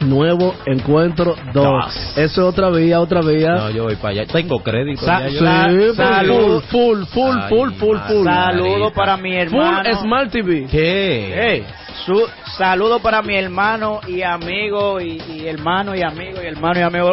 [0.00, 1.54] Nuevo Encuentro 2.
[1.54, 1.94] Dos.
[2.16, 3.54] Eso es otra vía, otra vía.
[3.54, 4.26] No, yo voy para allá.
[4.26, 5.00] Tengo crédito.
[5.04, 6.62] Sa- ya Sí, full, salud.
[6.68, 8.24] full, full, Ay, full, full, full.
[8.24, 9.82] Saludo para mi hermano.
[9.84, 10.66] Full Smart TV.
[10.68, 11.34] ¿Qué?
[11.36, 11.64] Hey,
[12.04, 12.20] su,
[12.58, 17.12] saludo para mi hermano y amigo y, y hermano y amigo y hermano y amigo.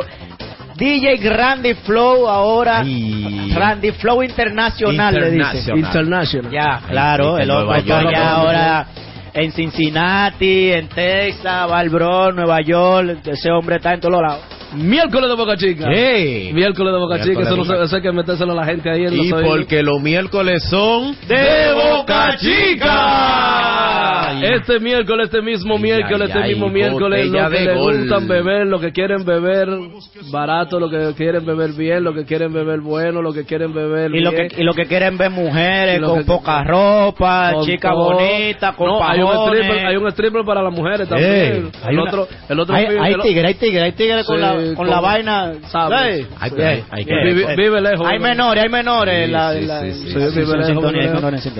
[0.75, 2.79] DJ Randy Flow ahora.
[2.79, 3.51] Ay.
[3.55, 5.57] Randy Flow Internacional, le dice.
[5.71, 5.77] Internacional.
[5.79, 6.51] International.
[6.51, 8.87] Ya, claro, el allá Nueva ahora
[9.37, 13.19] en Cincinnati, en Texas, Valbrón, Nueva York.
[13.23, 14.56] Ese hombre está en todos lados.
[14.75, 15.87] Miércoles de Boca Chica.
[15.87, 18.89] Miércoles de Boca Chica, eso no se, Boca- eso hay que metérselo a la gente
[18.89, 24.39] ahí en Y los porque los miércoles son de Boca Chica.
[24.41, 28.67] Este miércoles, este mismo Ay, miércoles, ay, este mismo miércoles, lo que les gustan beber,
[28.67, 29.67] lo que quieren beber
[30.31, 34.13] barato, lo que quieren beber bien, lo que quieren beber bueno, lo que quieren beber
[34.13, 38.75] Y lo, que, y lo que quieren ver mujeres con que- poca ropa, chicas bonitas,
[38.75, 41.71] con no, hay un stripper, hay un stripper para las mujeres también.
[41.83, 44.53] Hay el una- otro, el otro hay, hay tigre, hay tigre, hay tigre con, la,
[44.65, 46.27] con, con- la vaina, ¿sabes?
[46.39, 48.05] Hay hay- hay que- Vive, vive lejos.
[48.07, 49.29] Hay menores, hay menores.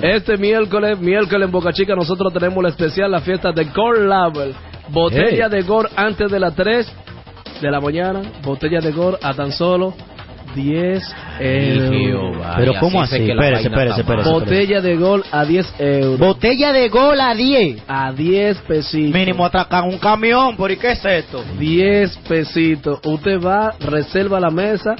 [0.01, 4.53] Este miércoles, miércoles en Boca Chica, nosotros tenemos la especial, la fiesta de Gold Label.
[4.90, 5.51] Botella Hey.
[5.51, 6.92] de Gore antes de las 3
[7.61, 8.22] de la mañana.
[8.43, 9.93] Botella de Gore a tan solo
[10.56, 12.38] 10 euros.
[12.58, 13.16] Pero ¿cómo así?
[13.30, 14.30] Espérese, espérese, espérese.
[14.30, 16.19] Botella de Gol a 10 euros.
[16.19, 17.84] Botella de gol a 10.
[17.88, 19.14] a 10 pesitos.
[19.14, 21.43] Mínimo atracan un camión, ¿por qué es esto?
[21.58, 23.00] 10 pesitos.
[23.03, 24.95] Usted va, reserva la mesa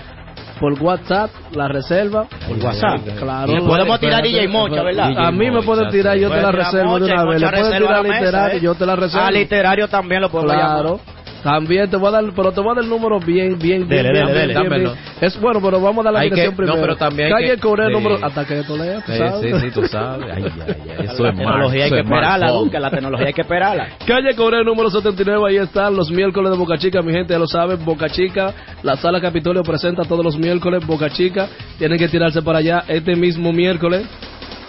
[0.60, 2.26] por WhatsApp, la reserva.
[2.48, 3.02] Por WhatsApp.
[3.20, 3.54] Claro.
[3.54, 5.18] Y podemos tirar DJ Mocha, ¿verdad?
[5.18, 7.42] A mí me pueden tirar, yo te la tirar reservo de una vez.
[7.42, 8.62] Le pueden tirar literario, ¿eh?
[8.62, 9.26] yo te la reservo.
[9.26, 10.98] Ah, literario también lo podemos Claro.
[10.98, 11.17] llamar.
[11.44, 13.90] También te voy a dar, pero te voy a dar el número bien, bien, bien,
[13.90, 14.48] Dele, bien, dele, bien, dele.
[14.48, 14.92] bien, Dámelo.
[14.94, 15.04] bien.
[15.22, 16.82] Es bueno, pero vamos a dar la Hay que- dirección no, primero.
[16.82, 19.42] pero también hay Calle que- número, hasta que tú leas, tú Sí, sabes.
[19.42, 20.28] sí, sí, tú sabes.
[20.36, 22.52] Ay, ay, ay, eso La es tecnología hay que esperarla.
[22.52, 23.88] Duque, la tecnología hay que esperarla.
[24.08, 27.48] Calle Cobre número 79, ahí están los miércoles de Boca Chica, mi gente ya lo
[27.48, 32.42] sabe, Boca Chica, la sala Capitolio presenta todos los miércoles, Boca Chica, tienen que tirarse
[32.42, 34.06] para allá este mismo miércoles,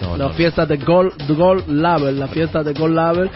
[0.01, 3.29] No, la no, fiesta de Gold, Gold Label, la fiesta de Gold Label,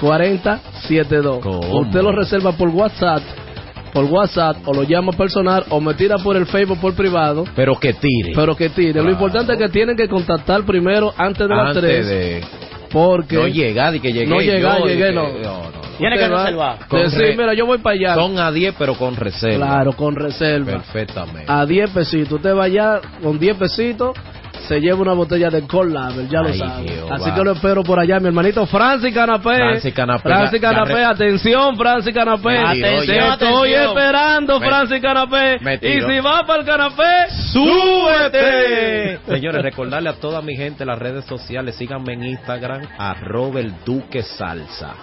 [0.01, 1.39] 4072.
[1.41, 1.81] ¿Cómo?
[1.81, 3.23] Usted lo reserva por WhatsApp
[3.93, 7.45] por WhatsApp o lo llama personal o me tira por el Facebook por privado.
[7.55, 8.33] Pero que tire.
[8.35, 9.01] Pero que tire.
[9.01, 12.07] Lo importante es que tienen que contactar primero antes de las Antes 3.
[12.09, 12.45] de-
[12.95, 13.37] Porque.
[13.37, 15.27] No llegar y que llegué No llegar, yo, llegué, que- no.
[15.99, 16.89] Tiene Usted que va- reservar.
[16.89, 18.15] Decir, mira, yo voy para allá.
[18.15, 19.67] Son a 10, pero con reserva.
[19.67, 20.73] Claro, con reserva.
[20.73, 21.45] Perfectamente.
[21.47, 22.33] A 10 pesitos.
[22.33, 24.17] Usted va allá con 10 pesitos.
[24.69, 27.03] Se lleva una botella de Label, ya lo sabe.
[27.11, 29.55] Así que lo espero por allá, mi hermanito Francis Canapé.
[29.57, 30.23] Francis Canapé.
[30.23, 32.57] Francis Canapé, atención, Francis Canapé.
[32.73, 33.89] Tiró Te estoy Atención.
[33.99, 35.57] esperando, Me- Francis Canapé.
[35.83, 39.19] Y si va para el canapé, súbete.
[39.27, 44.23] Señores, recordarle a toda mi gente las redes sociales, síganme en Instagram, arroba el Duque
[44.23, 44.95] Salsa.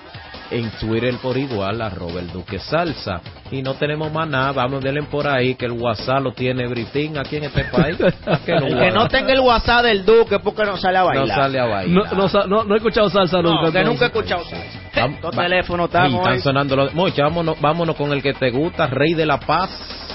[0.50, 3.22] En Twitter por igual, arroba el Duque Salsa.
[3.52, 7.18] Y no tenemos más nada, vamos, denle por ahí que el WhatsApp lo tiene Britín
[7.18, 7.98] aquí en este país.
[8.26, 11.28] ¿A qué El que no tenga el WhatsApp del Duque porque no sale a bailar.
[11.28, 12.14] No sale a No, bailar.
[12.18, 13.72] no, sa- no, no he escuchado salsa No, nunca.
[13.72, 14.80] que nunca he escuchado salsa.
[15.22, 16.94] Los teléfonos están están sonando los...
[16.94, 19.70] Mocha, vámonos, vámonos con el que te gusta, Rey de la Paz.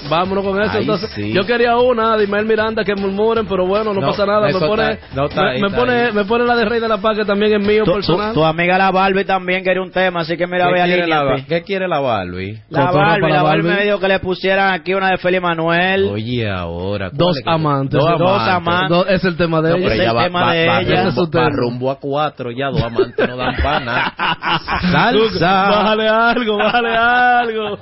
[0.09, 0.71] Vámonos con eso.
[0.75, 1.33] Ay, entonces, sí.
[1.33, 4.45] yo quería una de Ismael Miranda que murmuren, pero bueno, no, No, pasa nada.
[4.47, 6.79] Me pone, está- no, está me, ahí, me está pone, me pone la de Rey
[6.79, 8.33] de la Paz que también es mío Tu, tu- personal.
[8.33, 11.07] tu amiga la Barbie también quería un tema, así que mira, ¿Qué ve a quiere,
[11.07, 11.43] la.
[11.49, 12.59] ¿Qué quiere la Barbie?
[12.69, 13.77] La Barbie, para la Barbie Barbie.
[13.79, 16.05] me dijo que le pusieran aquí una de Feli Manuel.
[16.11, 17.09] Oye, ahora.
[17.09, 17.99] ¿cuál Dos amantes.
[17.99, 18.53] Dos Dos amantes.
[18.53, 18.89] amantes.
[18.89, 19.93] Do- es el tema de No, ella.
[19.93, 21.03] es el va, tema va- de va ella.
[21.05, 24.13] rumbo- va rumbo a cuatro, ya dos amantes no dan pana.
[24.91, 25.69] Salsa.
[25.69, 27.77] Bájale algo, bájale algo.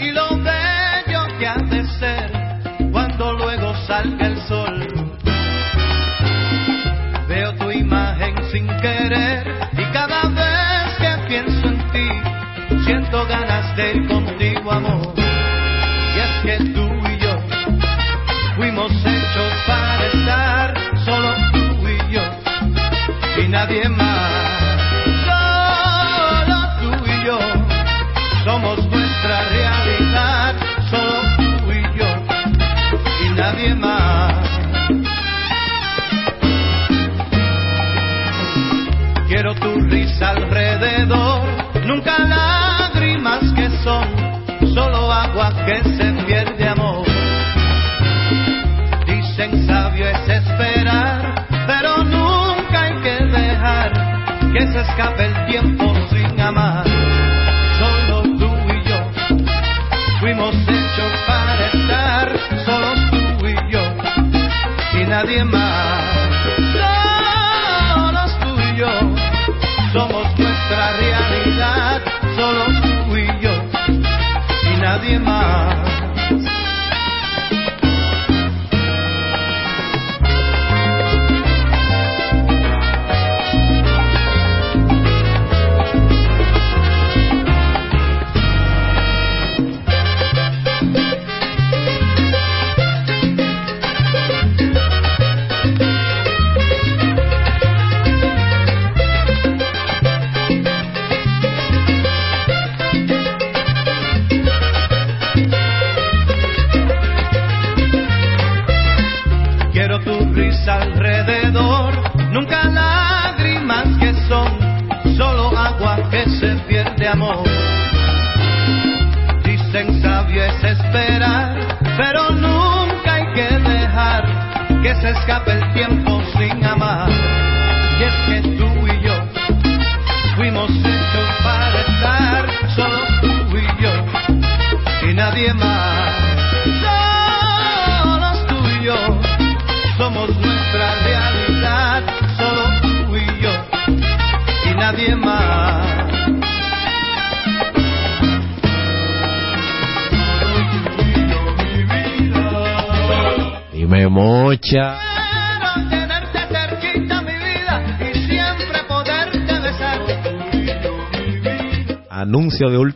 [0.00, 2.30] y lo bello que ha de ser
[2.92, 4.61] cuando luego salga el sol.
[13.74, 15.14] Contigo, amor.
[15.16, 17.38] Y es que tú y yo
[18.56, 22.22] fuimos hechos para estar solo tú y yo
[23.42, 24.30] y nadie más.
[25.24, 27.38] Solo tú y yo
[28.44, 30.54] somos nuestra realidad,
[30.90, 32.10] solo tú y yo
[33.24, 34.32] y nadie más.
[39.28, 41.40] Quiero tu risa alrededor,
[41.86, 42.18] nunca
[54.82, 56.84] escape el tiempo sin amar.
[57.78, 58.98] Solo tú y yo
[60.20, 63.82] fuimos hechos para estar, solo tú y yo
[65.00, 65.61] y nadie más.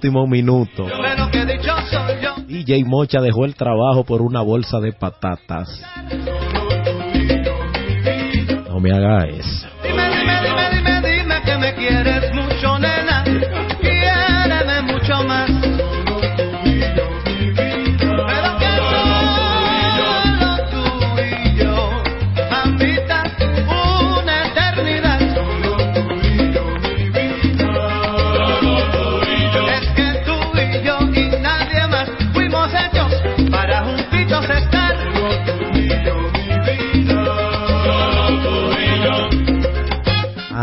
[0.06, 0.86] Último minuto.
[0.86, 2.34] Yo.
[2.46, 5.82] DJ Mocha dejó el trabajo por una bolsa de patatas.
[8.68, 9.66] No me haga eso.
[9.82, 12.05] Dime, dime, dime, dime, dime que me quieres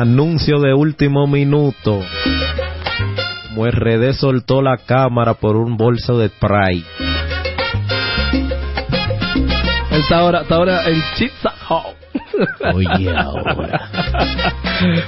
[0.03, 2.01] Anuncio de último minuto.
[3.55, 6.83] RD soltó la cámara por un bolso de spray.
[9.91, 11.95] Él está ahora, está ahora en Chitza Hall.
[12.75, 13.89] Oye, ahora.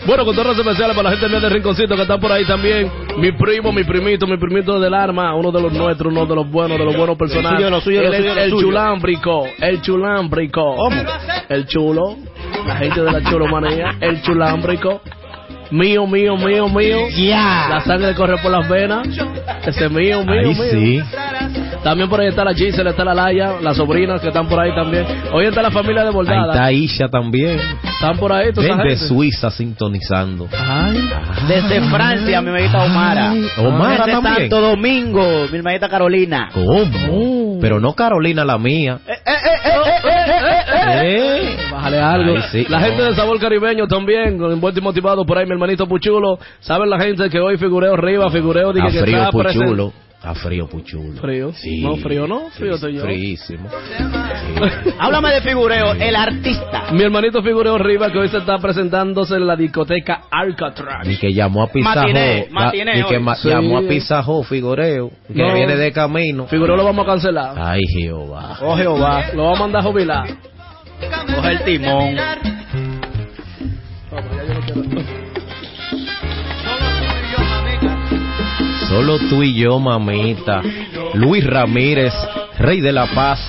[0.05, 2.45] Bueno, con todas las especiales para la gente mía de Rinconcito que están por ahí
[2.45, 2.89] también.
[3.17, 6.49] Mi primo, mi primito, mi primito del arma, uno de los nuestros, uno de los
[6.49, 7.59] buenos, de los buenos personajes.
[7.59, 8.61] El, el suyo.
[8.61, 10.75] chulámbrico, el chulámbrico.
[11.49, 12.15] El chulo,
[12.67, 15.01] la gente de la chulomanía, el chulámbrico.
[15.71, 16.97] Mío, mío, mío, mío.
[17.69, 19.07] La sangre corre por las venas.
[19.65, 20.63] Ese mío, mío, Ahí mío.
[20.71, 21.03] sí.
[21.83, 24.73] También por ahí está la Gisela, está la Laya, las sobrinas que están por ahí
[24.75, 25.05] también.
[25.33, 26.53] Hoy está la familia de Ahí Bordada.
[26.53, 27.59] está Isha también.
[27.83, 29.01] Están por ahí, tú Ven sabes.
[29.01, 30.47] de Suiza sintonizando.
[31.47, 33.33] Desde Francia, mi hermanita Omara.
[33.57, 34.35] Omara Desde también.
[34.49, 36.49] Santo Domingo, mi hermanita Carolina.
[36.53, 37.57] ¿Cómo?
[37.59, 38.99] Pero no Carolina la mía.
[39.07, 39.13] Eh.
[41.71, 42.35] Bájale algo.
[42.35, 42.65] Ay, sí.
[42.69, 46.39] La gente de Sabor Caribeño también, con envuelto y motivado por ahí, mi hermanito Puchulo.
[46.59, 49.65] Saben la gente que hoy figureo arriba, figureo dije A que frío está presente.
[49.65, 49.93] puchulo.
[50.23, 51.21] A frío puchulo.
[51.21, 51.51] Frío.
[51.53, 51.81] Sí.
[51.83, 53.03] No, frío no, frío estoy yo.
[53.03, 53.69] Fríísimo.
[54.99, 56.85] Háblame de figureo, el artista.
[56.93, 61.07] Mi hermanito figureo arriba que hoy se está presentándose en la discoteca Alcatraz.
[61.07, 62.01] Y que llamó a Pizarro.
[62.01, 63.23] Matiné, la- matiné y que hoy.
[63.23, 63.49] ma- Sí.
[63.49, 65.11] llamó a Pizarro Figureo.
[65.27, 65.53] Que No.
[65.53, 66.47] viene de camino.
[66.47, 67.53] Figureo lo vamos a cancelar.
[67.57, 68.57] Ay, Jehová.
[68.61, 69.25] Oh Jehová.
[69.35, 70.27] Lo vamos a mandar a jubilar.
[71.35, 72.17] Coge el timón.
[78.89, 80.61] Solo tú y yo, mamita.
[81.15, 82.13] Luis Ramírez,
[82.57, 83.39] rey de la paz.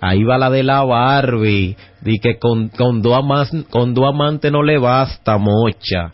[0.00, 1.76] Ahí va la de la Barbie.
[2.00, 6.12] Di que con, con, dos amantes no le basta, mocha.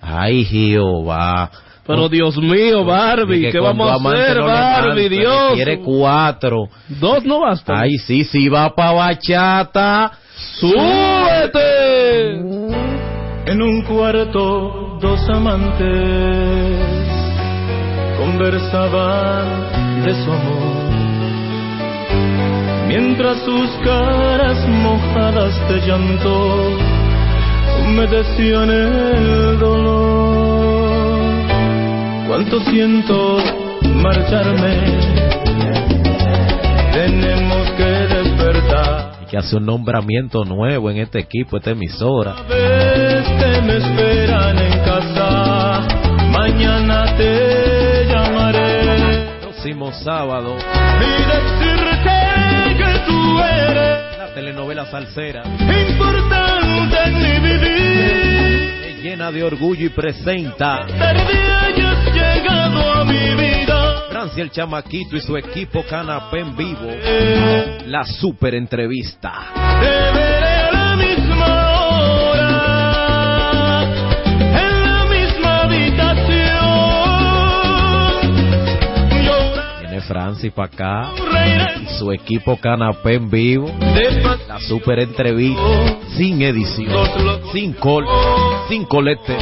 [0.00, 1.50] Ay, Jehová.
[1.84, 5.08] Pero Dios mío, Di Barbie, que ¿qué vamos a hacer, no Barbie?
[5.08, 5.52] basta, Dios.
[5.54, 6.68] Quiere cuatro.
[6.88, 7.76] Dos no bastan.
[7.80, 10.12] Ay, sí, sí, va pa' bachata.
[10.60, 12.36] ¡Súbete!
[13.46, 16.78] En un cuarto dos amantes
[18.16, 20.92] conversaban de su amor,
[22.86, 26.76] mientras sus caras mojadas de llanto
[27.84, 30.11] humedecían el dolor.
[32.32, 33.36] Cuánto siento
[33.82, 34.74] marcharme,
[36.94, 39.18] tenemos que despertar.
[39.20, 42.36] Hay que hacer un nombramiento nuevo en este equipo, esta emisora.
[42.48, 45.86] vez que me esperan en casa,
[46.30, 55.42] mañana te llamaré Próximo sábado, y decirte que tú eres la telenovela salsera.
[55.44, 59.02] importante en mi vivir.
[59.02, 61.91] Llena de orgullo y presenta hayas
[62.82, 64.02] llegado a mi vida.
[64.10, 66.90] Francia el Chamaquito y su equipo Canapé en vivo.
[67.86, 69.32] La super entrevista.
[69.80, 72.62] Te veré a la misma hora,
[74.38, 76.62] en la misma habitación.
[79.24, 81.10] Llora Viene Francis para acá
[81.80, 83.66] y su equipo Canapé en vivo.
[84.48, 85.62] La super entrevista
[86.16, 87.08] sin edición,
[87.52, 88.04] sin col,
[88.72, 89.36] sin colete.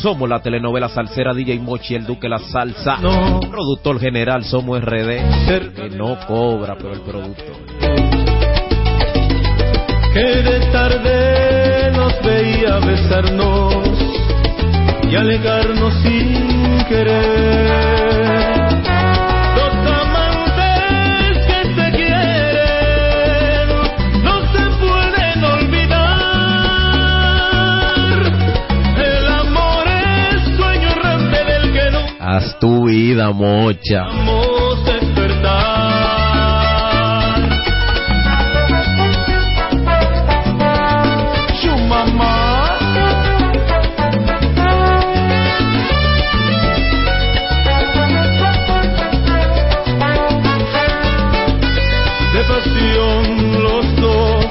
[0.00, 2.96] Somos la telenovela salsera DJ Mochi, el Duque La Salsa.
[2.96, 3.40] No.
[3.40, 5.76] Productor general, somos RD.
[5.76, 7.56] Que no cobra, pero el productor.
[10.14, 13.74] que de tarde nos veía besarnos
[15.10, 18.07] y alegarnos sin querer.
[32.30, 34.04] Haz tu vida, mocha.
[34.04, 34.76] vamos
[35.44, 35.78] a.
[41.62, 42.76] Su mamá.
[52.34, 54.44] De pasión los dos,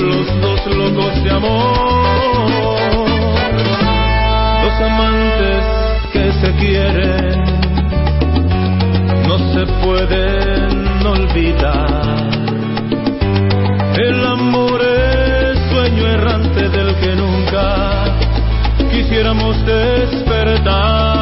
[0.00, 2.50] los dos locos de amor.
[4.62, 5.15] Dos amantes
[6.92, 7.44] quieren
[9.26, 12.30] no se pueden olvidar.
[13.98, 18.04] El amor es sueño errante del que nunca
[18.90, 21.15] quisiéramos despertar.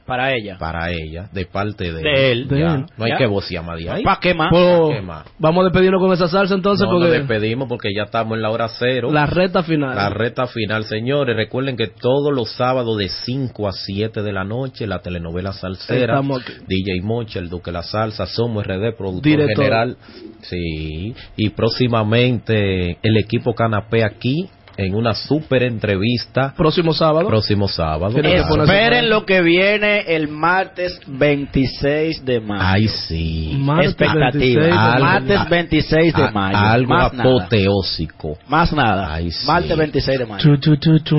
[0.06, 0.56] Para ella.
[0.58, 2.48] Para ella, de parte de, De él.
[2.48, 2.86] Ya, De él.
[2.96, 4.02] No hay que vocear más de ahí.
[4.02, 4.50] ¿Pa' qué más?
[4.50, 5.24] Pues, ¿Pa' qué más?
[5.38, 8.50] Vamos a despedirnos con esa salsa entonces, No, nos despedimos porque ya estamos en la
[8.50, 9.10] hora cero.
[9.12, 9.94] la recta final.
[9.94, 11.36] La recta final, señores.
[11.36, 16.14] Recuerden que todos los sábados de 5 a 7 de la noche, la telenovela salsera,
[16.14, 16.52] Estamos aquí.
[16.66, 19.56] DJ Mocha, el Duque de la Salsa, Somos RD, productor Director.
[19.64, 19.96] general.
[20.42, 21.14] Sí.
[21.36, 26.54] Y próximamente el equipo Canapé aquí en una super entrevista.
[26.56, 27.26] Próximo sábado.
[27.26, 28.14] Próximo sábado.
[28.14, 28.62] Claro.
[28.64, 32.62] Esperen lo que viene el martes 26 de mayo.
[32.64, 33.56] Ay, sí.
[33.58, 34.32] Martes Expectativa.
[34.32, 36.56] 26 de Algo- martes 26 de a- mayo.
[36.58, 37.30] Algo Más nada.
[37.30, 38.38] apoteósico.
[38.48, 39.12] Más nada.
[39.14, 39.46] Ay, sí.
[39.46, 40.42] Martes 26 de mayo.
[40.42, 41.16] Chu, chu, chu, chu.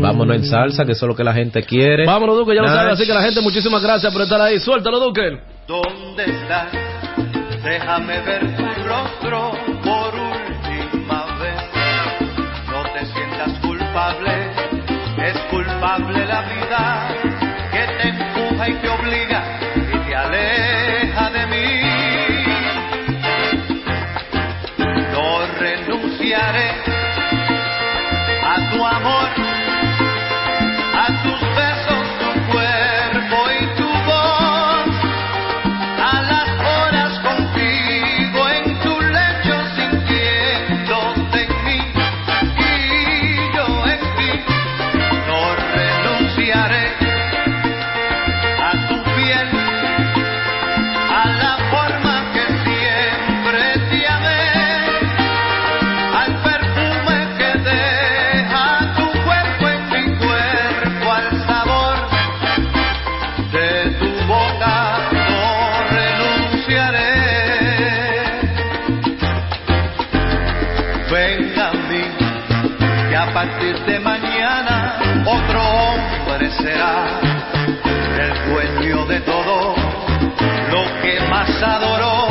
[0.00, 2.06] Vámonos en salsa, que eso es lo que la gente quiere.
[2.06, 2.76] Vámonos, Duque, ya lo Nach.
[2.76, 2.90] sabe.
[2.92, 4.58] Así que la gente, muchísimas gracias por estar ahí.
[4.58, 5.38] Suéltalo, Duque.
[5.66, 6.68] ¿Dónde estás?
[7.62, 9.52] Déjame ver tu rostro
[13.94, 14.50] culpable,
[15.18, 17.08] es culpable la vida
[17.70, 19.53] que te empuja y te obliga
[76.64, 77.20] será
[78.24, 79.76] el dueño de todo
[80.72, 82.24] lo que más adoró.